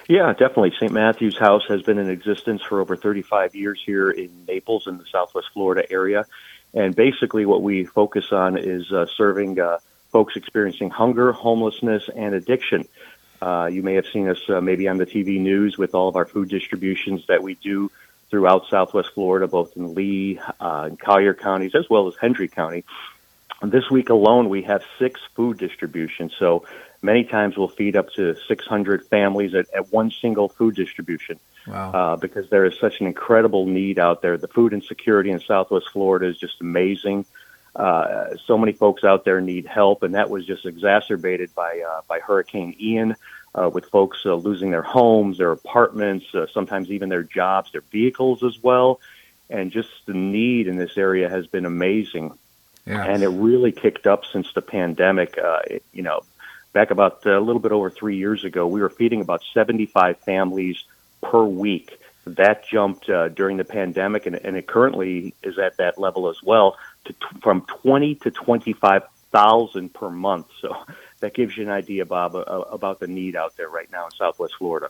Yeah, 0.07 0.31
definitely. 0.31 0.71
St. 0.79 0.91
Matthew's 0.91 1.37
House 1.37 1.63
has 1.67 1.83
been 1.83 1.97
in 1.97 2.09
existence 2.09 2.61
for 2.61 2.81
over 2.81 2.95
35 2.95 3.53
years 3.53 3.81
here 3.85 4.09
in 4.11 4.29
Naples 4.47 4.87
in 4.87 4.97
the 4.97 5.05
Southwest 5.11 5.47
Florida 5.53 5.89
area. 5.91 6.25
And 6.73 6.95
basically, 6.95 7.45
what 7.45 7.61
we 7.61 7.85
focus 7.85 8.31
on 8.31 8.57
is 8.57 8.91
uh, 8.91 9.05
serving 9.17 9.59
uh, 9.59 9.79
folks 10.11 10.35
experiencing 10.35 10.89
hunger, 10.89 11.31
homelessness, 11.31 12.09
and 12.15 12.35
addiction. 12.35 12.87
Uh, 13.41 13.69
you 13.71 13.81
may 13.81 13.95
have 13.95 14.05
seen 14.13 14.29
us 14.29 14.37
uh, 14.49 14.61
maybe 14.61 14.87
on 14.87 14.97
the 14.97 15.05
TV 15.05 15.39
news 15.39 15.77
with 15.77 15.95
all 15.95 16.07
of 16.07 16.15
our 16.15 16.25
food 16.25 16.49
distributions 16.49 17.25
that 17.27 17.41
we 17.41 17.55
do 17.55 17.89
throughout 18.29 18.67
Southwest 18.69 19.09
Florida, 19.13 19.47
both 19.47 19.75
in 19.75 19.93
Lee 19.95 20.39
uh, 20.59 20.83
and 20.85 20.99
Collier 20.99 21.33
counties, 21.33 21.75
as 21.75 21.89
well 21.89 22.07
as 22.07 22.13
Hendry 22.19 22.47
County. 22.47 22.83
This 23.63 23.89
week 23.91 24.09
alone, 24.09 24.49
we 24.49 24.63
have 24.63 24.81
six 24.97 25.19
food 25.35 25.57
distributions. 25.57 26.33
So 26.39 26.65
many 27.01 27.23
times 27.23 27.57
we'll 27.57 27.67
feed 27.67 27.95
up 27.95 28.09
to 28.13 28.35
600 28.47 29.05
families 29.07 29.53
at, 29.53 29.67
at 29.73 29.91
one 29.91 30.11
single 30.11 30.49
food 30.49 30.75
distribution. 30.75 31.39
Wow. 31.67 31.91
Uh, 31.91 32.15
because 32.15 32.49
there 32.49 32.65
is 32.65 32.79
such 32.79 33.01
an 33.01 33.07
incredible 33.07 33.67
need 33.67 33.99
out 33.99 34.23
there. 34.23 34.35
The 34.35 34.47
food 34.47 34.73
insecurity 34.73 35.29
in 35.29 35.39
Southwest 35.41 35.89
Florida 35.93 36.27
is 36.27 36.37
just 36.37 36.59
amazing. 36.59 37.25
Uh, 37.75 38.35
so 38.45 38.57
many 38.57 38.73
folks 38.73 39.03
out 39.03 39.23
there 39.23 39.39
need 39.39 39.65
help, 39.65 40.03
and 40.03 40.15
that 40.15 40.29
was 40.29 40.45
just 40.45 40.65
exacerbated 40.65 41.53
by 41.55 41.81
uh, 41.87 42.01
by 42.07 42.19
Hurricane 42.19 42.75
Ian, 42.79 43.15
uh, 43.55 43.69
with 43.73 43.85
folks 43.85 44.19
uh, 44.25 44.35
losing 44.35 44.71
their 44.71 44.81
homes, 44.81 45.37
their 45.37 45.51
apartments, 45.51 46.25
uh, 46.33 46.47
sometimes 46.53 46.89
even 46.91 47.09
their 47.09 47.23
jobs, 47.23 47.71
their 47.71 47.83
vehicles 47.91 48.43
as 48.43 48.61
well, 48.61 48.99
and 49.49 49.71
just 49.71 49.89
the 50.05 50.13
need 50.13 50.67
in 50.67 50.77
this 50.77 50.97
area 50.97 51.29
has 51.29 51.47
been 51.47 51.65
amazing. 51.65 52.33
Yeah. 52.85 53.05
And 53.05 53.21
it 53.21 53.29
really 53.29 53.71
kicked 53.71 54.07
up 54.07 54.25
since 54.25 54.51
the 54.53 54.61
pandemic. 54.61 55.37
Uh, 55.37 55.59
it, 55.67 55.83
you 55.93 56.01
know, 56.01 56.21
back 56.73 56.91
about 56.91 57.25
a 57.25 57.39
little 57.39 57.61
bit 57.61 57.71
over 57.71 57.89
three 57.89 58.17
years 58.17 58.43
ago, 58.43 58.65
we 58.67 58.81
were 58.81 58.89
feeding 58.89 59.21
about 59.21 59.43
75 59.53 60.17
families 60.19 60.83
per 61.21 61.43
week. 61.43 61.99
That 62.37 62.65
jumped 62.67 63.09
uh, 63.09 63.29
during 63.29 63.57
the 63.57 63.63
pandemic, 63.65 64.25
and, 64.25 64.35
and 64.35 64.55
it 64.57 64.67
currently 64.67 65.33
is 65.43 65.57
at 65.57 65.77
that 65.77 65.97
level 65.97 66.29
as 66.29 66.41
well 66.43 66.77
to 67.05 67.15
from 67.41 67.61
20 67.67 68.15
to 68.15 68.31
25,000 68.31 69.93
per 69.93 70.09
month. 70.09 70.47
So 70.59 70.75
that 71.19 71.33
gives 71.33 71.57
you 71.57 71.63
an 71.63 71.71
idea, 71.71 72.05
Bob, 72.05 72.35
uh, 72.35 72.41
about 72.41 72.99
the 72.99 73.07
need 73.07 73.35
out 73.35 73.55
there 73.57 73.69
right 73.69 73.91
now 73.91 74.05
in 74.05 74.11
Southwest 74.11 74.55
Florida. 74.57 74.89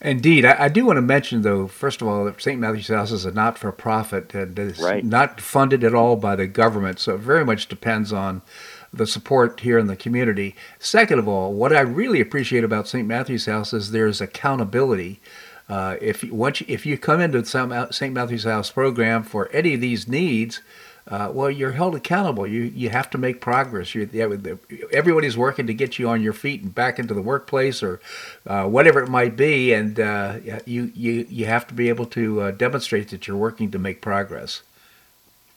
Indeed. 0.00 0.44
I, 0.44 0.64
I, 0.64 0.68
do 0.68 0.84
want 0.86 0.96
to 0.96 1.02
mention, 1.02 1.42
though, 1.42 1.68
first 1.68 2.02
of 2.02 2.08
all, 2.08 2.24
that 2.24 2.42
St. 2.42 2.60
Matthew's 2.60 2.88
House 2.88 3.12
is 3.12 3.24
a 3.24 3.30
not 3.30 3.58
for 3.58 3.70
profit 3.70 4.34
and 4.34 4.58
is 4.58 4.80
right. 4.80 5.04
not 5.04 5.40
funded 5.40 5.84
at 5.84 5.94
all 5.94 6.16
by 6.16 6.34
the 6.34 6.48
government. 6.48 6.98
So 6.98 7.14
it 7.14 7.20
very 7.20 7.44
much 7.44 7.68
depends 7.68 8.12
on 8.12 8.42
the 8.92 9.06
support 9.06 9.60
here 9.60 9.78
in 9.78 9.86
the 9.86 9.96
community. 9.96 10.54
Second 10.78 11.18
of 11.18 11.28
all, 11.28 11.52
what 11.52 11.74
I 11.74 11.80
really 11.80 12.20
appreciate 12.20 12.64
about 12.64 12.88
St. 12.88 13.06
Matthew's 13.06 13.46
House 13.46 13.72
is 13.72 13.90
there's 13.90 14.20
accountability. 14.20 15.20
Uh, 15.68 15.96
if 16.00 16.22
once 16.24 16.60
you, 16.60 16.66
if 16.68 16.84
you 16.84 16.98
come 16.98 17.20
into 17.20 17.44
St. 17.44 18.12
Matthew's 18.12 18.44
House 18.44 18.70
program 18.70 19.22
for 19.22 19.50
any 19.50 19.74
of 19.74 19.80
these 19.80 20.06
needs, 20.06 20.60
uh, 21.06 21.30
well, 21.32 21.50
you're 21.50 21.72
held 21.72 21.94
accountable. 21.94 22.46
You 22.46 22.62
you 22.62 22.88
have 22.88 23.10
to 23.10 23.18
make 23.18 23.40
progress. 23.40 23.94
You, 23.94 24.08
everybody's 24.92 25.36
working 25.36 25.66
to 25.66 25.74
get 25.74 25.98
you 25.98 26.08
on 26.08 26.22
your 26.22 26.32
feet 26.32 26.62
and 26.62 26.74
back 26.74 26.98
into 26.98 27.12
the 27.12 27.20
workplace 27.20 27.82
or 27.82 28.00
uh, 28.46 28.64
whatever 28.64 29.02
it 29.02 29.10
might 29.10 29.36
be, 29.36 29.74
and 29.74 30.00
uh, 30.00 30.36
you 30.64 30.90
you 30.94 31.26
you 31.28 31.44
have 31.44 31.66
to 31.66 31.74
be 31.74 31.90
able 31.90 32.06
to 32.06 32.40
uh, 32.40 32.50
demonstrate 32.52 33.08
that 33.10 33.26
you're 33.26 33.36
working 33.36 33.70
to 33.72 33.78
make 33.78 34.00
progress. 34.00 34.62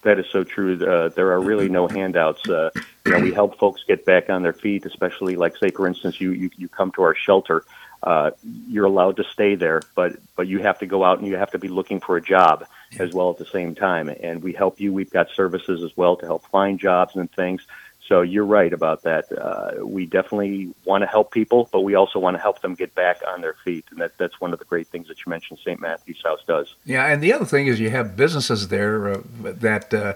That 0.02 0.18
is 0.18 0.26
so 0.30 0.44
true. 0.44 0.86
Uh, 0.86 1.08
there 1.08 1.32
are 1.32 1.40
really 1.40 1.68
no 1.68 1.88
handouts. 1.88 2.46
Uh, 2.48 2.70
you 3.06 3.12
know, 3.12 3.20
we 3.20 3.32
help 3.32 3.58
folks 3.58 3.82
get 3.88 4.04
back 4.04 4.28
on 4.28 4.42
their 4.42 4.52
feet, 4.52 4.84
especially 4.84 5.34
like 5.36 5.56
say, 5.56 5.70
for 5.70 5.86
instance, 5.86 6.20
you 6.20 6.32
you, 6.32 6.50
you 6.58 6.68
come 6.68 6.92
to 6.92 7.02
our 7.02 7.14
shelter. 7.14 7.64
Uh, 8.02 8.30
you're 8.68 8.84
allowed 8.84 9.16
to 9.16 9.24
stay 9.24 9.54
there, 9.54 9.82
but 9.94 10.16
but 10.36 10.46
you 10.46 10.60
have 10.60 10.78
to 10.78 10.86
go 10.86 11.04
out 11.04 11.18
and 11.18 11.26
you 11.26 11.36
have 11.36 11.50
to 11.50 11.58
be 11.58 11.68
looking 11.68 12.00
for 12.00 12.16
a 12.16 12.22
job 12.22 12.64
as 12.98 13.12
well 13.12 13.30
at 13.30 13.38
the 13.38 13.44
same 13.44 13.74
time. 13.74 14.08
And 14.08 14.42
we 14.42 14.52
help 14.52 14.80
you. 14.80 14.92
We've 14.92 15.10
got 15.10 15.30
services 15.30 15.82
as 15.82 15.96
well 15.96 16.16
to 16.16 16.26
help 16.26 16.46
find 16.46 16.78
jobs 16.78 17.16
and 17.16 17.30
things. 17.30 17.66
So 18.08 18.22
you're 18.22 18.46
right 18.46 18.72
about 18.72 19.02
that. 19.02 19.30
Uh, 19.30 19.84
we 19.84 20.06
definitely 20.06 20.72
want 20.86 21.02
to 21.02 21.06
help 21.06 21.30
people, 21.30 21.68
but 21.70 21.82
we 21.82 21.94
also 21.94 22.18
want 22.18 22.36
to 22.36 22.40
help 22.40 22.62
them 22.62 22.74
get 22.74 22.94
back 22.94 23.20
on 23.28 23.42
their 23.42 23.52
feet, 23.52 23.84
and 23.90 24.00
that, 24.00 24.16
that's 24.16 24.40
one 24.40 24.54
of 24.54 24.58
the 24.58 24.64
great 24.64 24.86
things 24.86 25.08
that 25.08 25.18
you 25.18 25.28
mentioned 25.28 25.58
St. 25.58 25.78
Matthew's 25.78 26.22
House 26.24 26.40
does. 26.46 26.74
Yeah, 26.86 27.04
and 27.04 27.22
the 27.22 27.34
other 27.34 27.44
thing 27.44 27.66
is 27.66 27.78
you 27.78 27.90
have 27.90 28.16
businesses 28.16 28.68
there 28.68 29.12
uh, 29.12 29.22
that 29.42 29.92
uh, 29.92 30.14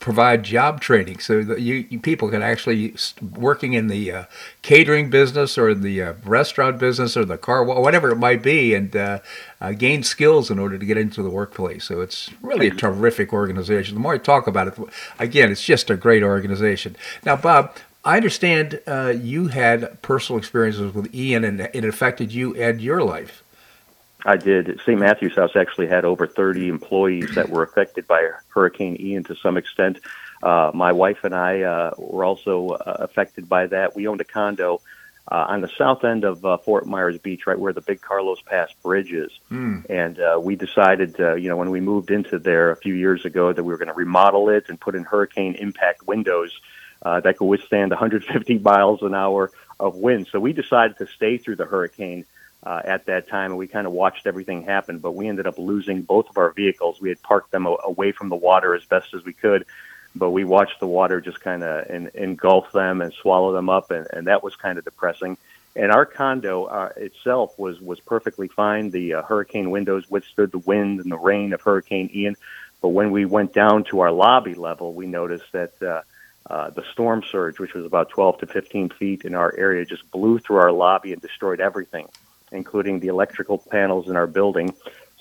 provide 0.00 0.42
job 0.42 0.80
training, 0.80 1.18
so 1.20 1.42
that 1.42 1.60
you, 1.60 1.86
you, 1.88 2.00
people 2.00 2.28
can 2.28 2.42
actually 2.42 2.94
working 3.36 3.72
in 3.72 3.86
the 3.86 4.12
uh, 4.12 4.24
catering 4.62 5.10
business 5.10 5.56
or 5.56 5.74
the 5.74 6.02
uh, 6.02 6.12
restaurant 6.24 6.78
business 6.78 7.16
or 7.16 7.24
the 7.24 7.38
car, 7.38 7.64
whatever 7.64 8.10
it 8.10 8.16
might 8.16 8.42
be, 8.42 8.74
and 8.74 8.96
uh, 8.96 9.20
uh, 9.60 9.72
gain 9.72 10.02
skills 10.02 10.50
in 10.50 10.58
order 10.58 10.78
to 10.78 10.86
get 10.86 10.96
into 10.96 11.22
the 11.22 11.30
workplace. 11.30 11.84
So 11.84 12.00
it's 12.00 12.30
really 12.42 12.68
a 12.68 12.74
terrific 12.74 13.32
organization. 13.32 13.94
The 13.94 14.00
more 14.00 14.14
I 14.14 14.18
talk 14.18 14.46
about 14.46 14.68
it, 14.68 14.78
again, 15.18 15.50
it's 15.50 15.64
just 15.64 15.90
a 15.90 15.96
great 15.96 16.22
organization. 16.22 16.96
Now, 17.24 17.36
Bob, 17.36 17.76
I 18.04 18.16
understand 18.16 18.80
uh, 18.86 19.14
you 19.20 19.48
had 19.48 20.00
personal 20.02 20.38
experiences 20.38 20.94
with 20.94 21.14
Ian 21.14 21.44
and 21.44 21.60
it 21.60 21.84
affected 21.84 22.32
you 22.32 22.54
and 22.54 22.80
your 22.80 23.02
life. 23.02 23.42
I 24.24 24.36
did. 24.36 24.80
St. 24.80 24.98
Matthew's 24.98 25.36
House 25.36 25.52
actually 25.54 25.86
had 25.86 26.04
over 26.04 26.26
30 26.26 26.68
employees 26.68 27.34
that 27.36 27.48
were 27.48 27.62
affected 27.62 28.06
by 28.06 28.30
Hurricane 28.48 28.96
Ian 29.00 29.24
to 29.24 29.36
some 29.36 29.56
extent. 29.56 30.00
Uh, 30.42 30.70
my 30.74 30.92
wife 30.92 31.18
and 31.22 31.34
I 31.34 31.62
uh, 31.62 31.90
were 31.96 32.24
also 32.24 32.68
uh, 32.68 32.96
affected 33.00 33.48
by 33.48 33.66
that. 33.68 33.94
We 33.94 34.08
owned 34.08 34.20
a 34.20 34.24
condo 34.24 34.80
uh, 35.30 35.46
on 35.48 35.60
the 35.60 35.68
south 35.76 36.04
end 36.04 36.24
of 36.24 36.44
uh, 36.44 36.56
Fort 36.58 36.86
Myers 36.86 37.18
Beach, 37.18 37.46
right 37.46 37.58
where 37.58 37.72
the 37.72 37.80
big 37.80 38.00
Carlos 38.00 38.40
Pass 38.40 38.72
Bridge 38.82 39.12
is. 39.12 39.30
Mm. 39.50 39.84
And 39.90 40.18
uh, 40.18 40.40
we 40.42 40.56
decided, 40.56 41.20
uh, 41.20 41.34
you 41.34 41.48
know, 41.48 41.56
when 41.56 41.70
we 41.70 41.80
moved 41.80 42.10
into 42.10 42.38
there 42.38 42.70
a 42.70 42.76
few 42.76 42.94
years 42.94 43.24
ago, 43.24 43.52
that 43.52 43.62
we 43.62 43.72
were 43.72 43.78
going 43.78 43.88
to 43.88 43.94
remodel 43.94 44.48
it 44.48 44.64
and 44.68 44.80
put 44.80 44.94
in 44.94 45.04
hurricane 45.04 45.54
impact 45.54 46.06
windows 46.06 46.58
uh, 47.02 47.20
that 47.20 47.36
could 47.36 47.46
withstand 47.46 47.90
150 47.90 48.58
miles 48.58 49.02
an 49.02 49.14
hour 49.14 49.50
of 49.78 49.96
wind. 49.96 50.28
So 50.32 50.40
we 50.40 50.52
decided 50.52 50.96
to 50.98 51.06
stay 51.06 51.36
through 51.36 51.56
the 51.56 51.66
hurricane 51.66 52.24
uh, 52.62 52.82
at 52.84 53.06
that 53.06 53.28
time, 53.28 53.52
and 53.52 53.58
we 53.58 53.66
kind 53.66 53.86
of 53.86 53.92
watched 53.92 54.26
everything 54.26 54.62
happen. 54.62 54.98
But 54.98 55.12
we 55.12 55.28
ended 55.28 55.46
up 55.46 55.58
losing 55.58 56.02
both 56.02 56.28
of 56.28 56.38
our 56.38 56.50
vehicles. 56.50 57.00
We 57.00 57.08
had 57.08 57.22
parked 57.22 57.50
them 57.50 57.66
away 57.66 58.12
from 58.12 58.28
the 58.28 58.36
water 58.36 58.74
as 58.74 58.84
best 58.84 59.14
as 59.14 59.24
we 59.24 59.32
could 59.32 59.64
but 60.14 60.30
we 60.30 60.44
watched 60.44 60.80
the 60.80 60.86
water 60.86 61.20
just 61.20 61.40
kind 61.40 61.62
of 61.62 61.86
engulf 62.14 62.72
them 62.72 63.00
and 63.00 63.12
swallow 63.12 63.52
them 63.52 63.68
up, 63.68 63.90
and, 63.90 64.06
and 64.12 64.26
that 64.26 64.42
was 64.42 64.56
kind 64.56 64.78
of 64.78 64.84
depressing. 64.84 65.36
And 65.76 65.92
our 65.92 66.06
condo 66.06 66.64
uh, 66.64 66.90
itself 66.96 67.56
was 67.58 67.80
was 67.80 68.00
perfectly 68.00 68.48
fine. 68.48 68.90
The 68.90 69.14
uh, 69.14 69.22
hurricane 69.22 69.70
windows 69.70 70.10
withstood 70.10 70.50
the 70.50 70.58
wind 70.58 71.00
and 71.00 71.12
the 71.12 71.18
rain 71.18 71.52
of 71.52 71.60
Hurricane 71.60 72.10
Ian, 72.12 72.36
but 72.80 72.88
when 72.88 73.10
we 73.10 73.24
went 73.26 73.52
down 73.52 73.84
to 73.84 74.00
our 74.00 74.10
lobby 74.10 74.54
level, 74.54 74.92
we 74.92 75.06
noticed 75.06 75.50
that. 75.52 75.82
Uh, 75.82 76.02
uh, 76.48 76.70
the 76.70 76.84
storm 76.92 77.22
surge, 77.30 77.58
which 77.58 77.74
was 77.74 77.84
about 77.84 78.08
12 78.08 78.38
to 78.38 78.46
15 78.46 78.88
feet 78.88 79.26
in 79.26 79.34
our 79.34 79.54
area, 79.54 79.84
just 79.84 80.10
blew 80.10 80.38
through 80.38 80.56
our 80.56 80.72
lobby 80.72 81.12
and 81.12 81.20
destroyed 81.20 81.60
everything, 81.60 82.08
including 82.52 83.00
the 83.00 83.08
electrical 83.08 83.58
panels 83.58 84.08
in 84.08 84.16
our 84.16 84.26
building. 84.26 84.74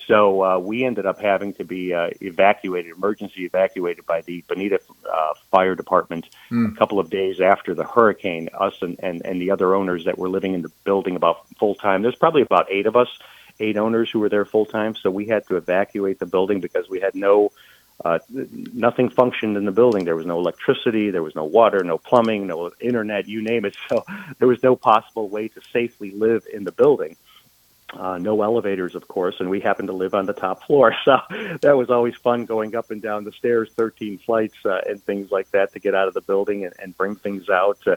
So 0.08 0.42
uh, 0.42 0.60
we 0.60 0.86
ended 0.86 1.06
up 1.06 1.20
having 1.20 1.54
to 1.56 1.66
be 1.66 1.94
uh, 1.94 2.12
evacuated, 2.22 2.94
emergency 2.96 3.44
evacuated 3.44 4.06
by 4.06 4.22
the 4.22 4.44
Bonita 4.48 4.80
uh, 5.12 5.34
Fire 5.52 5.76
Department 5.76 6.26
mm. 6.50 6.74
a 6.74 6.78
couple 6.78 7.00
of 7.00 7.10
days 7.10 7.42
after 7.42 7.76
the 7.76 7.84
hurricane. 7.84 8.50
Us 8.58 8.76
and, 8.82 8.98
and, 9.04 9.26
and 9.26 9.42
the 9.42 9.52
other 9.52 9.76
owners 9.76 10.06
that 10.06 10.18
were 10.18 10.30
living 10.30 10.54
in 10.54 10.62
the 10.62 10.72
building 10.86 11.18
about 11.18 11.46
full 11.60 11.76
time. 11.76 12.04
There's 12.04 12.16
probably 12.16 12.42
about 12.42 12.72
eight 12.72 12.86
of 12.86 12.96
us, 12.96 13.10
eight 13.60 13.76
owners 13.76 14.10
who 14.10 14.20
were 14.20 14.30
there 14.30 14.46
full 14.46 14.66
time. 14.66 14.96
So 14.96 15.12
we 15.12 15.26
had 15.26 15.46
to 15.48 15.58
evacuate 15.58 16.20
the 16.20 16.26
building 16.26 16.62
because 16.62 16.88
we 16.90 17.02
had 17.02 17.14
no 17.14 17.52
uh, 18.06 18.20
nothing 18.30 19.10
functioned 19.10 19.58
in 19.58 19.66
the 19.66 19.72
building. 19.72 20.06
There 20.06 20.16
was 20.16 20.26
no 20.26 20.38
electricity, 20.38 21.10
there 21.10 21.24
was 21.24 21.36
no 21.36 21.46
water, 21.46 21.84
no 21.84 21.98
plumbing, 21.98 22.48
no 22.48 22.72
internet, 22.80 23.28
you 23.28 23.42
name 23.42 23.66
it. 23.66 23.76
So 23.90 24.04
there 24.38 24.48
was 24.48 24.62
no 24.62 24.76
possible 24.76 25.30
way 25.30 25.48
to 25.48 25.62
safely 25.72 26.12
live 26.12 26.46
in 26.52 26.64
the 26.64 26.72
building. 26.72 27.16
Uh, 27.94 28.18
no 28.18 28.42
elevators, 28.42 28.96
of 28.96 29.08
course, 29.08 29.36
and 29.40 29.50
we 29.50 29.62
happened 29.62 29.88
to 29.88 29.94
live 29.94 30.14
on 30.14 30.26
the 30.26 30.34
top 30.34 30.64
floor. 30.64 30.94
So 31.06 31.20
that 31.62 31.78
was 31.78 31.90
always 31.90 32.16
fun 32.16 32.46
going 32.46 32.76
up 32.76 32.92
and 32.92 33.02
down 33.02 33.24
the 33.24 33.32
stairs, 33.32 33.72
13 33.76 34.20
flights 34.20 34.58
uh, 34.66 34.82
and 34.86 35.02
things 35.02 35.32
like 35.32 35.50
that 35.52 35.72
to 35.74 35.80
get 35.80 35.96
out 35.96 36.08
of 36.08 36.14
the 36.14 36.22
building 36.22 36.66
and, 36.66 36.74
and 36.80 36.98
bring 36.98 37.16
things 37.16 37.50
out. 37.50 37.80
Uh, 37.88 37.96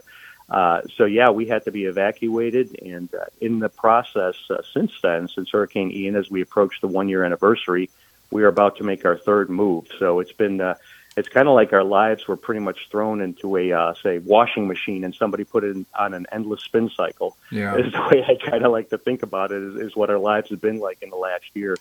uh, 0.48 0.82
so, 0.96 1.04
yeah, 1.04 1.30
we 1.30 1.46
had 1.46 1.64
to 1.64 1.72
be 1.72 1.84
evacuated. 1.84 2.78
And 2.80 3.12
uh, 3.14 3.26
in 3.40 3.58
the 3.58 3.68
process, 3.68 4.36
since 4.72 4.92
then, 5.02 5.28
since 5.28 5.50
Hurricane 5.50 5.90
Ian, 5.90 6.16
as 6.16 6.30
we 6.30 6.40
approach 6.40 6.80
the 6.80 6.88
one 6.88 7.08
year 7.08 7.24
anniversary, 7.24 7.90
we 8.30 8.42
are 8.42 8.48
about 8.48 8.76
to 8.76 8.84
make 8.84 9.04
our 9.04 9.16
third 9.16 9.50
move. 9.50 9.86
So 9.98 10.20
it's 10.20 10.32
been. 10.32 10.60
Uh, 10.60 10.74
it's 11.16 11.28
kind 11.28 11.48
of 11.48 11.54
like 11.54 11.72
our 11.72 11.84
lives 11.84 12.26
were 12.28 12.36
pretty 12.36 12.60
much 12.60 12.88
thrown 12.90 13.20
into 13.20 13.56
a 13.56 13.72
uh, 13.72 13.94
say 14.02 14.18
washing 14.18 14.68
machine 14.68 15.04
and 15.04 15.14
somebody 15.14 15.44
put 15.44 15.64
it 15.64 15.76
in, 15.76 15.86
on 15.98 16.14
an 16.14 16.26
endless 16.32 16.62
spin 16.62 16.90
cycle 16.96 17.36
yeah 17.50 17.76
is 17.76 17.92
the 17.92 18.00
way 18.10 18.24
i 18.26 18.50
kind 18.50 18.64
of 18.64 18.72
like 18.72 18.88
to 18.90 18.98
think 18.98 19.22
about 19.22 19.50
it 19.50 19.62
is, 19.62 19.88
is 19.88 19.96
what 19.96 20.10
our 20.10 20.18
lives 20.18 20.50
have 20.50 20.60
been 20.60 20.78
like 20.78 21.02
in 21.02 21.10
the 21.10 21.16
last 21.16 21.44
year 21.54 21.76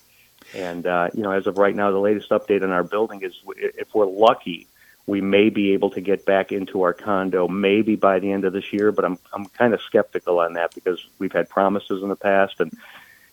and 0.56 0.88
uh, 0.88 1.10
you 1.14 1.24
know 1.24 1.32
as 1.32 1.48
of 1.48 1.58
right 1.58 1.76
now 1.76 1.92
the 1.92 2.00
latest 2.00 2.30
update 2.32 2.64
on 2.64 2.72
our 2.72 2.84
building 2.84 3.22
is 3.22 3.34
if 3.58 3.94
we're 3.94 4.06
lucky 4.06 4.68
we 5.06 5.22
may 5.22 5.50
be 5.50 5.74
able 5.74 5.90
to 5.90 6.02
get 6.02 6.26
back 6.26 6.52
into 6.52 6.84
our 6.84 6.94
condo 6.94 7.48
maybe 7.48 7.96
by 7.96 8.20
the 8.20 8.32
end 8.32 8.46
of 8.46 8.54
this 8.54 8.74
year 8.74 8.92
but 8.92 9.06
i'm 9.06 9.18
i'm 9.34 9.46
kind 9.46 9.74
of 9.74 9.82
skeptical 9.82 10.40
on 10.40 10.54
that 10.54 10.74
because 10.74 11.06
we've 11.20 11.32
had 11.32 11.48
promises 11.50 12.02
in 12.02 12.10
the 12.10 12.16
past 12.16 12.60
and 12.60 12.76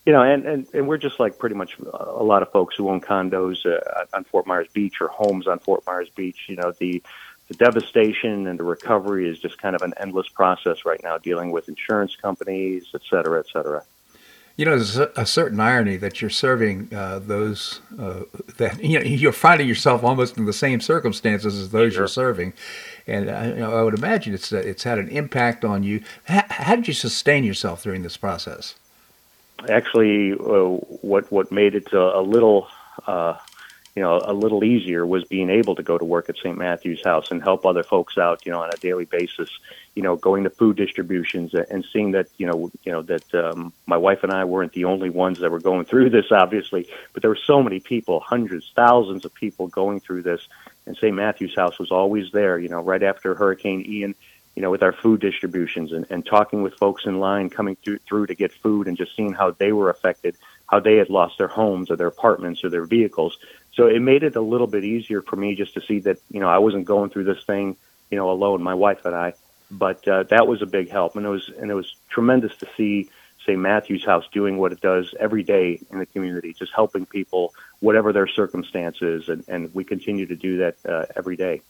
you 0.07 0.13
know, 0.13 0.23
and, 0.23 0.47
and, 0.47 0.67
and 0.73 0.87
we're 0.87 0.99
just 0.99 1.19
like 1.19 1.37
pretty 1.37 1.57
much 1.57 1.77
a 1.93 2.23
lot 2.23 2.41
of 2.41 2.51
folks 2.53 2.77
who 2.77 2.89
own 2.89 3.01
condos 3.01 3.67
uh, 3.67 4.05
on 4.15 4.23
Fort 4.25 4.47
Myers 4.47 4.69
Beach 4.73 5.01
or 5.01 5.09
homes 5.09 5.49
on 5.49 5.59
Fort 5.59 5.83
Myers 5.85 6.09
Beach. 6.15 6.45
You 6.49 6.57
know, 6.57 6.73
the 6.79 7.03
the 7.49 7.55
devastation 7.55 8.47
and 8.47 8.59
the 8.59 8.65
recovery 8.65 9.29
is 9.29 9.39
just 9.39 9.59
kind 9.59 9.77
of 9.77 9.83
an 9.83 9.95
endless 9.99 10.29
process 10.29 10.85
right 10.85 11.01
now, 11.03 11.19
dealing 11.19 11.51
with 11.53 11.69
insurance 11.69 12.17
companies, 12.17 12.87
et 12.95 13.03
cetera, 13.09 13.39
et 13.39 13.47
cetera. 13.53 13.85
You 14.57 14.65
know, 14.65 14.71
there's 14.73 14.97
a, 14.97 15.27
certain 15.27 15.61
irony 15.61 15.97
that 15.99 16.21
you're 16.21 16.31
serving 16.31 16.89
uh, 16.95 17.19
those 17.19 17.83
uh, 17.99 18.23
that 18.57 18.83
you 18.85 19.01
know 19.01 19.05
you're 19.05 19.33
finding 19.33 19.67
yourself 19.67 20.05
almost 20.05 20.39
in 20.39 20.47
the 20.47 20.53
same 20.53 20.81
circumstances 20.81 21.59
as 21.59 21.71
those 21.71 21.95
sure. 21.95 22.03
you're 22.03 22.09
serving, 22.09 22.53
and 23.09 23.29
I, 23.29 23.35
uh, 23.35 23.47
you 23.49 23.57
know, 23.57 23.77
I 23.77 23.83
would 23.83 23.99
imagine 23.99 24.35
it's 24.35 24.53
uh, 24.53 24.59
it's 24.59 24.85
had 24.85 25.01
an 25.01 25.09
impact 25.09 25.65
on 25.65 25.83
you. 25.83 26.03
How, 26.25 26.45
how 26.49 26.77
did 26.77 26.87
you 26.87 26.95
sustain 26.95 27.43
yourself 27.43 27.83
during 27.83 28.03
this 28.03 28.17
process? 28.17 28.77
Actually, 29.69 30.33
uh, 30.33 30.77
what 31.03 31.31
what 31.31 31.51
made 31.51 31.75
it 31.75 31.93
a, 31.93 32.19
a 32.19 32.23
little, 32.23 32.69
uh, 33.07 33.37
you 33.95 34.03
know, 34.03 34.21
a 34.23 34.33
little 34.33 34.63
easier 34.63 35.07
was 35.07 35.25
being 35.25 35.49
able 35.49 35.75
to 35.75 35.83
go 35.83 35.97
to 35.97 36.05
work 36.05 36.29
at 36.29 36.37
St. 36.37 36.57
Matthew's 36.57 37.03
House 37.03 37.31
and 37.31 37.43
help 37.43 37.65
other 37.65 37.83
folks 37.83 38.19
out, 38.19 38.45
you 38.45 38.53
know, 38.53 38.63
on 38.63 38.71
a 38.73 38.77
daily 38.77 39.07
basis. 39.07 39.49
You 39.95 40.03
know, 40.03 40.17
going 40.17 40.45
to 40.45 40.51
food 40.51 40.77
distributions 40.77 41.55
and 41.55 41.85
seeing 41.91 42.11
that, 42.13 42.29
you 42.37 42.47
know, 42.47 42.71
you 42.85 42.93
know 42.93 43.03
that 43.03 43.35
um, 43.35 43.73
my 43.87 43.97
wife 43.97 44.23
and 44.23 44.33
I 44.33 44.45
weren't 44.45 44.73
the 44.73 44.85
only 44.85 45.09
ones 45.09 45.39
that 45.41 45.51
were 45.51 45.61
going 45.61 45.87
through 45.87 46.11
this, 46.11 46.27
obviously, 46.31 46.89
but 47.15 47.23
there 47.23 47.31
were 47.31 47.39
so 47.47 47.63
many 47.63 47.81
people, 47.81 48.21
hundreds, 48.21 48.71
thousands 48.77 49.25
of 49.25 49.33
people 49.33 49.69
going 49.69 50.01
through 50.01 50.23
this, 50.23 50.47
and 50.85 50.97
St. 50.97 51.15
Matthew's 51.15 51.57
House 51.57 51.79
was 51.79 51.91
always 51.91 52.31
there. 52.33 52.59
You 52.59 52.69
know, 52.69 52.83
right 52.83 53.03
after 53.03 53.35
Hurricane 53.35 53.85
Ian 53.87 54.15
you 54.57 54.63
know, 54.63 54.71
with 54.71 54.83
our 54.83 54.93
food 54.93 55.21
distributions 55.21 55.93
and, 55.93 56.07
and 56.09 56.25
talking 56.25 56.63
with 56.63 56.75
folks 56.75 57.05
in 57.05 57.21
line 57.21 57.51
coming 57.51 57.77
through, 57.77 57.99
through 57.99 58.27
to 58.27 58.35
get 58.35 58.51
food 58.51 58.89
and 58.89 58.97
just 58.97 59.15
seeing 59.15 59.35
how 59.35 59.51
they 59.51 59.71
were 59.71 59.91
affected, 59.91 60.35
how 60.67 60.81
they 60.81 60.97
had 60.97 61.11
lost 61.11 61.37
their 61.37 61.47
homes 61.47 61.91
or 61.91 61.97
their 61.97 62.07
apartments 62.07 62.65
or 62.65 62.71
their 62.71 62.87
vehicles. 62.87 63.37
So 63.75 63.87
it 63.87 64.01
made 64.01 64.23
it 64.23 64.35
a 64.35 64.41
little 64.41 64.67
bit 64.67 64.83
easier 64.83 65.21
for 65.21 65.37
me 65.37 65.55
just 65.55 65.75
to 65.75 65.83
see 65.83 66.01
that, 66.01 66.19
you 66.31 66.41
know, 66.41 66.49
I 66.49 66.59
wasn't 66.59 66.87
going 66.87 67.11
through 67.11 67.25
this 67.25 67.45
thing, 67.45 67.77
you 68.11 68.17
know, 68.17 68.31
alone, 68.31 68.63
my 68.63 68.75
wife 68.75 69.05
and 69.05 69.15
I. 69.15 69.35
But 69.71 70.09
uh, 70.09 70.23
that 70.25 70.47
was 70.47 70.63
a 70.63 70.67
big 70.67 70.89
help, 70.89 71.17
and 71.17 71.27
it 71.27 71.29
was 71.29 71.51
and 71.61 71.71
it 71.73 71.75
was 71.75 71.97
tremendous 72.09 72.57
to 72.59 72.69
see, 72.77 73.11
say, 73.45 73.57
Matthew's 73.57 74.05
House 74.05 74.25
doing 74.33 74.59
what 74.59 74.71
it 74.71 74.81
does 74.81 75.13
every 75.19 75.43
day 75.43 75.81
in 75.91 75.99
the 75.99 76.07
community, 76.07 76.53
just 76.53 76.73
helping 76.73 77.05
people, 77.05 77.53
whatever 77.81 78.13
their 78.13 78.29
circumstances, 78.29 79.29
and, 79.29 79.45
and 79.49 79.75
we 79.75 79.83
continue 79.83 80.25
to 80.27 80.37
do 80.37 80.59
that 80.59 80.77
uh, 80.89 81.07
every 81.17 81.35
day 81.35 81.63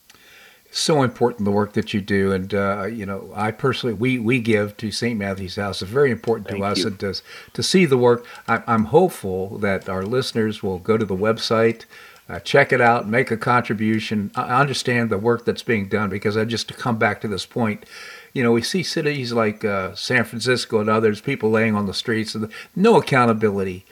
so 0.77 1.03
important 1.03 1.45
the 1.45 1.51
work 1.51 1.73
that 1.73 1.95
you 1.95 2.01
do, 2.01 2.33
and 2.33 2.53
uh, 2.55 2.85
you 2.85 3.07
know, 3.07 3.31
I 3.35 3.51
personally 3.51 3.95
we 3.95 4.19
we 4.19 4.41
give 4.41 4.77
to 4.79 4.91
St. 4.91 5.19
Matthew's 5.19 5.57
House. 5.57 5.83
It's 5.83 5.91
very 5.91 6.11
important 6.11 6.49
Thank 6.49 6.61
to 6.61 6.65
us, 6.65 6.85
and 6.85 6.99
to 7.01 7.15
to 7.55 7.63
see 7.63 7.87
the 7.87 7.99
work. 7.99 8.27
I, 8.47 8.63
I'm 8.67 8.87
hopeful 8.87 9.59
that 9.59 9.89
our 9.89 10.05
listeners 10.05 10.63
will 10.63 10.79
go 10.79 10.97
to 10.97 11.05
the 11.05 11.17
website. 11.17 11.85
Uh, 12.29 12.41
check 12.41 12.73
it 12.73 12.81
out, 12.81 13.09
make 13.09 13.31
a 13.31 13.37
contribution, 13.37 14.33
I 14.35 14.61
understand 14.61 15.11
the 15.11 15.19
work 15.19 15.45
that's 15.45 15.63
being 15.63 15.89
done 15.89 16.11
because 16.11 16.37
I 16.37 16.45
just 16.45 16.67
to 16.67 16.75
come 16.75 16.99
back 16.99 17.21
to 17.21 17.29
this 17.29 17.47
point, 17.47 17.87
you 18.33 18.43
know, 18.43 18.51
we 18.51 18.63
see 18.63 18.83
cities 18.83 19.33
like 19.33 19.65
uh, 19.65 19.95
San 19.95 20.25
Francisco 20.25 20.81
and 20.81 20.91
others, 20.91 21.21
people 21.21 21.51
laying 21.51 21.77
on 21.77 21.87
the 21.87 21.95
streets, 21.95 22.35
and 22.35 22.51
no 22.75 22.97
accountability. 22.97 23.87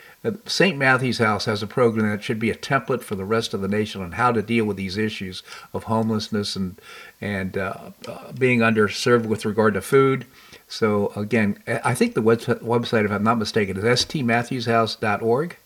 St. 0.46 0.78
Matthew's 0.78 1.18
House 1.18 1.44
has 1.44 1.62
a 1.62 1.66
program 1.66 2.10
that 2.10 2.22
should 2.22 2.38
be 2.38 2.50
a 2.50 2.54
template 2.54 3.02
for 3.02 3.14
the 3.14 3.24
rest 3.24 3.52
of 3.52 3.60
the 3.60 3.68
nation 3.68 4.00
on 4.00 4.12
how 4.12 4.32
to 4.32 4.42
deal 4.42 4.64
with 4.64 4.76
these 4.76 4.96
issues 4.96 5.42
of 5.72 5.84
homelessness 5.84 6.56
and 6.56 6.80
and 7.20 7.58
uh, 7.58 7.90
uh, 8.08 8.32
being 8.32 8.60
underserved 8.60 9.26
with 9.26 9.44
regard 9.44 9.74
to 9.74 9.82
food. 9.82 10.24
So 10.66 11.12
again, 11.14 11.58
I 11.66 11.94
think 11.94 12.14
the 12.14 12.22
website, 12.22 13.04
if 13.04 13.10
I'm 13.10 13.22
not 13.22 13.38
mistaken, 13.38 13.76
is 13.76 13.84
stmatthewshouse.org. 13.84 15.56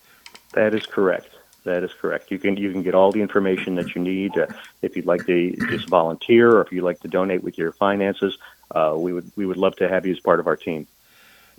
That 0.54 0.74
is 0.74 0.86
correct. 0.86 1.30
That 1.64 1.84
is 1.84 1.92
correct. 1.92 2.30
You 2.30 2.38
can 2.38 2.56
you 2.56 2.72
can 2.72 2.82
get 2.82 2.94
all 2.94 3.12
the 3.12 3.20
information 3.20 3.74
that 3.76 3.94
you 3.94 4.02
need. 4.02 4.36
Uh, 4.36 4.46
if 4.82 4.96
you'd 4.96 5.06
like 5.06 5.26
to 5.26 5.52
just 5.68 5.88
volunteer, 5.88 6.50
or 6.50 6.62
if 6.62 6.72
you'd 6.72 6.84
like 6.84 7.00
to 7.00 7.08
donate 7.08 7.42
with 7.42 7.58
your 7.58 7.72
finances, 7.72 8.38
uh, 8.72 8.94
we 8.96 9.12
would 9.12 9.30
we 9.36 9.46
would 9.46 9.56
love 9.56 9.76
to 9.76 9.88
have 9.88 10.06
you 10.06 10.12
as 10.12 10.20
part 10.20 10.40
of 10.40 10.46
our 10.46 10.56
team. 10.56 10.86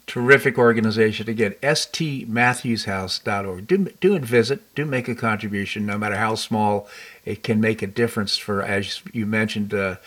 Terrific 0.09 0.57
organization. 0.57 1.29
Again, 1.29 1.53
stmatthewshouse.org. 1.61 3.67
Do, 3.67 3.77
do 4.01 4.15
and 4.15 4.25
visit. 4.25 4.73
Do 4.73 4.83
make 4.83 5.07
a 5.07 5.13
contribution, 5.13 5.85
no 5.85 5.99
matter 5.99 6.15
how 6.15 6.33
small. 6.33 6.87
It 7.25 7.43
can 7.43 7.61
make 7.61 7.83
a 7.83 7.87
difference 7.87 8.35
for, 8.35 8.63
as 8.63 9.03
you 9.13 9.27
mentioned, 9.27 9.71
uh, 9.71 9.97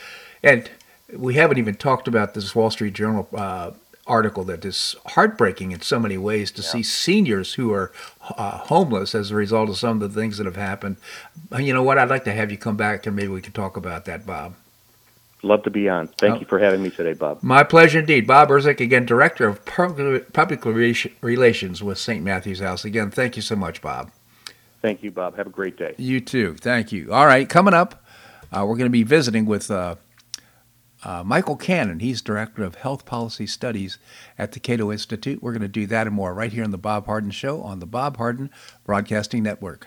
and 0.43 0.69
we 1.17 1.35
haven't 1.35 1.59
even 1.59 1.77
talked 1.77 2.09
about 2.09 2.35
this 2.35 2.53
Wall 2.53 2.73
Street 2.73 2.95
Journal 2.95 3.29
uh, 3.33 3.71
article 4.05 4.43
that 4.43 4.65
is 4.65 4.97
heartbreaking 5.07 5.71
in 5.71 5.83
so 5.83 6.01
many 6.01 6.19
ways 6.19 6.51
to 6.51 6.63
yeah. 6.63 6.69
see 6.69 6.83
seniors 6.83 7.55
who 7.55 7.73
are 7.73 7.93
uh, 8.37 8.59
homeless 8.59 9.15
as 9.15 9.31
a 9.31 9.37
result 9.37 9.69
of 9.69 9.77
some 9.77 10.03
of 10.03 10.13
the 10.13 10.21
things 10.21 10.37
that 10.39 10.47
have 10.47 10.57
happened. 10.57 10.97
You 11.57 11.73
know 11.73 11.85
what? 11.85 11.99
I'd 11.99 12.11
like 12.11 12.25
to 12.25 12.33
have 12.33 12.51
you 12.51 12.59
come 12.59 12.77
back 12.77 13.07
and 13.07 13.15
maybe 13.15 13.29
we 13.29 13.41
can 13.41 13.53
talk 13.53 13.77
about 13.77 14.07
that, 14.07 14.27
Bob. 14.27 14.57
Love 15.45 15.65
to 15.65 15.71
be 15.71 15.89
on. 15.89 16.07
Thank 16.07 16.37
oh. 16.37 16.41
you 16.41 16.47
for 16.47 16.61
having 16.61 16.83
me 16.83 16.91
today, 16.91 17.15
Bob. 17.15 17.43
My 17.43 17.65
pleasure 17.65 17.99
indeed. 17.99 18.27
Bob 18.29 18.49
Irzyk, 18.49 18.81
again, 18.81 19.05
Director 19.05 19.49
of 19.49 19.65
Public 19.65 20.65
Relations 20.65 21.83
with 21.83 21.99
St. 21.99 22.23
Matthew's 22.23 22.61
House. 22.61 22.85
Again, 22.85 23.11
thank 23.11 23.35
you 23.35 23.43
so 23.43 23.57
much, 23.57 23.83
Bob. 23.83 24.13
Thank 24.81 25.03
you, 25.03 25.11
Bob. 25.11 25.37
Have 25.37 25.49
a 25.49 25.51
great 25.51 25.77
day. 25.77 25.95
You 25.99 26.21
too. 26.21 26.55
Thank 26.55 26.93
you. 26.93 27.13
All 27.13 27.27
right, 27.27 27.49
coming 27.49 27.75
up, 27.75 28.05
uh, 28.53 28.65
we're 28.67 28.77
going 28.77 28.87
to 28.87 28.91
be 28.91 29.03
visiting 29.03 29.47
with 29.47 29.69
uh, 29.69 29.97
uh, 31.05 31.25
Michael 31.25 31.57
Cannon. 31.57 31.99
He's 31.99 32.23
Director 32.23 32.63
of 32.63 32.77
Health 32.77 33.05
Policy 33.05 33.47
Studies 33.47 33.99
at 34.39 34.53
the 34.53 34.61
Cato 34.61 34.93
Institute. 34.93 35.43
We're 35.43 35.53
going 35.53 35.63
to 35.63 35.69
do 35.69 35.87
that 35.87 36.07
and 36.07 36.15
more 36.15 36.35
right 36.35 36.53
here 36.53 36.65
on 36.65 36.71
The 36.71 36.79
Bob 36.79 37.07
Harden 37.07 37.33
Show 37.33 37.63
on 37.63 37.81
the 37.81 37.87
Bob 37.87 38.17
Harden 38.17 38.51
Broadcasting 38.85 39.43
Network. 39.43 39.87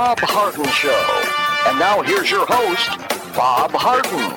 Bob 0.00 0.20
Harden 0.20 0.64
Show. 0.64 1.68
And 1.68 1.78
now 1.78 2.00
here's 2.00 2.30
your 2.30 2.46
host, 2.48 2.88
Bob 3.36 3.72
Harden. 3.72 4.30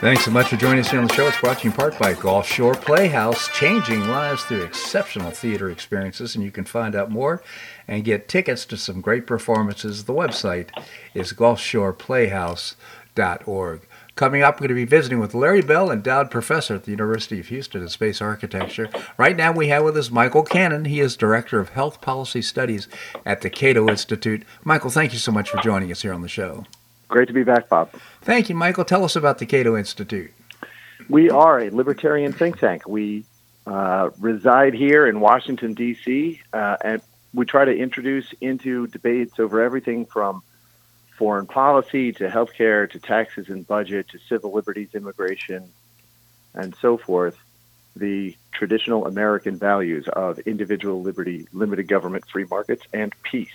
Thanks 0.00 0.24
so 0.24 0.30
much 0.30 0.46
for 0.46 0.56
joining 0.56 0.78
us 0.78 0.92
here 0.92 1.00
on 1.00 1.08
the 1.08 1.12
show. 1.12 1.26
It's 1.26 1.40
brought 1.40 1.58
to 1.58 1.64
you 1.64 1.70
in 1.70 1.76
part 1.76 1.98
by 1.98 2.14
Gulf 2.14 2.46
Shore 2.46 2.76
Playhouse, 2.76 3.48
changing 3.48 4.06
lives 4.06 4.44
through 4.44 4.62
exceptional 4.62 5.32
theater 5.32 5.70
experiences. 5.70 6.36
And 6.36 6.44
you 6.44 6.52
can 6.52 6.62
find 6.62 6.94
out 6.94 7.10
more 7.10 7.42
and 7.88 8.04
get 8.04 8.28
tickets 8.28 8.64
to 8.66 8.76
some 8.76 9.00
great 9.00 9.26
performances. 9.26 10.04
The 10.04 10.12
website 10.12 10.68
is 11.14 11.32
gulfshoreplayhouse.org. 11.32 13.87
Coming 14.18 14.42
up, 14.42 14.56
we're 14.56 14.66
going 14.66 14.70
to 14.70 14.74
be 14.74 14.84
visiting 14.84 15.20
with 15.20 15.32
Larry 15.32 15.62
Bell, 15.62 15.92
endowed 15.92 16.28
professor 16.28 16.74
at 16.74 16.82
the 16.82 16.90
University 16.90 17.38
of 17.38 17.46
Houston 17.46 17.82
in 17.82 17.88
space 17.88 18.20
architecture. 18.20 18.90
Right 19.16 19.36
now, 19.36 19.52
we 19.52 19.68
have 19.68 19.84
with 19.84 19.96
us 19.96 20.10
Michael 20.10 20.42
Cannon. 20.42 20.86
He 20.86 20.98
is 20.98 21.16
director 21.16 21.60
of 21.60 21.68
health 21.68 22.00
policy 22.00 22.42
studies 22.42 22.88
at 23.24 23.42
the 23.42 23.48
Cato 23.48 23.88
Institute. 23.88 24.42
Michael, 24.64 24.90
thank 24.90 25.12
you 25.12 25.20
so 25.20 25.30
much 25.30 25.50
for 25.50 25.58
joining 25.58 25.92
us 25.92 26.02
here 26.02 26.12
on 26.12 26.22
the 26.22 26.28
show. 26.28 26.66
Great 27.06 27.28
to 27.28 27.32
be 27.32 27.44
back, 27.44 27.68
Bob. 27.68 27.92
Thank 28.20 28.48
you, 28.48 28.56
Michael. 28.56 28.84
Tell 28.84 29.04
us 29.04 29.14
about 29.14 29.38
the 29.38 29.46
Cato 29.46 29.76
Institute. 29.76 30.32
We 31.08 31.30
are 31.30 31.60
a 31.60 31.70
libertarian 31.70 32.32
think 32.32 32.58
tank. 32.58 32.88
We 32.88 33.24
uh, 33.68 34.10
reside 34.18 34.74
here 34.74 35.06
in 35.06 35.20
Washington, 35.20 35.74
D.C., 35.74 36.40
uh, 36.52 36.76
and 36.84 37.00
we 37.32 37.44
try 37.44 37.64
to 37.64 37.72
introduce 37.72 38.34
into 38.40 38.88
debates 38.88 39.38
over 39.38 39.62
everything 39.62 40.06
from 40.06 40.42
foreign 41.18 41.46
policy 41.46 42.12
to 42.12 42.28
healthcare 42.28 42.88
to 42.90 42.98
taxes 43.00 43.48
and 43.48 43.66
budget 43.66 44.08
to 44.08 44.18
civil 44.28 44.52
liberties, 44.52 44.88
immigration, 44.94 45.68
and 46.54 46.74
so 46.80 46.96
forth, 46.96 47.36
the 47.96 48.36
traditional 48.52 49.06
American 49.06 49.56
values 49.56 50.06
of 50.08 50.38
individual 50.40 51.02
liberty, 51.02 51.48
limited 51.52 51.88
government, 51.88 52.24
free 52.26 52.46
markets, 52.48 52.84
and 52.92 53.12
peace. 53.22 53.50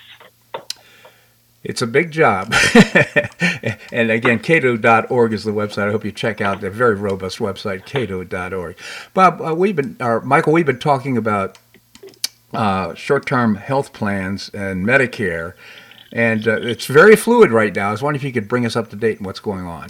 It's 1.64 1.82
a 1.82 1.88
big 1.88 2.12
job. 2.12 2.54
and 3.94 4.12
again, 4.12 4.40
cato.org 4.40 5.32
is 5.32 5.46
the 5.46 5.52
website. 5.52 5.88
I 5.88 5.92
hope 5.92 6.04
you 6.04 6.12
check 6.12 6.42
out 6.42 6.60
the 6.60 6.70
very 6.70 6.96
robust 6.96 7.40
website, 7.40 7.86
cato.org. 7.86 8.78
Bob, 9.14 9.42
uh, 9.42 9.56
we've 9.56 9.78
been, 9.78 9.96
or 10.02 10.20
Michael, 10.20 10.52
we've 10.52 10.66
been 10.66 10.80
talking 10.80 11.16
about 11.18 11.58
uh, 12.54 12.94
short 12.96 13.26
term 13.26 13.56
health 13.56 13.94
plans 13.94 14.50
and 14.50 14.86
Medicare 14.86 15.54
and 16.14 16.48
uh, 16.48 16.62
it's 16.62 16.86
very 16.86 17.16
fluid 17.16 17.52
right 17.52 17.76
now. 17.76 17.90
I 17.90 17.92
was 17.92 18.04
wondering 18.04 18.20
if 18.20 18.24
you 18.24 18.32
could 18.32 18.48
bring 18.48 18.66
us 18.66 18.76
up 18.76 18.92
to 18.92 18.96
date 18.96 19.18
on 19.18 19.26
what's 19.26 19.40
going 19.40 19.66
on. 19.66 19.90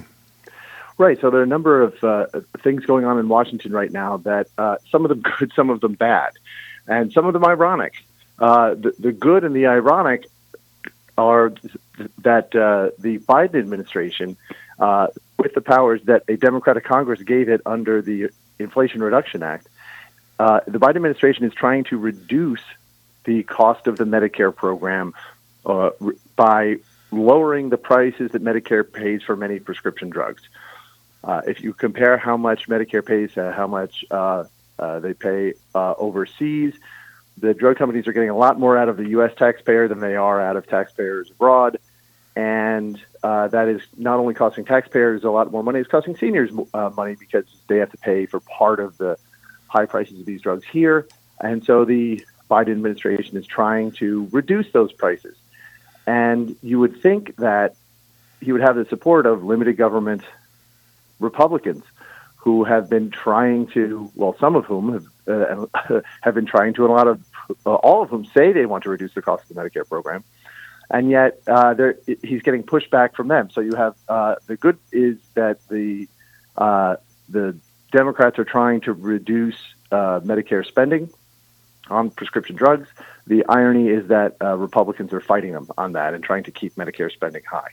Right. 0.97 1.19
So 1.19 1.29
there 1.29 1.41
are 1.41 1.43
a 1.43 1.47
number 1.47 1.81
of 1.81 2.01
uh, 2.03 2.27
things 2.61 2.85
going 2.85 3.03
on 3.03 3.19
in 3.19 3.27
Washington 3.27 3.73
right 3.73 3.91
now 3.91 4.17
that 4.17 4.47
uh, 4.57 4.77
some 4.89 5.03
of 5.03 5.09
them 5.09 5.21
good, 5.39 5.51
some 5.53 5.69
of 5.69 5.81
them 5.81 5.93
bad, 5.93 6.31
and 6.87 7.11
some 7.11 7.25
of 7.25 7.33
them 7.33 7.45
ironic. 7.45 7.93
Uh, 8.39 8.73
the, 8.73 8.95
the 8.97 9.11
good 9.11 9.43
and 9.43 9.53
the 9.55 9.67
ironic 9.67 10.25
are 11.17 11.53
that 12.19 12.55
uh, 12.55 12.89
the 12.99 13.19
Biden 13.19 13.55
administration 13.55 14.37
uh, 14.79 15.07
with 15.37 15.53
the 15.53 15.61
powers 15.61 16.01
that 16.05 16.23
a 16.29 16.37
Democratic 16.37 16.85
Congress 16.85 17.21
gave 17.21 17.49
it 17.49 17.61
under 17.65 18.01
the 18.01 18.29
Inflation 18.59 19.03
Reduction 19.03 19.43
Act, 19.43 19.67
the 20.37 20.79
Biden 20.79 20.95
administration 20.95 21.43
is 21.45 21.53
trying 21.53 21.83
to 21.85 21.97
reduce 21.97 22.61
the 23.25 23.43
cost 23.43 23.87
of 23.87 23.97
the 23.97 24.03
Medicare 24.03 24.55
program 24.55 25.13
uh, 25.65 25.91
by 26.35 26.77
lowering 27.11 27.69
the 27.69 27.77
prices 27.77 28.31
that 28.31 28.43
Medicare 28.43 28.89
pays 28.89 29.21
for 29.23 29.35
many 29.35 29.59
prescription 29.59 30.09
drugs. 30.09 30.41
Uh, 31.23 31.41
if 31.47 31.61
you 31.61 31.73
compare 31.73 32.17
how 32.17 32.35
much 32.35 32.67
Medicare 32.67 33.05
pays 33.05 33.33
to 33.33 33.51
how 33.51 33.67
much 33.67 34.03
uh, 34.11 34.43
uh, 34.77 34.99
they 34.99 35.13
pay 35.13 35.53
uh, 35.73 35.93
overseas, 35.97 36.73
the 37.37 37.53
drug 37.53 37.77
companies 37.77 38.07
are 38.07 38.13
getting 38.13 38.29
a 38.29 38.37
lot 38.37 38.59
more 38.59 38.77
out 38.77 38.89
of 38.89 38.97
the 38.97 39.09
U.S. 39.09 39.31
taxpayer 39.37 39.87
than 39.87 39.99
they 39.99 40.15
are 40.15 40.41
out 40.41 40.57
of 40.57 40.67
taxpayers 40.67 41.31
abroad. 41.31 41.77
And 42.35 42.99
uh, 43.21 43.47
that 43.49 43.67
is 43.67 43.81
not 43.95 44.19
only 44.19 44.33
costing 44.33 44.65
taxpayers 44.65 45.23
a 45.23 45.29
lot 45.29 45.51
more 45.51 45.63
money, 45.63 45.79
it's 45.79 45.89
costing 45.89 46.17
seniors 46.17 46.51
money 46.73 47.15
because 47.15 47.45
they 47.67 47.77
have 47.77 47.91
to 47.91 47.97
pay 47.97 48.25
for 48.25 48.39
part 48.39 48.79
of 48.79 48.97
the 48.97 49.17
high 49.67 49.85
prices 49.85 50.19
of 50.19 50.25
these 50.25 50.41
drugs 50.41 50.65
here. 50.65 51.07
And 51.39 51.63
so 51.63 51.85
the 51.85 52.25
Biden 52.49 52.71
administration 52.71 53.37
is 53.37 53.45
trying 53.45 53.91
to 53.93 54.27
reduce 54.31 54.71
those 54.71 54.91
prices. 54.91 55.35
And 56.05 56.55
you 56.61 56.79
would 56.79 57.01
think 57.01 57.35
that 57.37 57.75
he 58.41 58.51
would 58.51 58.61
have 58.61 58.75
the 58.75 58.85
support 58.85 59.25
of 59.25 59.43
limited 59.43 59.77
government 59.77 60.23
Republicans 61.19 61.83
who 62.37 62.65
have 62.65 62.89
been 62.89 63.09
trying 63.09 63.67
to, 63.67 64.11
well, 64.15 64.35
some 64.37 64.55
of 64.55 64.65
whom 64.65 64.93
have, 65.25 65.69
uh, 65.79 66.01
have 66.21 66.35
been 66.35 66.45
trying 66.45 66.73
to, 66.73 66.83
and 66.83 66.91
a 66.91 66.93
lot 66.93 67.07
of, 67.07 67.23
uh, 67.65 67.73
all 67.75 68.03
of 68.03 68.09
whom 68.09 68.25
say 68.25 68.51
they 68.51 68.65
want 68.65 68.83
to 68.83 68.89
reduce 68.89 69.13
the 69.13 69.21
cost 69.21 69.49
of 69.49 69.55
the 69.55 69.61
Medicare 69.61 69.87
program. 69.87 70.23
And 70.89 71.09
yet, 71.09 71.41
uh, 71.47 71.73
he's 72.21 72.41
getting 72.41 72.63
pushback 72.63 73.15
from 73.15 73.29
them. 73.29 73.49
So 73.49 73.61
you 73.61 73.75
have 73.75 73.95
uh, 74.09 74.35
the 74.47 74.57
good 74.57 74.77
is 74.91 75.17
that 75.33 75.65
the 75.69 76.07
uh, 76.57 76.97
the 77.29 77.55
Democrats 77.91 78.37
are 78.37 78.43
trying 78.43 78.81
to 78.81 78.93
reduce 78.93 79.57
uh, 79.91 80.19
Medicare 80.19 80.65
spending 80.65 81.09
on 81.89 82.09
prescription 82.09 82.55
drugs. 82.55 82.87
The 83.27 83.45
irony 83.47 83.89
is 83.89 84.07
that 84.07 84.35
Republicans 84.41 85.13
are 85.13 85.21
fighting 85.21 85.53
them 85.53 85.69
on 85.77 85.93
that 85.93 86.13
and 86.13 86.23
trying 86.23 86.43
to 86.43 86.51
keep 86.51 86.75
Medicare 86.75 87.11
spending 87.11 87.43
high. 87.49 87.71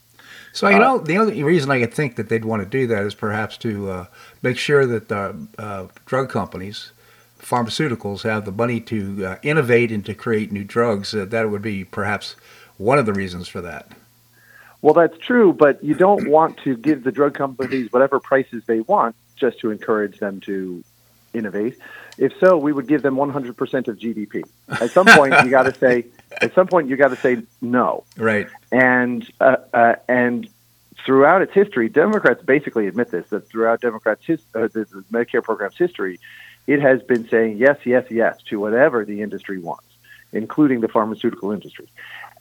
So 0.52 0.68
you 0.68 0.76
uh, 0.76 0.78
know, 0.78 0.98
the 0.98 1.18
only 1.18 1.42
reason 1.42 1.70
I 1.70 1.80
could 1.80 1.94
think 1.94 2.16
that 2.16 2.28
they'd 2.28 2.44
want 2.44 2.62
to 2.62 2.68
do 2.68 2.86
that 2.88 3.04
is 3.04 3.14
perhaps 3.14 3.56
to 3.58 3.90
uh, 3.90 4.06
make 4.42 4.58
sure 4.58 4.86
that 4.86 5.08
the 5.08 5.36
uh, 5.58 5.86
drug 6.06 6.28
companies, 6.28 6.92
pharmaceuticals, 7.38 8.22
have 8.22 8.44
the 8.44 8.52
money 8.52 8.80
to 8.80 9.26
uh, 9.26 9.36
innovate 9.42 9.92
and 9.92 10.04
to 10.06 10.14
create 10.14 10.50
new 10.50 10.64
drugs. 10.64 11.14
Uh, 11.14 11.24
that 11.26 11.50
would 11.50 11.62
be 11.62 11.84
perhaps 11.84 12.36
one 12.78 12.98
of 12.98 13.06
the 13.06 13.12
reasons 13.12 13.48
for 13.48 13.61
that. 13.61 13.92
Well, 14.82 14.94
that's 14.94 15.18
true, 15.18 15.52
but 15.52 15.82
you 15.84 15.94
don't 15.94 16.28
want 16.28 16.56
to 16.58 16.76
give 16.76 17.04
the 17.04 17.12
drug 17.12 17.34
companies 17.34 17.92
whatever 17.92 18.18
prices 18.18 18.64
they 18.66 18.80
want 18.80 19.14
just 19.36 19.61
to 19.61 19.70
encourage 19.70 20.18
them 20.18 20.40
to 20.40 20.82
innovate. 21.34 21.78
If 22.18 22.32
so, 22.38 22.56
we 22.56 22.72
would 22.72 22.86
give 22.86 23.02
them 23.02 23.16
100% 23.16 23.88
of 23.88 23.98
GDP. 23.98 24.44
At 24.68 24.90
some 24.90 25.06
point, 25.06 25.34
you 25.44 25.50
got 25.50 25.64
to 25.64 25.74
say, 25.74 26.06
at 26.40 26.54
some 26.54 26.66
point, 26.66 26.88
you 26.88 26.96
got 26.96 27.08
to 27.08 27.16
say 27.16 27.42
no. 27.61 28.04
Right. 28.16 28.48
And 28.70 29.28
uh, 29.40 29.56
uh, 29.72 29.94
and 30.08 30.48
throughout 31.04 31.42
its 31.42 31.52
history, 31.52 31.88
Democrats 31.88 32.42
basically 32.42 32.86
admit 32.86 33.11
this 33.11 33.28
that 33.30 33.48
throughout 33.48 33.80
Democrats' 33.80 34.26
his, 34.26 34.40
uh, 34.54 34.68
the, 34.72 34.84
the 34.84 35.04
Medicare 35.12 35.42
program's 35.42 35.76
history, 35.76 36.20
it 36.66 36.80
has 36.80 37.02
been 37.02 37.28
saying 37.28 37.58
yes, 37.58 37.78
yes, 37.84 38.06
yes 38.11 38.42
to 38.44 38.61
whatever 38.61 39.04
the 39.04 39.22
industry 39.22 39.58
wants, 39.58 39.86
including 40.32 40.80
the 40.80 40.88
pharmaceutical 40.88 41.52
industry. 41.52 41.88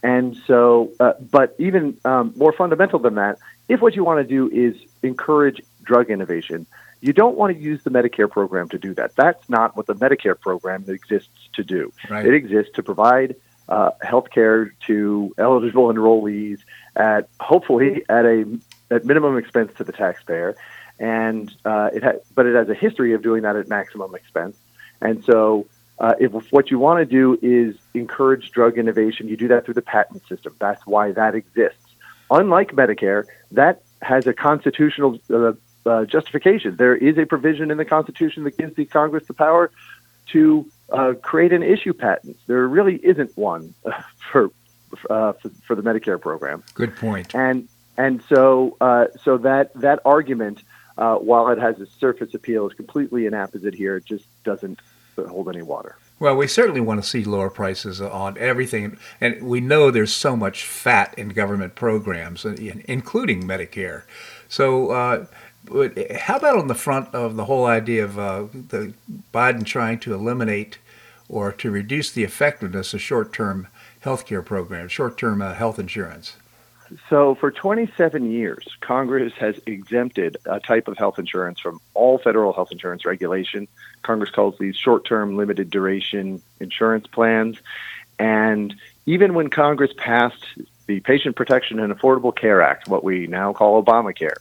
And 0.01 0.37
so, 0.47 0.91
uh, 0.99 1.13
but 1.19 1.55
even 1.57 1.97
um, 2.05 2.33
more 2.35 2.53
fundamental 2.53 2.99
than 2.99 3.15
that, 3.15 3.37
if 3.67 3.81
what 3.81 3.95
you 3.95 4.03
want 4.03 4.19
to 4.19 4.27
do 4.27 4.49
is 4.49 4.75
encourage 5.03 5.61
drug 5.83 6.09
innovation, 6.09 6.65
you 7.01 7.13
don't 7.13 7.37
want 7.37 7.55
to 7.55 7.61
use 7.61 7.83
the 7.83 7.89
Medicare 7.89 8.29
program 8.29 8.69
to 8.69 8.77
do 8.77 8.93
that. 8.95 9.15
That's 9.15 9.49
not 9.49 9.77
what 9.77 9.87
the 9.87 9.95
Medicare 9.95 10.39
program 10.39 10.85
exists 10.87 11.49
to 11.53 11.63
do. 11.63 11.93
Right. 12.09 12.25
It 12.25 12.33
exists 12.33 12.73
to 12.75 12.83
provide 12.83 13.35
uh, 13.69 13.91
health 14.01 14.29
care 14.31 14.73
to 14.87 15.33
eligible 15.37 15.93
enrollees 15.93 16.59
at 16.95 17.29
hopefully 17.39 18.03
at 18.09 18.25
a 18.25 18.45
at 18.91 19.05
minimum 19.05 19.37
expense 19.37 19.71
to 19.75 19.83
the 19.83 19.91
taxpayer, 19.91 20.55
and 20.99 21.53
uh, 21.63 21.89
it 21.93 22.03
ha- 22.03 22.19
but 22.33 22.45
it 22.45 22.55
has 22.55 22.67
a 22.69 22.73
history 22.73 23.13
of 23.13 23.21
doing 23.21 23.43
that 23.43 23.55
at 23.55 23.69
maximum 23.69 24.15
expense. 24.15 24.57
And 25.01 25.23
so, 25.23 25.67
uh, 25.99 26.15
if 26.19 26.31
what 26.51 26.71
you 26.71 26.79
want 26.79 26.99
to 26.99 27.05
do 27.05 27.37
is 27.41 27.77
encourage 27.93 28.51
drug 28.51 28.77
innovation, 28.77 29.27
you 29.27 29.37
do 29.37 29.47
that 29.49 29.65
through 29.65 29.75
the 29.75 29.83
patent 29.83 30.27
system. 30.27 30.55
That's 30.59 30.85
why 30.85 31.11
that 31.11 31.35
exists. 31.35 31.85
Unlike 32.31 32.73
Medicare, 32.73 33.25
that 33.51 33.83
has 34.01 34.27
a 34.27 34.33
constitutional 34.33 35.19
uh, 35.85 36.05
justification. 36.05 36.75
There 36.75 36.95
is 36.95 37.17
a 37.17 37.25
provision 37.25 37.71
in 37.71 37.77
the 37.77 37.85
Constitution 37.85 38.43
that 38.43 38.57
gives 38.57 38.75
the 38.75 38.85
Congress 38.85 39.25
the 39.27 39.33
power 39.33 39.71
to 40.27 40.69
uh, 40.91 41.13
create 41.21 41.53
and 41.53 41.63
issue 41.63 41.93
patents. 41.93 42.39
There 42.47 42.67
really 42.67 42.95
isn't 42.95 43.37
one 43.37 43.73
for, 44.31 44.51
uh, 45.09 45.33
for, 45.33 45.49
for 45.65 45.75
the 45.75 45.81
Medicare 45.81 46.19
program. 46.19 46.63
Good 46.73 46.95
point. 46.95 47.35
And 47.35 47.67
and 47.97 48.23
so 48.29 48.77
uh, 48.79 49.07
so 49.23 49.37
that 49.39 49.73
that 49.75 49.99
argument, 50.05 50.63
uh, 50.97 51.15
while 51.15 51.49
it 51.49 51.59
has 51.59 51.79
a 51.81 51.85
surface 51.85 52.33
appeal, 52.33 52.67
is 52.67 52.73
completely 52.73 53.25
inapposite 53.25 53.73
here. 53.73 53.97
It 53.97 54.05
just 54.05 54.25
doesn't 54.43 54.79
hold 55.17 55.49
any 55.49 55.61
water. 55.61 55.97
Well, 56.17 56.37
we 56.37 56.47
certainly 56.47 56.79
want 56.79 57.01
to 57.03 57.07
see 57.07 57.25
lower 57.25 57.49
prices 57.49 57.99
on 57.99 58.37
everything, 58.37 58.97
and 59.19 59.41
we 59.43 59.59
know 59.59 59.91
there's 59.91 60.13
so 60.13 60.37
much 60.37 60.63
fat 60.63 61.13
in 61.17 61.29
government 61.29 61.75
programs, 61.75 62.45
including 62.45 63.43
Medicare. 63.43 64.03
So 64.47 65.27
uh, 65.73 65.89
how 66.19 66.37
about 66.37 66.57
on 66.57 66.67
the 66.67 66.75
front 66.75 67.13
of 67.13 67.35
the 67.35 67.45
whole 67.45 67.65
idea 67.65 68.03
of 68.03 68.19
uh, 68.19 68.45
the 68.53 68.93
Biden 69.33 69.65
trying 69.65 69.99
to 69.99 70.13
eliminate 70.13 70.77
or 71.27 71.51
to 71.51 71.69
reduce 71.71 72.11
the 72.11 72.23
effectiveness 72.23 72.93
of 72.93 73.01
short-term 73.01 73.67
health 74.01 74.25
care 74.25 74.41
programs, 74.41 74.91
short-term 74.91 75.41
uh, 75.41 75.53
health 75.53 75.77
insurance? 75.79 76.35
So, 77.07 77.35
for 77.35 77.51
27 77.51 78.31
years, 78.31 78.65
Congress 78.81 79.33
has 79.33 79.59
exempted 79.67 80.37
a 80.45 80.59
type 80.59 80.87
of 80.87 80.97
health 80.97 81.19
insurance 81.19 81.59
from 81.59 81.79
all 81.93 82.17
federal 82.17 82.51
health 82.51 82.71
insurance 82.71 83.05
regulation. 83.05 83.67
Congress 84.01 84.31
calls 84.31 84.57
these 84.57 84.75
short 84.75 85.05
term, 85.05 85.37
limited 85.37 85.69
duration 85.69 86.41
insurance 86.59 87.05
plans. 87.05 87.57
And 88.17 88.73
even 89.05 89.35
when 89.35 89.49
Congress 89.49 89.91
passed 89.95 90.43
the 90.87 90.99
Patient 91.01 91.35
Protection 91.35 91.79
and 91.79 91.93
Affordable 91.93 92.35
Care 92.35 92.61
Act, 92.63 92.87
what 92.87 93.03
we 93.03 93.27
now 93.27 93.53
call 93.53 93.83
Obamacare, 93.83 94.37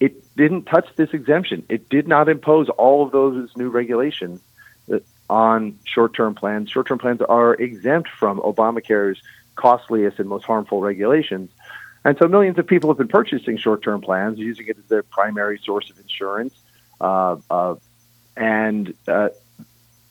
it 0.00 0.36
didn't 0.36 0.64
touch 0.64 0.88
this 0.96 1.10
exemption. 1.12 1.64
It 1.68 1.88
did 1.88 2.06
not 2.06 2.28
impose 2.28 2.68
all 2.68 3.04
of 3.04 3.12
those 3.12 3.50
new 3.56 3.68
regulations 3.68 4.40
on 5.28 5.78
short-term 5.84 6.34
plans. 6.34 6.70
Short-term 6.70 6.98
plans 6.98 7.20
are 7.22 7.54
exempt 7.54 8.08
from 8.08 8.40
Obamacare's 8.40 9.20
costliest 9.56 10.18
and 10.18 10.28
most 10.28 10.44
harmful 10.44 10.80
regulations. 10.80 11.50
And 12.04 12.16
so 12.16 12.28
millions 12.28 12.58
of 12.58 12.66
people 12.66 12.90
have 12.90 12.98
been 12.98 13.08
purchasing 13.08 13.58
short-term 13.58 14.00
plans, 14.00 14.38
using 14.38 14.68
it 14.68 14.78
as 14.78 14.84
their 14.84 15.02
primary 15.02 15.58
source 15.64 15.90
of 15.90 15.98
insurance. 15.98 16.54
Uh, 17.00 17.36
uh, 17.50 17.74
and 18.36 18.94
uh, 19.06 19.30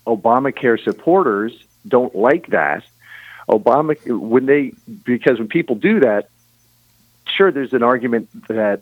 Obamacare 0.06 0.82
supporters 0.84 1.54
don't 1.88 2.14
like 2.14 2.48
that. 2.48 2.84
Obama, 3.50 3.96
when 4.06 4.46
they, 4.46 4.74
because 5.06 5.40
when 5.40 5.48
people 5.48 5.76
do 5.76 6.02
that, 6.02 6.30
sure, 7.26 7.52
there's 7.52 7.74
an 7.74 7.84
argument 7.84 8.30
that 8.48 8.82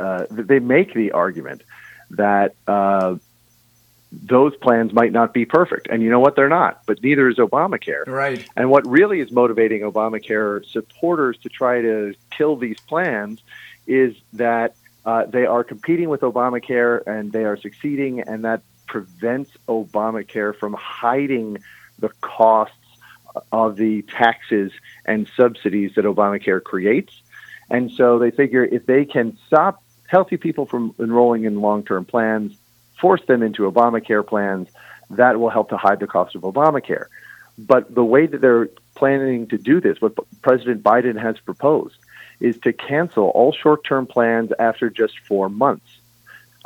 uh, 0.00 0.26
they 0.30 0.58
make 0.58 0.94
the 0.94 1.12
argument 1.12 1.62
that 2.10 2.54
uh, 2.66 3.16
those 4.12 4.56
plans 4.56 4.92
might 4.92 5.12
not 5.12 5.32
be 5.32 5.44
perfect. 5.44 5.88
And 5.88 6.02
you 6.02 6.10
know 6.10 6.20
what? 6.20 6.34
They're 6.34 6.48
not, 6.48 6.82
but 6.86 7.02
neither 7.02 7.28
is 7.28 7.36
Obamacare. 7.36 8.06
Right. 8.06 8.44
And 8.56 8.70
what 8.70 8.86
really 8.86 9.20
is 9.20 9.30
motivating 9.30 9.82
Obamacare 9.82 10.64
supporters 10.66 11.38
to 11.44 11.48
try 11.48 11.80
to 11.80 12.14
kill 12.30 12.56
these 12.56 12.80
plans 12.80 13.40
is 13.86 14.16
that 14.32 14.74
uh, 15.04 15.26
they 15.26 15.46
are 15.46 15.64
competing 15.64 16.08
with 16.08 16.22
Obamacare 16.22 17.06
and 17.06 17.32
they 17.32 17.44
are 17.44 17.56
succeeding, 17.56 18.20
and 18.20 18.44
that 18.44 18.62
prevents 18.86 19.50
Obamacare 19.68 20.54
from 20.56 20.74
hiding 20.74 21.58
the 21.98 22.10
costs 22.20 22.74
of 23.52 23.76
the 23.76 24.02
taxes 24.02 24.72
and 25.04 25.30
subsidies 25.36 25.94
that 25.94 26.04
Obamacare 26.04 26.62
creates. 26.62 27.12
And 27.70 27.92
so 27.92 28.18
they 28.18 28.32
figure 28.32 28.64
if 28.64 28.86
they 28.86 29.04
can 29.04 29.38
stop 29.46 29.82
healthy 30.10 30.36
people 30.36 30.66
from 30.66 30.92
enrolling 30.98 31.44
in 31.44 31.60
long 31.60 31.84
term 31.84 32.04
plans, 32.04 32.56
force 33.00 33.24
them 33.26 33.42
into 33.42 33.70
Obamacare 33.70 34.26
plans. 34.26 34.68
That 35.10 35.38
will 35.38 35.50
help 35.50 35.70
to 35.70 35.76
hide 35.76 36.00
the 36.00 36.08
cost 36.08 36.34
of 36.34 36.42
Obamacare. 36.42 37.06
But 37.56 37.94
the 37.94 38.04
way 38.04 38.26
that 38.26 38.40
they're 38.40 38.68
planning 38.96 39.46
to 39.48 39.58
do 39.58 39.80
this, 39.80 40.00
what 40.00 40.14
President 40.42 40.82
Biden 40.82 41.20
has 41.20 41.38
proposed, 41.38 41.96
is 42.40 42.58
to 42.58 42.72
cancel 42.72 43.28
all 43.28 43.52
short 43.52 43.84
term 43.84 44.06
plans 44.06 44.50
after 44.58 44.90
just 44.90 45.18
four 45.20 45.48
months. 45.48 45.88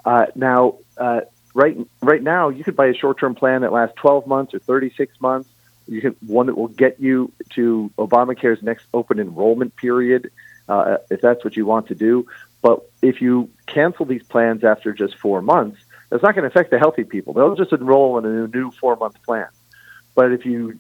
Uh, 0.04 0.26
now, 0.34 0.78
uh, 0.96 1.20
right 1.52 1.76
right 2.00 2.22
now, 2.22 2.48
you 2.48 2.64
could 2.64 2.76
buy 2.76 2.86
a 2.86 2.94
short 2.94 3.18
term 3.18 3.34
plan 3.34 3.60
that 3.60 3.72
lasts 3.72 3.96
12 3.96 4.26
months 4.26 4.54
or 4.54 4.58
36 4.58 5.20
months. 5.20 5.50
You 5.86 6.00
can 6.00 6.16
one 6.26 6.46
that 6.46 6.56
will 6.56 6.68
get 6.68 6.98
you 6.98 7.30
to 7.50 7.90
Obamacare's 7.98 8.62
next 8.62 8.86
open 8.94 9.18
enrollment 9.20 9.76
period, 9.76 10.30
uh, 10.66 10.96
if 11.10 11.20
that's 11.20 11.44
what 11.44 11.56
you 11.56 11.66
want 11.66 11.88
to 11.88 11.94
do. 11.94 12.26
But 12.64 12.90
if 13.02 13.20
you 13.20 13.50
cancel 13.66 14.06
these 14.06 14.22
plans 14.22 14.64
after 14.64 14.94
just 14.94 15.18
four 15.18 15.42
months, 15.42 15.76
that's 16.08 16.22
not 16.22 16.34
going 16.34 16.44
to 16.44 16.48
affect 16.48 16.70
the 16.70 16.78
healthy 16.78 17.04
people. 17.04 17.34
They'll 17.34 17.54
just 17.54 17.74
enroll 17.74 18.16
in 18.16 18.24
a 18.24 18.48
new 18.48 18.70
four 18.70 18.96
month 18.96 19.22
plan. 19.22 19.48
But 20.14 20.32
if 20.32 20.46
you, 20.46 20.78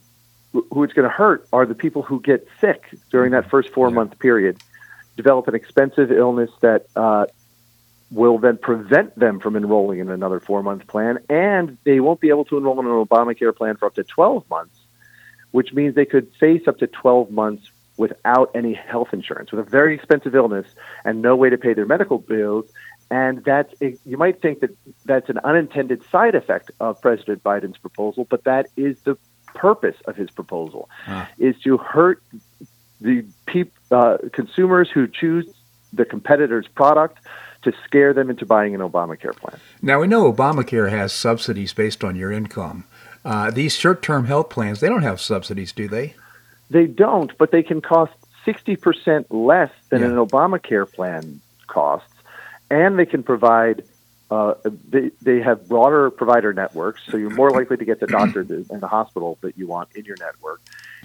who 0.52 0.82
it's 0.82 0.94
going 0.94 1.06
to 1.06 1.14
hurt 1.14 1.46
are 1.52 1.66
the 1.66 1.74
people 1.74 2.00
who 2.00 2.22
get 2.22 2.48
sick 2.58 2.84
during 3.10 3.32
that 3.32 3.50
first 3.50 3.68
four 3.68 3.90
month 3.90 4.18
period, 4.18 4.62
develop 5.18 5.46
an 5.46 5.54
expensive 5.54 6.10
illness 6.10 6.50
that 6.62 6.86
uh, 6.96 7.26
will 8.10 8.38
then 8.38 8.56
prevent 8.56 9.14
them 9.18 9.38
from 9.38 9.54
enrolling 9.54 9.98
in 9.98 10.08
another 10.08 10.40
four 10.40 10.62
month 10.62 10.86
plan, 10.86 11.18
and 11.28 11.76
they 11.84 12.00
won't 12.00 12.18
be 12.18 12.30
able 12.30 12.46
to 12.46 12.56
enroll 12.56 12.80
in 12.80 12.86
an 12.86 12.92
Obamacare 12.92 13.54
plan 13.54 13.76
for 13.76 13.84
up 13.84 13.94
to 13.96 14.04
12 14.04 14.48
months, 14.48 14.78
which 15.50 15.74
means 15.74 15.94
they 15.94 16.06
could 16.06 16.32
face 16.40 16.66
up 16.66 16.78
to 16.78 16.86
12 16.86 17.30
months 17.30 17.68
without 17.96 18.50
any 18.54 18.74
health 18.74 19.08
insurance, 19.12 19.52
with 19.52 19.60
a 19.66 19.70
very 19.70 19.94
expensive 19.94 20.34
illness 20.34 20.66
and 21.04 21.22
no 21.22 21.36
way 21.36 21.50
to 21.50 21.58
pay 21.58 21.74
their 21.74 21.86
medical 21.86 22.18
bills. 22.18 22.66
And 23.10 23.44
that's 23.44 23.72
you 23.80 24.16
might 24.16 24.40
think 24.40 24.60
that 24.60 24.70
that's 25.04 25.28
an 25.28 25.38
unintended 25.44 26.02
side 26.10 26.34
effect 26.34 26.70
of 26.80 27.00
President 27.00 27.42
Biden's 27.44 27.78
proposal, 27.78 28.26
but 28.28 28.44
that 28.44 28.66
is 28.76 28.98
the 29.02 29.16
purpose 29.54 29.96
of 30.06 30.16
his 30.16 30.30
proposal, 30.30 30.88
huh. 31.04 31.26
is 31.38 31.54
to 31.60 31.76
hurt 31.76 32.22
the 33.00 33.24
peop, 33.46 33.72
uh, 33.90 34.18
consumers 34.32 34.90
who 34.90 35.06
choose 35.06 35.46
the 35.92 36.04
competitor's 36.04 36.66
product 36.66 37.18
to 37.62 37.72
scare 37.84 38.12
them 38.12 38.30
into 38.30 38.44
buying 38.44 38.74
an 38.74 38.80
Obamacare 38.80 39.36
plan. 39.36 39.58
Now 39.80 40.00
we 40.00 40.06
know 40.06 40.32
Obamacare 40.32 40.90
has 40.90 41.12
subsidies 41.12 41.72
based 41.72 42.02
on 42.02 42.16
your 42.16 42.32
income. 42.32 42.84
Uh, 43.24 43.50
these 43.50 43.74
short-term 43.74 44.26
health 44.26 44.50
plans, 44.50 44.80
they 44.80 44.88
don't 44.88 45.02
have 45.02 45.20
subsidies, 45.20 45.72
do 45.72 45.88
they? 45.88 46.14
They 46.70 46.86
don't, 46.86 47.36
but 47.38 47.50
they 47.50 47.62
can 47.62 47.80
cost 47.80 48.12
60% 48.46 49.26
less 49.30 49.70
than 49.88 50.00
yeah. 50.00 50.08
an 50.08 50.14
Obamacare 50.16 50.90
plan 50.90 51.40
costs, 51.66 52.12
and 52.70 52.98
they 52.98 53.06
can 53.06 53.22
provide. 53.22 53.84
Uh, 54.30 54.54
they, 54.88 55.10
they 55.20 55.40
have 55.40 55.68
broader 55.68 56.10
provider 56.10 56.52
networks, 56.52 57.02
so 57.08 57.16
you're 57.16 57.30
more 57.30 57.50
likely 57.50 57.76
to 57.76 57.84
get 57.84 58.00
the 58.00 58.06
doctor 58.06 58.40
and 58.48 58.80
the 58.80 58.88
hospital 58.88 59.38
that 59.42 59.56
you 59.56 59.66
want 59.66 59.90
in 59.94 60.04
your 60.04 60.16
network, 60.18 60.60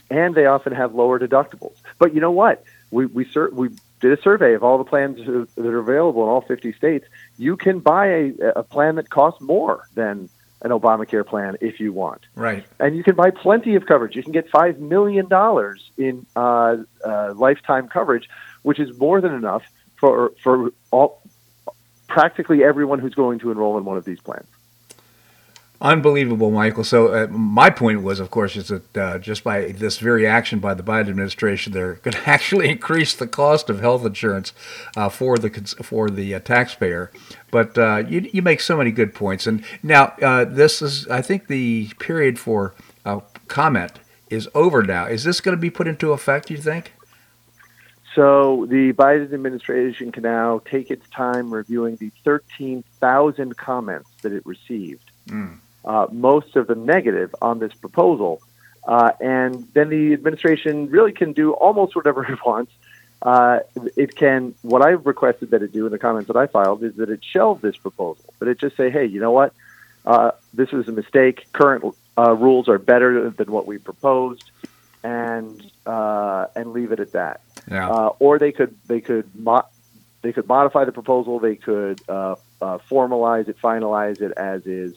and 0.10 0.36
they 0.36 0.46
often 0.46 0.74
have 0.74 0.96
lower 0.96 1.20
deductibles. 1.20 1.76
But 2.00 2.14
you 2.14 2.22
know 2.22 2.32
what? 2.32 2.64
We 2.92 3.06
we 3.06 3.26
sur- 3.26 3.52
we 3.52 3.70
did 4.00 4.18
a 4.18 4.22
survey 4.22 4.54
of 4.54 4.64
all 4.64 4.78
the 4.78 4.84
plans 4.86 5.18
that 5.18 5.66
are 5.66 5.80
available 5.80 6.24
in 6.24 6.30
all 6.30 6.42
50 6.42 6.74
states. 6.74 7.06
You 7.38 7.58
can 7.58 7.80
buy 7.80 8.08
a, 8.08 8.34
a 8.56 8.64
plan 8.64 8.96
that 8.96 9.10
costs 9.10 9.42
more 9.42 9.88
than 9.94 10.30
an 10.62 10.72
Obamacare 10.72 11.26
plan 11.26 11.58
if 11.62 11.80
you 11.80 11.94
want. 11.94 12.22
Right. 12.36 12.66
And 12.80 12.96
you 12.96 13.04
can 13.04 13.16
buy 13.16 13.32
plenty 13.32 13.76
of 13.76 13.86
coverage. 13.86 14.16
You 14.16 14.24
can 14.24 14.32
get 14.32 14.52
$5 14.52 14.80
million 14.80 15.28
in 15.98 16.26
uh, 16.36 16.78
uh, 17.06 17.34
lifetime 17.36 17.88
coverage, 17.88 18.30
which 18.64 18.80
is 18.80 18.98
more 18.98 19.22
than 19.22 19.34
enough 19.34 19.64
for, 19.96 20.34
for 20.42 20.72
all, 20.92 21.22
practically 22.08 22.64
everyone 22.64 23.00
who's 23.00 23.16
going 23.16 23.40
to 23.40 23.52
enroll 23.52 23.78
in 23.78 23.86
one 23.86 23.98
of 23.98 24.06
these 24.06 24.20
plans. 24.20 24.48
Unbelievable, 25.82 26.52
Michael. 26.52 26.84
So 26.84 27.08
uh, 27.08 27.28
my 27.28 27.70
point 27.70 28.02
was, 28.04 28.20
of 28.20 28.30
course, 28.30 28.58
is 28.58 28.68
that 28.68 28.98
uh, 28.98 29.18
just 29.18 29.46
by 29.46 29.72
this 29.72 29.98
very 29.98 30.28
action 30.28 30.60
by 30.60 30.74
the 30.74 30.84
Biden 30.84 31.08
administration, 31.08 31.72
they're 31.72 31.96
going 31.96 32.14
to 32.24 32.30
actually 32.30 32.70
increase 32.70 33.14
the 33.14 33.28
cost 33.28 33.70
of 33.70 33.80
health 33.80 34.06
insurance 34.06 34.52
uh, 34.98 35.08
for 35.08 35.38
the 35.38 35.50
for 35.82 36.10
the 36.10 36.36
uh, 36.36 36.40
taxpayer. 36.40 37.12
But 37.50 37.78
uh, 37.78 38.04
you, 38.08 38.30
you 38.34 38.42
make 38.42 38.60
so 38.60 38.76
many 38.76 38.92
good 38.92 39.14
points. 39.14 39.48
And 39.48 39.64
now 39.82 40.14
uh, 40.22 40.44
this 40.44 40.82
is, 40.82 41.08
I 41.08 41.22
think, 41.22 41.48
the 41.48 41.90
period 41.98 42.38
for 42.38 42.74
comment 43.48 43.94
is 44.30 44.48
over 44.54 44.84
now. 44.84 45.06
Is 45.06 45.24
this 45.24 45.40
going 45.42 45.56
to 45.56 45.62
be 45.62 45.70
put 45.72 45.88
into 45.88 46.12
effect? 46.12 46.50
Do 46.50 46.54
you 46.54 46.62
think? 46.62 46.94
So 48.16 48.66
the 48.70 48.92
Biden 48.92 49.34
administration 49.34 50.12
can 50.12 50.24
now 50.24 50.62
take 50.66 50.92
its 50.92 51.08
time 51.10 51.52
reviewing 51.52 51.96
the 51.96 52.12
13,000 52.26 53.56
comments 53.56 54.10
that 54.24 54.34
it 54.34 54.46
received. 54.46 55.10
Mm 55.28 55.60
uh, 55.86 56.08
most 56.12 56.56
of 56.56 56.68
the 56.68 56.76
negative 56.76 57.34
on 57.42 57.60
this 57.60 57.74
proposal. 57.74 58.42
Uh, 58.88 59.12
and 59.20 59.68
then 59.74 59.90
the 59.90 60.14
administration 60.14 60.88
really 60.90 61.12
can 61.12 61.34
do 61.34 61.54
almost 61.54 61.96
whatever 61.96 62.24
it 62.32 62.40
wants. 62.46 62.72
Uh, 63.22 63.60
it 63.98 64.16
can, 64.16 64.56
what 64.62 64.86
I've 64.86 65.06
requested 65.06 65.52
that 65.52 65.62
it 65.62 65.74
do 65.74 65.86
in 65.86 65.92
the 65.92 66.00
comments 66.00 66.28
that 66.28 66.38
I 66.38 66.48
filed 66.48 66.84
is 66.84 66.96
that 66.96 67.10
it 67.10 67.20
shelve 67.24 67.60
this 67.60 67.76
proposal, 67.76 68.34
but 68.40 68.48
it 68.48 68.60
just 68.60 68.78
say, 68.78 68.90
hey, 68.90 69.06
you 69.06 69.20
know 69.20 69.32
what? 69.32 69.54
Uh, 70.06 70.32
this 70.54 70.72
was 70.72 70.88
a 70.88 70.92
mistake. 70.94 71.46
Current 71.52 71.84
uh, 72.18 72.34
rules 72.34 72.70
are 72.70 72.78
better 72.78 73.30
than 73.30 73.52
what 73.52 73.68
we 73.68 73.78
proposed, 73.78 74.50
and 75.04 75.62
uh, 75.86 76.48
and 76.56 76.72
leave 76.72 76.94
it 76.94 77.02
at 77.02 77.12
that. 77.12 77.42
Yeah. 77.70 78.10
or 78.20 78.40
they 78.40 78.54
could 78.54 78.76
they 78.88 79.02
could 79.02 79.30
mo- 79.36 79.68
they 80.22 80.32
could 80.32 80.48
modify 80.48 80.86
the 80.86 80.94
proposal. 80.94 81.40
They 81.40 81.58
could 81.58 81.98
formalize 82.08 83.50
it, 83.50 83.58
finalize 83.62 84.22
it 84.22 84.32
as 84.38 84.66
is, 84.66 84.96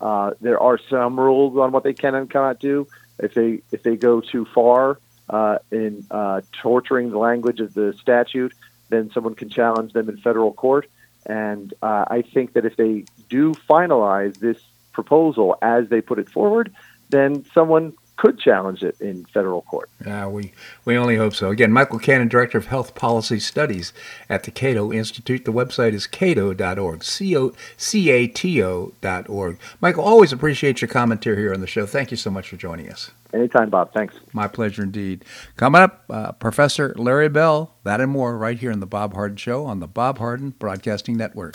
uh, 0.00 0.32
there 0.40 0.60
are 0.60 0.78
some 0.90 1.18
rules 1.18 1.56
on 1.58 1.72
what 1.72 1.84
they 1.84 1.94
can 1.94 2.14
and 2.14 2.28
cannot 2.28 2.58
do. 2.58 2.86
If 3.18 3.34
they 3.34 3.62
if 3.70 3.82
they 3.82 3.96
go 3.96 4.20
too 4.20 4.44
far 4.44 4.98
uh, 5.28 5.58
in 5.70 6.04
uh, 6.10 6.40
torturing 6.52 7.10
the 7.10 7.18
language 7.18 7.60
of 7.60 7.74
the 7.74 7.94
statute, 8.00 8.52
then 8.88 9.10
someone 9.12 9.34
can 9.34 9.48
challenge 9.48 9.92
them 9.92 10.08
in 10.08 10.16
federal 10.18 10.52
court. 10.52 10.88
And 11.26 11.72
uh, 11.82 12.04
I 12.08 12.22
think 12.22 12.52
that 12.54 12.64
if 12.66 12.76
they 12.76 13.04
do 13.28 13.54
finalize 13.54 14.38
this 14.38 14.60
proposal 14.92 15.56
as 15.62 15.88
they 15.88 16.00
put 16.00 16.18
it 16.18 16.28
forward, 16.28 16.72
then 17.08 17.44
someone 17.54 17.94
could 18.16 18.38
challenge 18.38 18.82
it 18.82 18.96
in 19.00 19.24
federal 19.26 19.62
court. 19.62 19.90
Yeah, 20.04 20.26
we, 20.28 20.52
we 20.84 20.96
only 20.96 21.16
hope 21.16 21.34
so. 21.34 21.50
Again, 21.50 21.72
Michael 21.72 21.98
Cannon, 21.98 22.28
Director 22.28 22.58
of 22.58 22.66
Health 22.66 22.94
Policy 22.94 23.40
Studies 23.40 23.92
at 24.28 24.44
the 24.44 24.50
Cato 24.50 24.92
Institute. 24.92 25.44
The 25.44 25.52
website 25.52 25.92
is 25.92 26.06
cato.org, 26.06 27.04
C-O-C-A-T-O 27.04 28.92
dot 29.00 29.28
org. 29.28 29.58
Michael, 29.80 30.04
always 30.04 30.32
appreciate 30.32 30.80
your 30.80 30.88
commentary 30.88 31.38
here 31.38 31.52
on 31.54 31.60
the 31.60 31.66
show. 31.66 31.86
Thank 31.86 32.10
you 32.10 32.16
so 32.16 32.30
much 32.30 32.48
for 32.48 32.56
joining 32.56 32.90
us. 32.90 33.10
Anytime, 33.32 33.68
Bob. 33.68 33.92
Thanks. 33.92 34.14
My 34.32 34.46
pleasure 34.46 34.84
indeed. 34.84 35.24
Coming 35.56 35.82
up, 35.82 36.04
uh, 36.08 36.32
Professor 36.32 36.94
Larry 36.96 37.28
Bell, 37.28 37.74
that 37.82 38.00
and 38.00 38.12
more 38.12 38.38
right 38.38 38.58
here 38.58 38.70
on 38.70 38.78
The 38.78 38.86
Bob 38.86 39.14
Harden 39.14 39.36
Show 39.36 39.64
on 39.66 39.80
the 39.80 39.88
Bob 39.88 40.18
Harden 40.18 40.50
Broadcasting 40.50 41.16
Network. 41.16 41.54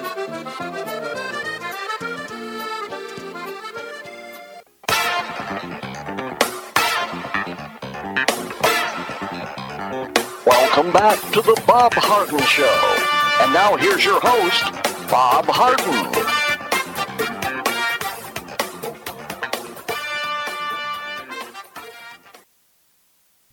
Welcome 10.93 11.21
back 11.21 11.33
to 11.33 11.41
the 11.41 11.61
Bob 11.65 11.93
Harden 11.93 12.39
Show. 12.39 13.43
And 13.43 13.53
now 13.53 13.77
here's 13.77 14.03
your 14.03 14.19
host, 14.19 14.73
Bob 15.09 15.45
Harden. 15.47 16.40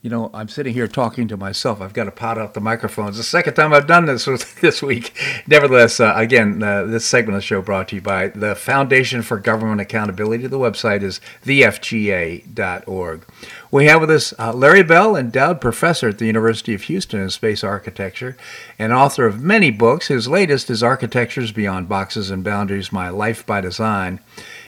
You 0.08 0.14
know, 0.14 0.30
I'm 0.32 0.48
sitting 0.48 0.72
here 0.72 0.88
talking 0.88 1.28
to 1.28 1.36
myself. 1.36 1.82
I've 1.82 1.92
got 1.92 2.04
to 2.04 2.10
pot 2.10 2.38
out 2.38 2.54
the 2.54 2.62
microphones. 2.62 3.18
The 3.18 3.22
second 3.22 3.52
time 3.52 3.74
I've 3.74 3.86
done 3.86 4.06
this 4.06 4.24
this 4.62 4.80
week. 4.80 5.14
Nevertheless, 5.46 6.00
uh, 6.00 6.14
again, 6.16 6.62
uh, 6.62 6.84
this 6.84 7.04
segment 7.04 7.36
of 7.36 7.42
the 7.42 7.46
show 7.46 7.60
brought 7.60 7.88
to 7.88 7.96
you 7.96 8.00
by 8.00 8.28
the 8.28 8.54
Foundation 8.54 9.20
for 9.20 9.38
Government 9.38 9.82
Accountability. 9.82 10.46
The 10.46 10.58
website 10.58 11.02
is 11.02 11.20
thefga.org. 11.44 13.26
We 13.70 13.84
have 13.84 14.00
with 14.00 14.10
us 14.10 14.32
uh, 14.38 14.54
Larry 14.54 14.82
Bell, 14.82 15.14
endowed 15.14 15.60
professor 15.60 16.08
at 16.08 16.16
the 16.16 16.24
University 16.24 16.72
of 16.72 16.84
Houston 16.84 17.20
in 17.20 17.28
space 17.28 17.62
architecture 17.62 18.34
and 18.78 18.94
author 18.94 19.26
of 19.26 19.42
many 19.42 19.70
books. 19.70 20.08
His 20.08 20.26
latest 20.26 20.70
is 20.70 20.82
Architectures 20.82 21.52
Beyond 21.52 21.86
Boxes 21.86 22.30
and 22.30 22.42
Boundaries 22.42 22.90
My 22.90 23.10
Life 23.10 23.44
by 23.44 23.60
Design. 23.60 24.20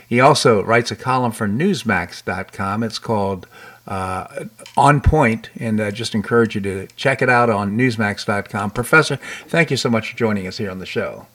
He 0.07 0.19
also 0.19 0.63
writes 0.63 0.91
a 0.91 0.97
column 0.97 1.31
for 1.31 1.49
Newsmax.com. 1.49 2.83
It's 2.83 2.99
called 2.99 3.47
uh, 3.91 4.45
on 4.77 5.01
point, 5.01 5.51
and 5.59 5.81
uh, 5.81 5.91
just 5.91 6.15
encourage 6.15 6.55
you 6.55 6.61
to 6.61 6.87
check 6.97 7.21
it 7.21 7.29
out 7.29 7.51
on 7.51 7.77
Newsmax.com. 7.77 8.71
Professor, 8.71 9.17
thank 9.49 9.71
you 9.71 9.77
so 9.77 9.91
much 9.91 10.11
for 10.13 10.17
joining 10.17 10.47
us 10.47 10.59
here 10.59 10.71
on 10.71 10.79
the 10.79 10.87
show. 10.87 11.27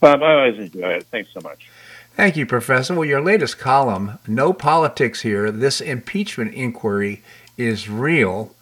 Bob, 0.00 0.22
I 0.22 0.34
always 0.34 0.58
enjoy 0.58 0.88
it. 0.88 1.04
Thanks 1.04 1.32
so 1.32 1.40
much. 1.40 1.70
Thank 2.16 2.36
you, 2.36 2.44
Professor. 2.44 2.94
Well, 2.94 3.04
your 3.04 3.20
latest 3.20 3.58
column, 3.58 4.18
No 4.26 4.52
Politics 4.52 5.22
Here, 5.22 5.50
this 5.50 5.80
impeachment 5.80 6.54
inquiry 6.54 7.22
is 7.56 7.88
real. 7.88 8.54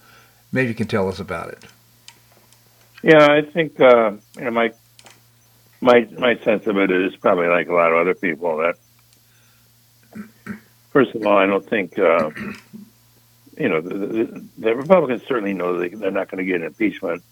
Maybe 0.52 0.68
you 0.68 0.74
can 0.74 0.86
tell 0.86 1.08
us 1.08 1.18
about 1.18 1.48
it. 1.48 1.64
Yeah, 3.02 3.26
I 3.26 3.42
think 3.42 3.80
uh, 3.80 4.12
you 4.36 4.44
know 4.44 4.50
my 4.50 4.72
my 5.80 6.06
my 6.18 6.36
sense 6.44 6.66
of 6.66 6.76
it 6.76 6.90
is 6.90 7.16
probably 7.16 7.48
like 7.48 7.68
a 7.68 7.74
lot 7.74 7.90
of 7.90 7.98
other 7.98 8.14
people 8.14 8.58
that 8.58 8.76
first 10.92 11.14
of 11.14 11.26
all, 11.26 11.36
I 11.36 11.46
don't 11.46 11.66
think 11.66 11.98
uh, 11.98 12.30
you 13.58 13.68
know 13.68 13.80
the, 13.80 13.94
the, 13.94 14.44
the, 14.58 14.76
Republicans 14.76 15.22
certainly 15.26 15.54
know 15.54 15.78
they, 15.78 15.88
they're 15.88 16.10
not 16.10 16.30
going 16.30 16.44
to 16.44 16.50
get 16.50 16.62
impeachment, 16.62 17.22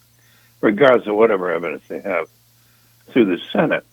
regardless 0.60 1.06
of 1.06 1.14
whatever 1.14 1.52
evidence 1.52 1.86
they 1.88 2.00
have 2.00 2.28
through 3.08 3.26
the 3.26 3.38
Senate, 3.52 3.84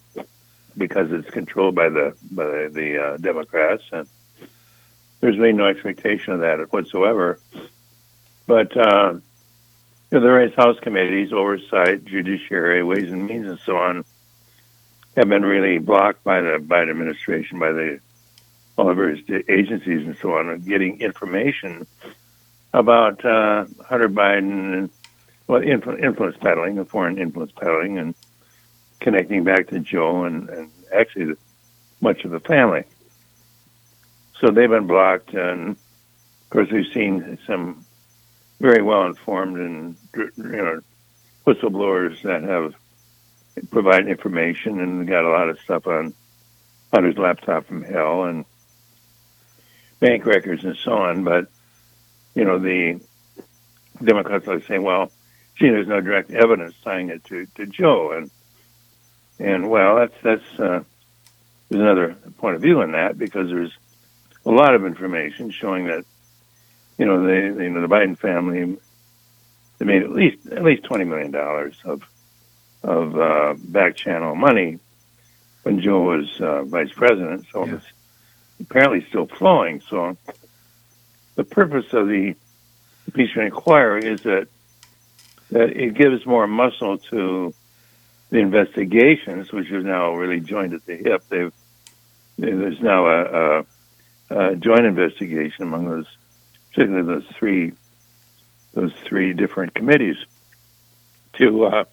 because 0.77 1.11
it's 1.11 1.29
controlled 1.29 1.75
by 1.75 1.89
the 1.89 2.15
by 2.31 2.67
the, 2.67 3.03
uh, 3.03 3.17
Democrats, 3.17 3.83
and 3.91 4.07
there's 5.19 5.37
been 5.37 5.57
no 5.57 5.67
expectation 5.67 6.33
of 6.33 6.39
that 6.41 6.71
whatsoever. 6.71 7.39
But 8.45 8.75
uh, 8.75 9.13
you 9.13 9.21
know, 10.11 10.19
the 10.21 10.27
various 10.27 10.55
House 10.55 10.79
committees, 10.79 11.33
oversight, 11.33 12.05
judiciary, 12.05 12.83
ways 12.83 13.11
and 13.11 13.27
means, 13.27 13.47
and 13.47 13.59
so 13.59 13.75
on, 13.77 14.05
have 15.17 15.27
been 15.27 15.43
really 15.43 15.79
blocked 15.79 16.23
by 16.23 16.41
the 16.41 16.59
Biden 16.59 16.91
administration, 16.91 17.59
by 17.59 17.71
the 17.73 17.99
all 18.77 18.85
the 18.85 18.93
various 18.93 19.21
agencies 19.49 20.05
and 20.05 20.17
so 20.21 20.37
on, 20.37 20.47
are 20.47 20.57
getting 20.57 21.01
information 21.01 21.87
about 22.73 23.23
uh, 23.25 23.65
Hunter 23.85 24.09
Biden 24.09 24.73
and 24.77 24.89
well, 25.47 25.61
influ- 25.61 26.03
influence 26.03 26.37
peddling, 26.37 26.83
foreign 26.85 27.17
influence 27.17 27.51
peddling, 27.51 27.97
and 27.97 28.13
connecting 28.99 29.43
back 29.43 29.67
to 29.67 29.79
Joe 29.79 30.25
and, 30.25 30.49
and 30.49 30.71
actually 30.93 31.35
much 32.01 32.23
of 32.25 32.31
the 32.31 32.39
family. 32.39 32.83
So 34.39 34.51
they've 34.51 34.69
been 34.69 34.87
blocked, 34.87 35.33
and 35.33 35.71
of 35.71 36.49
course 36.49 36.69
we've 36.71 36.91
seen 36.93 37.39
some 37.47 37.85
very 38.59 38.81
well 38.81 39.05
informed 39.05 39.57
and 39.57 39.95
you 40.15 40.31
know 40.37 40.81
whistleblowers 41.45 42.21
that 42.23 42.43
have 42.43 42.75
provided 43.69 44.07
information 44.07 44.79
and 44.79 45.07
got 45.07 45.23
a 45.23 45.29
lot 45.29 45.49
of 45.49 45.59
stuff 45.59 45.87
on 45.87 46.13
Hunter's 46.93 47.17
laptop 47.17 47.65
from 47.67 47.83
hell 47.83 48.25
and 48.25 48.45
bank 49.99 50.25
records 50.25 50.63
and 50.63 50.75
so 50.77 50.93
on. 50.93 51.23
But 51.23 51.47
you 52.35 52.45
know, 52.45 52.59
the 52.59 52.99
Democrats 54.03 54.47
are 54.47 54.61
saying, 54.61 54.83
well, 54.83 55.11
gee, 55.55 55.69
there's 55.69 55.87
no 55.87 56.01
direct 56.01 56.31
evidence 56.31 56.75
tying 56.83 57.09
it 57.09 57.23
to, 57.25 57.47
to 57.55 57.65
Joe, 57.65 58.11
and 58.11 58.31
and 59.39 59.69
well, 59.69 59.95
that's 59.95 60.15
that's 60.23 60.59
uh, 60.59 60.83
there's 61.69 61.81
another 61.81 62.15
point 62.37 62.55
of 62.55 62.61
view 62.61 62.81
in 62.81 62.91
that 62.91 63.17
because 63.17 63.49
there's 63.49 63.75
a 64.45 64.51
lot 64.51 64.75
of 64.75 64.85
information 64.85 65.51
showing 65.51 65.87
that 65.87 66.05
you 66.97 67.05
know 67.05 67.23
the 67.23 67.63
you 67.63 67.69
know 67.69 67.81
the 67.81 67.87
Biden 67.87 68.17
family 68.17 68.77
they 69.77 69.85
made 69.85 70.03
at 70.03 70.11
least 70.11 70.47
at 70.47 70.63
least 70.63 70.83
twenty 70.83 71.03
million 71.03 71.31
dollars 71.31 71.75
of 71.83 72.03
of 72.83 73.17
uh, 73.17 73.55
back 73.57 73.95
channel 73.95 74.35
money 74.35 74.79
when 75.63 75.81
Joe 75.81 76.01
was 76.01 76.39
uh, 76.39 76.63
vice 76.63 76.91
president. 76.91 77.45
So 77.51 77.65
yeah. 77.65 77.79
Apparently 78.59 79.05
still 79.09 79.27
flowing. 79.27 79.81
So 79.81 80.17
the 81.35 81.43
purpose 81.43 81.93
of 81.93 82.07
the 82.07 82.35
impeachment 83.05 83.53
inquiry 83.53 84.05
is 84.05 84.21
that 84.21 84.47
that 85.51 85.69
it 85.69 85.93
gives 85.93 86.25
more 86.25 86.45
muscle 86.45 86.97
to 86.97 87.53
the 88.29 88.39
investigations, 88.39 89.51
which 89.53 89.71
is 89.71 89.85
now 89.85 90.13
really 90.13 90.41
joined 90.41 90.73
at 90.73 90.85
the 90.85 90.97
hip. 90.97 91.23
They've 91.29 91.53
there's 92.37 92.81
now 92.81 93.07
a, 93.07 93.23
a, 93.31 93.65
a 94.29 94.55
joint 94.55 94.85
investigation 94.85 95.63
among 95.63 95.85
those, 95.85 96.05
particularly 96.69 97.07
those 97.07 97.35
three 97.37 97.73
those 98.73 98.93
three 99.05 99.33
different 99.33 99.73
committees, 99.73 100.17
to 101.33 101.65
uh, 101.65 101.85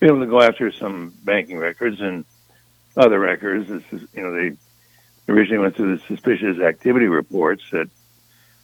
be 0.00 0.06
able 0.06 0.20
to 0.20 0.26
go 0.26 0.40
after 0.40 0.72
some 0.72 1.14
banking 1.22 1.58
records 1.58 2.00
and 2.00 2.24
other 2.96 3.20
records. 3.20 3.68
This 3.68 3.84
is, 3.92 4.08
you 4.14 4.22
know, 4.22 4.32
they 4.32 4.56
originally 5.28 5.58
went 5.58 5.76
through 5.76 5.96
the 5.96 6.02
suspicious 6.06 6.58
activity 6.58 7.06
reports 7.06 7.62
that 7.72 7.88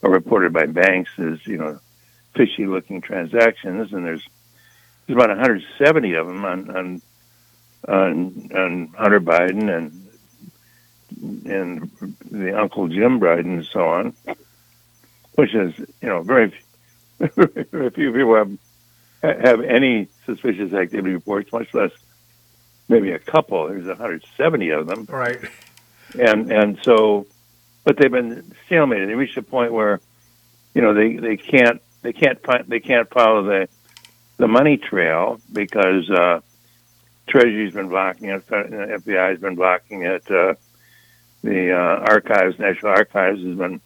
are 0.03 0.11
reported 0.11 0.53
by 0.53 0.67
banks 0.67 1.11
as 1.19 1.45
you 1.47 1.57
know 1.57 1.79
fishy 2.35 2.67
looking 2.67 3.01
transactions, 3.01 3.93
and 3.93 4.05
there's 4.05 4.27
there's 5.07 5.17
about 5.17 5.31
170 5.31 6.15
of 6.15 6.27
them 6.27 6.45
on 6.45 6.71
on 6.77 7.03
on, 7.89 8.51
on 8.55 8.87
Hunter 8.97 9.21
Biden 9.21 9.77
and 9.77 10.05
and 11.47 11.91
the 12.31 12.59
Uncle 12.59 12.89
Jim 12.89 13.19
Biden 13.21 13.59
and 13.59 13.65
so 13.67 13.89
on, 13.89 14.15
which 15.35 15.55
is 15.55 15.79
you 15.79 16.09
know 16.09 16.23
very 16.23 16.53
very 17.19 17.91
few 17.91 18.13
people 18.13 18.35
have 18.37 18.59
have 19.23 19.61
any 19.63 20.09
suspicious 20.27 20.73
activity 20.73 21.15
reports, 21.15 21.53
much 21.53 21.73
less 21.75 21.93
maybe 22.89 23.11
a 23.13 23.19
couple. 23.19 23.69
There's 23.69 23.87
170 23.87 24.71
of 24.71 24.87
them. 24.87 25.07
Right 25.09 25.41
and 26.19 26.51
and 26.53 26.79
so, 26.83 27.27
but 27.85 27.97
they've 27.97 28.11
been 28.11 28.55
stalemated. 28.69 29.07
They 29.07 29.15
reached 29.15 29.37
a 29.37 29.43
point 29.43 29.73
where, 29.73 30.01
you 30.75 30.83
know, 30.83 30.95
they 30.95 31.17
they 31.17 31.37
can't 31.37 31.83
they 32.03 32.13
can't 32.13 32.39
they 32.69 32.81
can't 32.81 33.09
follow 33.11 33.43
the 33.45 33.69
the 34.37 34.49
money 34.49 34.77
trail 34.77 35.41
because 35.53 36.09
uh, 36.11 36.41
Treasury's 37.27 37.75
been 37.75 37.89
blocking 37.89 38.29
it, 38.31 38.47
FBI 38.47 39.31
has 39.31 39.41
been 39.41 39.57
blocking 39.57 40.03
it, 40.05 40.31
uh, 40.31 40.55
the 41.43 41.73
uh, 41.73 42.05
archives, 42.09 42.59
National 42.59 42.93
Archives 42.93 43.43
has 43.43 43.57
been 43.57 43.81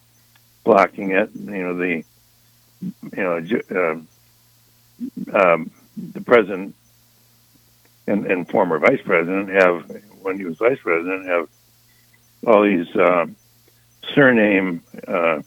blocking 0.64 1.12
it. 1.12 1.31
You 1.35 1.62
know 1.62 1.77
the 1.77 2.05
you 2.81 3.23
know 3.23 4.05
uh, 5.35 5.39
um, 5.39 5.70
the 5.97 6.20
president 6.20 6.75
and, 8.07 8.27
and 8.27 8.49
former 8.49 8.79
vice 8.79 9.01
president 9.05 9.49
have 9.51 9.91
when 10.23 10.39
he 10.39 10.45
was 10.45 10.57
vice 10.57 10.79
president 10.83 11.27
have 11.27 11.49
all 12.47 12.62
these 12.62 12.95
uh, 12.97 13.26
surname 14.14 14.82
uh, 15.07 15.43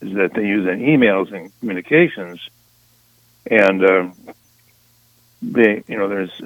that 0.00 0.32
they 0.34 0.46
use 0.46 0.66
in 0.66 0.80
emails 0.80 1.32
and 1.32 1.52
communications, 1.60 2.40
and 3.50 3.84
uh, 3.84 4.08
they, 5.42 5.82
you 5.86 5.98
know, 5.98 6.08
there's 6.08 6.42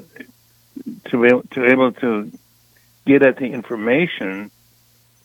to 1.07 1.23
be 1.23 1.29
able, 1.29 1.43
to 1.43 1.65
able 1.65 1.93
to 1.93 2.31
get 3.07 3.23
at 3.23 3.37
the 3.37 3.47
information. 3.47 4.51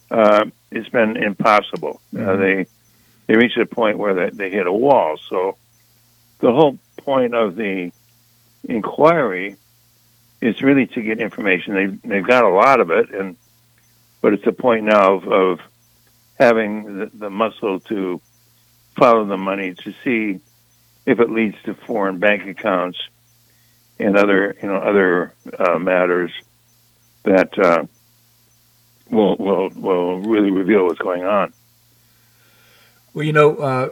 Uh, 0.10 0.46
it's 0.72 0.90
been 0.90 1.18
impossible. 1.18 2.02
Uh, 2.14 2.18
mm-hmm. 2.18 2.42
they 2.42 2.66
they 3.28 3.36
reach 3.36 3.56
a 3.58 3.66
point 3.66 3.98
where 3.98 4.14
they, 4.14 4.30
they 4.30 4.50
hit 4.50 4.68
a 4.68 4.74
wall. 4.74 5.18
So 5.30 5.56
the 6.40 6.52
whole 6.52 6.78
point 6.98 7.34
of 7.34 7.56
the 7.56 7.92
inquiry 8.68 9.58
is 10.42 10.62
really 10.62 10.88
to 10.88 11.02
get 11.02 11.20
information. 11.20 11.74
They've 11.74 12.02
they've 12.02 12.28
got 12.28 12.44
a 12.44 12.50
lot 12.50 12.80
of 12.80 12.92
it, 12.92 13.12
and 13.12 13.36
but 14.22 14.34
it's 14.34 14.46
a 14.48 14.52
point 14.52 14.86
now 14.86 15.16
of, 15.16 15.28
of 15.28 15.60
having 16.40 16.98
the, 17.00 17.12
the 17.14 17.30
muscle 17.30 17.80
to 17.82 18.22
follow 18.98 19.26
the 19.26 19.38
money 19.38 19.74
to 19.74 19.94
see 20.04 20.40
if 21.06 21.20
it 21.20 21.30
leads 21.30 21.56
to 21.64 21.74
foreign 21.74 22.20
bank 22.20 22.46
accounts 22.46 23.00
and 24.00 24.18
other 24.18 24.56
you 24.62 24.68
know 24.68 24.76
other 24.76 25.34
uh, 25.60 25.78
matters 25.78 26.32
that 27.24 27.58
uh, 27.60 27.84
will 29.10 29.36
will 29.38 29.70
will 29.70 30.20
really 30.20 30.52
reveal 30.52 30.86
what's 30.86 31.00
going 31.00 31.24
on. 31.24 31.54
Well, 33.14 33.26
you 33.26 33.34
know, 33.34 33.58
uh, 33.58 33.90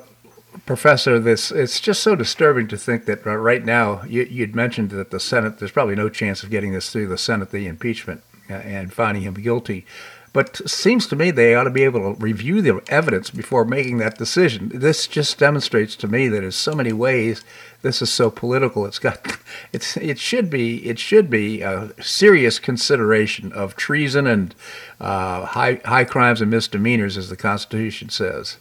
Professor, 0.65 1.19
this 1.19 1.51
it's 1.51 1.79
just 1.79 2.01
so 2.01 2.15
disturbing 2.15 2.67
to 2.69 2.77
think 2.77 3.05
that 3.05 3.25
uh, 3.25 3.35
right 3.35 3.63
now 3.63 4.03
you, 4.03 4.27
would 4.39 4.55
mentioned 4.55 4.91
that 4.91 5.11
the 5.11 5.19
Senate 5.19 5.59
there's 5.59 5.71
probably 5.71 5.95
no 5.95 6.09
chance 6.09 6.43
of 6.43 6.49
getting 6.49 6.71
this 6.71 6.89
through 6.89 7.07
the 7.07 7.17
Senate, 7.17 7.51
the 7.51 7.67
impeachment 7.67 8.23
uh, 8.49 8.53
and 8.53 8.93
finding 8.93 9.23
him 9.23 9.35
guilty. 9.35 9.85
But 10.31 10.69
seems 10.69 11.07
to 11.07 11.15
me 11.15 11.31
they 11.31 11.55
ought 11.55 11.63
to 11.63 11.69
be 11.71 11.83
able 11.83 12.13
to 12.13 12.19
review 12.21 12.61
the 12.61 12.81
evidence 12.87 13.29
before 13.29 13.65
making 13.65 13.97
that 13.97 14.17
decision. 14.17 14.69
This 14.73 15.07
just 15.07 15.39
demonstrates 15.39 15.95
to 15.97 16.07
me 16.07 16.27
that 16.27 16.43
in 16.43 16.51
so 16.51 16.73
many 16.73 16.93
ways 16.93 17.43
this 17.81 18.01
is 18.01 18.11
so 18.11 18.29
political. 18.29 18.85
It's 18.85 18.99
got 18.99 19.37
it's 19.73 19.97
it 19.97 20.19
should 20.19 20.49
be 20.49 20.85
it 20.87 20.99
should 20.99 21.29
be 21.29 21.61
a 21.61 21.91
serious 22.01 22.59
consideration 22.59 23.51
of 23.53 23.75
treason 23.75 24.27
and 24.27 24.53
uh, 24.99 25.45
high 25.45 25.81
high 25.85 26.03
crimes 26.03 26.41
and 26.41 26.51
misdemeanors, 26.51 27.17
as 27.17 27.29
the 27.29 27.37
Constitution 27.37 28.09
says. 28.09 28.57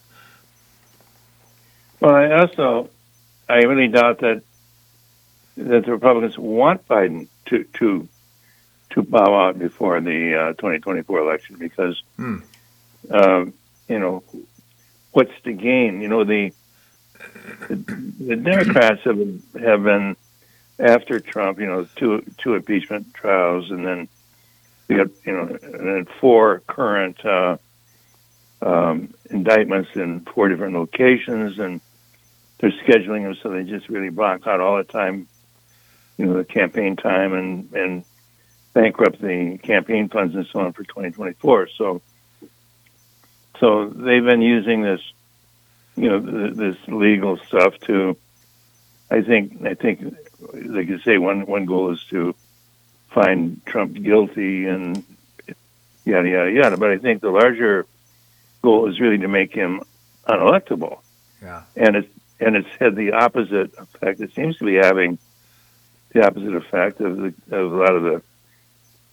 Well, 2.01 2.15
I 2.15 2.31
also 2.33 2.89
I 3.49 3.57
really 3.59 3.89
doubt 3.89 4.21
that 4.21 4.43
that 5.57 5.85
the 5.85 5.93
Republicans 5.93 6.39
want 6.39 6.87
Biden 6.89 7.27
to 7.47 7.65
to 7.75 8.09
to 8.91 9.03
bow 9.03 9.47
out 9.49 9.59
before 9.59 10.01
the 10.01 10.35
uh, 10.35 10.53
2024 10.55 11.21
election 11.21 11.57
because, 11.59 12.03
um, 13.11 13.55
you 13.89 13.99
know, 13.99 14.23
what's 15.13 15.33
the 15.45 15.53
gain? 15.53 16.01
You 16.01 16.09
know, 16.09 16.25
the 16.25 16.53
the, 17.69 17.75
the 18.21 18.37
Democrats 18.37 19.03
have 19.05 19.17
been, 19.17 19.43
have 19.61 19.83
been 19.83 20.17
after 20.79 21.21
Trump. 21.21 21.59
You 21.59 21.67
know, 21.67 21.87
two 21.97 22.25
two 22.39 22.55
impeachment 22.55 23.13
trials, 23.15 23.71
and 23.71 23.85
then 23.85 24.09
we 24.89 24.97
got 24.97 25.09
you 25.25 25.33
know, 25.33 25.59
and 25.63 25.87
then 25.87 26.07
four 26.21 26.61
current 26.67 27.25
uh, 27.25 27.57
um, 28.63 29.15
indictments 29.31 29.91
in 29.95 30.21
four 30.21 30.49
different 30.49 30.75
locations, 30.75 31.59
and 31.59 31.81
they're 32.59 32.73
scheduling 32.87 33.23
them 33.25 33.37
so 33.43 33.51
they 33.51 33.65
just 33.65 33.89
really 33.89 34.11
block 34.11 34.47
out 34.47 34.61
all 34.61 34.77
the 34.77 34.85
time. 34.85 35.29
You 36.17 36.27
know, 36.27 36.35
the 36.35 36.45
campaign 36.45 36.97
time 36.97 37.33
and 37.33 37.73
and 37.73 38.05
bankrupt 38.79 39.21
the 39.21 39.59
campaign 39.59 40.09
funds 40.09 40.37
and 40.37 40.47
so 40.47 40.61
on 40.61 40.73
for 40.73 40.85
2024. 40.85 41.69
So, 41.77 42.01
so 43.59 43.89
they've 43.89 44.25
been 44.25 44.43
using 44.43 44.83
this, 44.83 45.01
you 45.97 46.09
know, 46.09 46.21
th- 46.21 46.55
this 46.55 46.77
legal 46.87 47.39
stuff 47.39 47.79
to. 47.87 48.17
I 49.11 49.23
think 49.23 49.65
I 49.65 49.75
think 49.75 50.17
they 50.53 50.85
could 50.87 51.03
say 51.03 51.19
one 51.19 51.47
one 51.47 51.65
goal 51.65 51.93
is 51.93 52.05
to 52.11 52.35
find 53.09 53.61
Trump 53.67 53.95
guilty 53.95 54.67
and 54.67 55.03
yada 56.05 56.29
yada 56.29 56.53
yada. 56.53 56.77
But 56.77 56.91
I 56.91 56.99
think 56.99 57.21
the 57.21 57.31
larger 57.31 57.87
goal 58.63 58.89
is 58.89 59.01
really 59.01 59.19
to 59.19 59.29
make 59.29 59.53
him 59.53 59.81
unelectable. 60.29 60.99
Yeah. 61.43 61.63
And 61.75 61.97
it's 61.97 62.09
and 62.39 62.55
it's 62.55 62.69
had 62.79 62.95
the 62.95 63.13
opposite 63.13 63.77
effect. 63.79 64.21
It 64.21 64.35
seems 64.35 64.59
to 64.59 64.65
be 64.65 64.75
having 64.75 65.19
the 66.11 66.25
opposite 66.25 66.55
effect 66.55 67.01
of 67.01 67.17
the 67.17 67.35
of 67.51 67.73
a 67.73 67.77
lot 67.77 67.97
of 67.97 68.03
the 68.03 68.23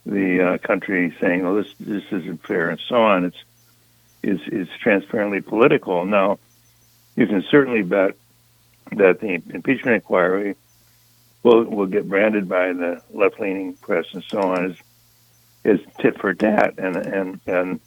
the 0.05 0.41
uh, 0.41 0.57
country 0.59 1.15
saying, 1.19 1.43
"Well, 1.43 1.55
this 1.55 1.73
this 1.79 2.03
isn't 2.11 2.45
fair," 2.45 2.69
and 2.69 2.79
so 2.87 2.95
on. 2.95 3.25
It's 3.25 3.43
is 4.23 4.39
is 4.47 4.67
transparently 4.81 5.41
political. 5.41 6.05
Now, 6.05 6.39
you 7.15 7.27
can 7.27 7.43
certainly 7.49 7.81
bet 7.81 8.15
that 8.91 9.19
the 9.19 9.41
impeachment 9.53 9.95
inquiry 9.95 10.55
will 11.43 11.63
will 11.63 11.87
get 11.87 12.07
branded 12.07 12.47
by 12.47 12.73
the 12.73 13.01
left 13.13 13.39
leaning 13.39 13.73
press 13.75 14.05
and 14.13 14.23
so 14.29 14.39
on 14.41 14.65
as 14.71 14.77
is 15.63 15.79
tit 15.99 16.19
for 16.19 16.33
tat, 16.33 16.75
and 16.77 16.95
and 16.95 17.39
and 17.47 17.79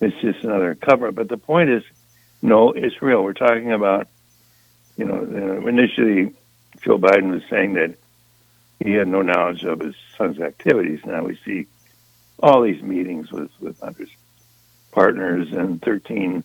it's 0.00 0.20
just 0.20 0.44
another 0.44 0.74
cover. 0.74 1.10
But 1.12 1.28
the 1.28 1.38
point 1.38 1.70
is, 1.70 1.82
no, 2.42 2.72
it's 2.72 3.00
real. 3.00 3.22
We're 3.24 3.32
talking 3.32 3.72
about, 3.72 4.08
you 4.96 5.06
know, 5.06 5.16
uh, 5.16 5.66
initially 5.66 6.34
Joe 6.82 6.98
Biden 6.98 7.30
was 7.30 7.42
saying 7.48 7.74
that 7.74 7.94
he 8.82 8.92
had 8.92 9.08
no 9.08 9.22
knowledge 9.22 9.64
of 9.64 9.80
his 9.80 9.94
son's 10.16 10.40
activities. 10.40 11.00
Now 11.04 11.24
we 11.24 11.38
see 11.44 11.66
all 12.38 12.62
these 12.62 12.82
meetings 12.82 13.30
with 13.30 13.50
with 13.60 13.78
Hunter's 13.80 14.10
partners 14.92 15.52
and 15.52 15.82
13 15.82 16.44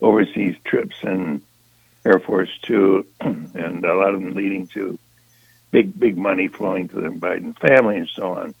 overseas 0.00 0.56
trips 0.64 0.96
and 1.02 1.42
Air 2.04 2.18
Force 2.20 2.50
Two, 2.62 3.06
and 3.20 3.84
a 3.84 3.94
lot 3.94 4.14
of 4.14 4.20
them 4.20 4.34
leading 4.34 4.66
to 4.68 4.98
big 5.70 5.98
big 5.98 6.16
money 6.16 6.48
flowing 6.48 6.88
to 6.88 7.00
the 7.00 7.08
Biden 7.08 7.58
family 7.58 7.96
and 7.98 8.08
so 8.08 8.32
on. 8.32 8.54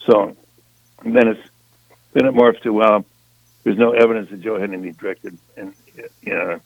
So 0.00 0.36
then 1.04 1.28
it's 1.28 1.48
then 2.12 2.26
it 2.26 2.34
morphs 2.34 2.60
to 2.62 2.72
well, 2.72 3.04
there's 3.62 3.78
no 3.78 3.92
evidence 3.92 4.30
that 4.30 4.40
Joe 4.40 4.58
had 4.58 4.72
any 4.72 4.92
direct 4.92 5.24
and 5.24 5.74
you 6.22 6.32
uh, 6.32 6.34
know, 6.34 6.60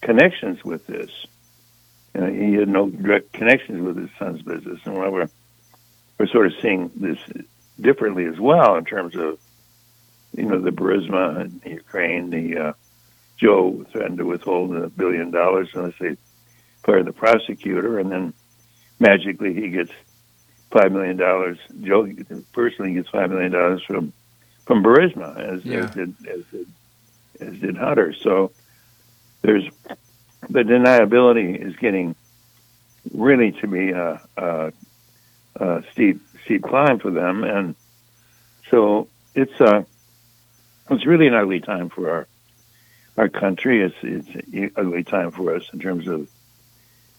connections 0.00 0.64
with 0.64 0.86
this. 0.86 1.10
You 2.14 2.20
know, 2.20 2.32
he 2.32 2.54
had 2.54 2.68
no 2.68 2.88
direct 2.88 3.32
connections 3.32 3.82
with 3.82 3.96
his 3.96 4.10
son's 4.18 4.42
business, 4.42 4.80
and 4.84 4.94
we're 4.94 5.28
we're 6.18 6.26
sort 6.26 6.46
of 6.46 6.52
seeing 6.60 6.90
this 6.94 7.18
differently 7.80 8.26
as 8.26 8.38
well 8.38 8.76
in 8.76 8.84
terms 8.84 9.16
of 9.16 9.38
you 10.36 10.44
know 10.44 10.60
the 10.60 10.70
Burisma 10.70 11.44
in 11.64 11.72
Ukraine, 11.72 12.30
the 12.30 12.58
uh, 12.58 12.72
Joe 13.38 13.84
threatened 13.90 14.18
to 14.18 14.26
withhold 14.26 14.74
a 14.76 14.88
billion 14.88 15.30
dollars 15.30 15.70
unless 15.74 15.94
they 15.98 16.16
fire 16.84 17.02
the 17.02 17.12
prosecutor, 17.12 17.98
and 17.98 18.10
then 18.10 18.32
magically 18.98 19.54
he 19.54 19.68
gets 19.68 19.92
five 20.70 20.92
million 20.92 21.16
dollars. 21.16 21.58
Joe 21.82 22.08
personally 22.52 22.94
gets 22.94 23.08
five 23.08 23.30
million 23.30 23.52
dollars 23.52 23.82
from 23.82 24.12
from 24.64 24.82
Burisma, 24.82 25.36
as, 25.36 25.64
yeah. 25.64 25.78
as 25.78 25.90
did 25.90 26.14
as 26.28 26.44
did 26.50 26.66
as 27.40 27.58
did 27.58 27.76
Hunter. 27.76 28.14
So 28.14 28.52
there's 29.42 29.64
the 30.48 30.62
deniability 30.62 31.64
is 31.64 31.76
getting 31.76 32.14
really 33.12 33.52
to 33.52 33.66
be 33.66 33.90
a, 33.90 34.20
a, 34.36 34.72
a 35.56 35.82
steep 35.92 36.20
steep 36.44 36.62
climb 36.62 36.98
for 36.98 37.10
them, 37.10 37.44
and 37.44 37.74
so 38.70 39.08
it's 39.34 39.58
a 39.60 39.64
uh, 39.64 39.84
it's 40.90 41.06
really 41.06 41.26
an 41.26 41.34
ugly 41.34 41.60
time 41.60 41.88
for 41.88 42.10
our 42.10 42.26
our 43.16 43.28
country. 43.28 43.82
It's 43.82 43.96
it's 44.02 44.28
an 44.52 44.72
ugly 44.76 45.04
time 45.04 45.30
for 45.30 45.54
us 45.54 45.64
in 45.72 45.78
terms 45.78 46.08
of 46.08 46.28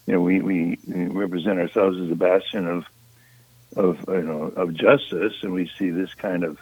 you 0.06 0.14
know 0.14 0.22
we, 0.22 0.42
we, 0.42 0.80
we 0.88 1.06
represent 1.06 1.60
ourselves 1.60 2.00
as 2.00 2.12
a 2.12 2.16
bastion 2.16 2.68
of 2.68 2.86
of 3.76 4.06
you 4.08 4.22
know 4.22 4.44
of 4.56 4.74
justice, 4.74 5.34
and 5.42 5.54
we 5.54 5.70
see 5.78 5.90
this 5.90 6.14
kind 6.14 6.44
of 6.44 6.60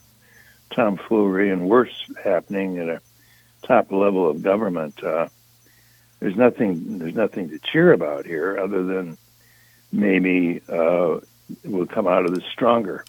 tomfoolery 0.71 1.49
and 1.49 1.67
worse 1.67 1.93
happening 2.23 2.77
at 2.79 2.87
a 2.87 3.01
top 3.63 3.91
level 3.91 4.29
of 4.29 4.41
government. 4.41 5.03
Uh, 5.03 5.27
there's 6.21 6.37
nothing 6.37 6.99
there's 6.99 7.15
nothing 7.15 7.49
to 7.49 7.59
cheer 7.59 7.91
about 7.91 8.25
here 8.25 8.57
other 8.57 8.83
than 8.83 9.17
maybe 9.91 10.61
uh, 10.69 11.19
we'll 11.65 11.87
come 11.87 12.07
out 12.07 12.25
of 12.25 12.33
this 12.33 12.45
stronger. 12.53 13.03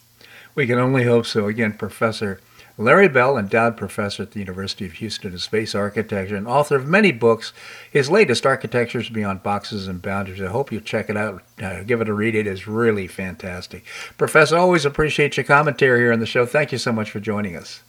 We 0.55 0.67
can 0.67 0.77
only 0.77 1.05
hope 1.05 1.25
so. 1.25 1.47
Again, 1.47 1.73
Professor 1.73 2.41
Larry 2.77 3.07
Bell, 3.07 3.37
endowed 3.37 3.77
professor 3.77 4.23
at 4.23 4.31
the 4.31 4.39
University 4.39 4.85
of 4.85 4.93
Houston 4.93 5.31
of 5.31 5.43
Space 5.43 5.75
Architecture 5.75 6.35
and 6.35 6.47
author 6.47 6.75
of 6.75 6.87
many 6.87 7.11
books. 7.11 7.53
His 7.91 8.09
latest, 8.09 8.47
Architectures 8.47 9.09
Beyond 9.09 9.43
Boxes 9.43 9.87
and 9.87 10.01
Boundaries. 10.01 10.41
I 10.41 10.47
hope 10.47 10.71
you'll 10.71 10.81
check 10.81 11.07
it 11.07 11.15
out. 11.15 11.43
Uh, 11.61 11.83
give 11.83 12.01
it 12.01 12.09
a 12.09 12.13
read. 12.13 12.33
It 12.33 12.47
is 12.47 12.67
really 12.67 13.05
fantastic. 13.05 13.85
Professor, 14.17 14.57
always 14.57 14.85
appreciate 14.85 15.37
your 15.37 15.43
commentary 15.43 15.99
here 15.99 16.13
on 16.13 16.19
the 16.19 16.25
show. 16.25 16.47
Thank 16.47 16.71
you 16.71 16.79
so 16.79 16.91
much 16.91 17.11
for 17.11 17.19
joining 17.19 17.55
us. 17.55 17.83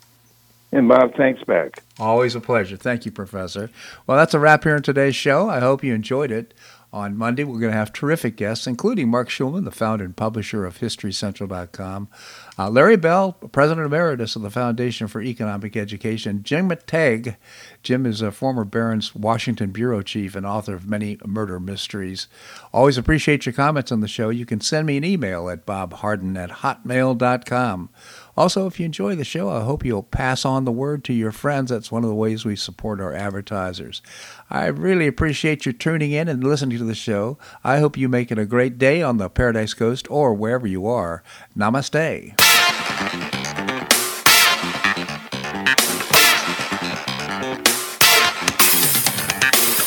And 0.75 0.89
Bob, 0.89 1.15
thanks 1.17 1.41
back. 1.45 1.85
Always 2.01 2.35
a 2.35 2.41
pleasure. 2.41 2.77
Thank 2.77 3.07
you, 3.07 3.13
Professor. 3.13 3.71
Well, 4.09 4.19
that's 4.19 4.35
a 4.35 4.41
wrap 4.41 4.65
here 4.65 4.75
in 4.75 4.83
today's 4.83 5.15
show. 5.15 5.49
I 5.49 5.61
hope 5.61 5.85
you 5.85 5.95
enjoyed 5.95 6.33
it. 6.33 6.53
On 6.93 7.17
Monday, 7.17 7.43
we're 7.43 7.59
going 7.59 7.73
to 7.73 7.79
have 7.79 7.93
terrific 7.93 8.37
guests, 8.37 8.69
including 8.69 9.09
Marc 9.09 9.29
Schulman, 9.29 9.65
the 9.65 9.73
founder 9.73 10.05
and 10.05 10.17
publisher 10.17 10.65
of 10.65 10.79
HistoryCentral.com, 10.79 12.09
uh, 12.57 12.71
Larry 12.71 12.97
Bell, 12.97 13.33
President 13.33 13.87
Emeritus 13.87 14.37
of 14.37 14.43
the 14.43 14.51
Foundation 14.51 15.09
for 15.09 15.21
Economic 15.21 15.77
Education, 15.77 16.45
Jim 16.45 16.71
McTague. 16.71 17.37
Jim 17.83 18.07
is 18.07 18.23
a 18.23 18.31
former 18.31 18.65
Barron's 18.65 19.13
Washington 19.13 19.71
Bureau 19.73 20.03
Chief 20.03 20.37
and 20.37 20.47
author 20.47 20.75
of 20.75 20.89
many 20.89 21.19
murder 21.27 21.59
mysteries. 21.59 22.29
Always 22.73 22.97
appreciate 22.97 23.45
your 23.45 23.55
comments 23.55 23.91
on 23.91 24.01
the 24.01 24.07
show. 24.07 24.29
You 24.29 24.47
can 24.47 24.61
send 24.61 24.87
me 24.87 24.97
an 24.97 25.05
email 25.05 25.49
at 25.49 25.67
bobharden 25.67 26.37
at 26.37 26.51
hotmail.com. 26.51 27.91
Also, 28.37 28.67
if 28.67 28.81
you 28.81 28.87
enjoy 28.87 29.15
the 29.15 29.25
show, 29.25 29.49
I 29.49 29.63
hope 29.63 29.85
you'll 29.85 30.03
pass 30.03 30.45
on 30.45 30.65
the 30.65 30.73
word 30.73 31.05
to 31.05 31.13
your 31.13 31.33
friends. 31.33 31.71
That's 31.71 31.93
one 31.93 32.03
of 32.03 32.09
the 32.09 32.15
ways 32.15 32.45
we 32.45 32.57
support 32.57 33.01
our 33.01 33.13
advertisers. 33.13 34.03
I 34.51 34.67
really 34.67 35.07
appreciate 35.07 35.67
you 35.67 35.73
tuning 35.73 36.13
in 36.13 36.29
and 36.29 36.43
listening 36.43 36.79
to 36.79 36.85
the 36.85 36.95
show. 36.95 37.39
I 37.63 37.79
hope 37.79 37.97
you 37.97 38.09
make 38.09 38.33
it 38.33 38.39
a 38.39 38.47
great 38.47 38.79
day 38.79 39.03
on 39.03 39.19
the 39.19 39.31
Paradise 39.31 39.75
Coast 39.75 40.11
or 40.11 40.35
wherever 40.35 40.67
you 40.67 40.87
are. 40.87 41.23
Namaste. 41.57 42.35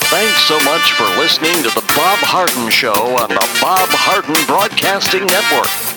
Thanks 0.09 0.41
so 0.45 0.57
much 0.61 0.93
for 0.93 1.03
listening 1.19 1.53
to 1.63 1.69
The 1.75 1.83
Bob 1.95 2.19
Harden 2.19 2.71
Show 2.71 2.91
on 2.91 3.29
the 3.29 3.59
Bob 3.61 3.89
Harden 3.91 4.35
Broadcasting 4.47 5.25
Network. 5.25 5.96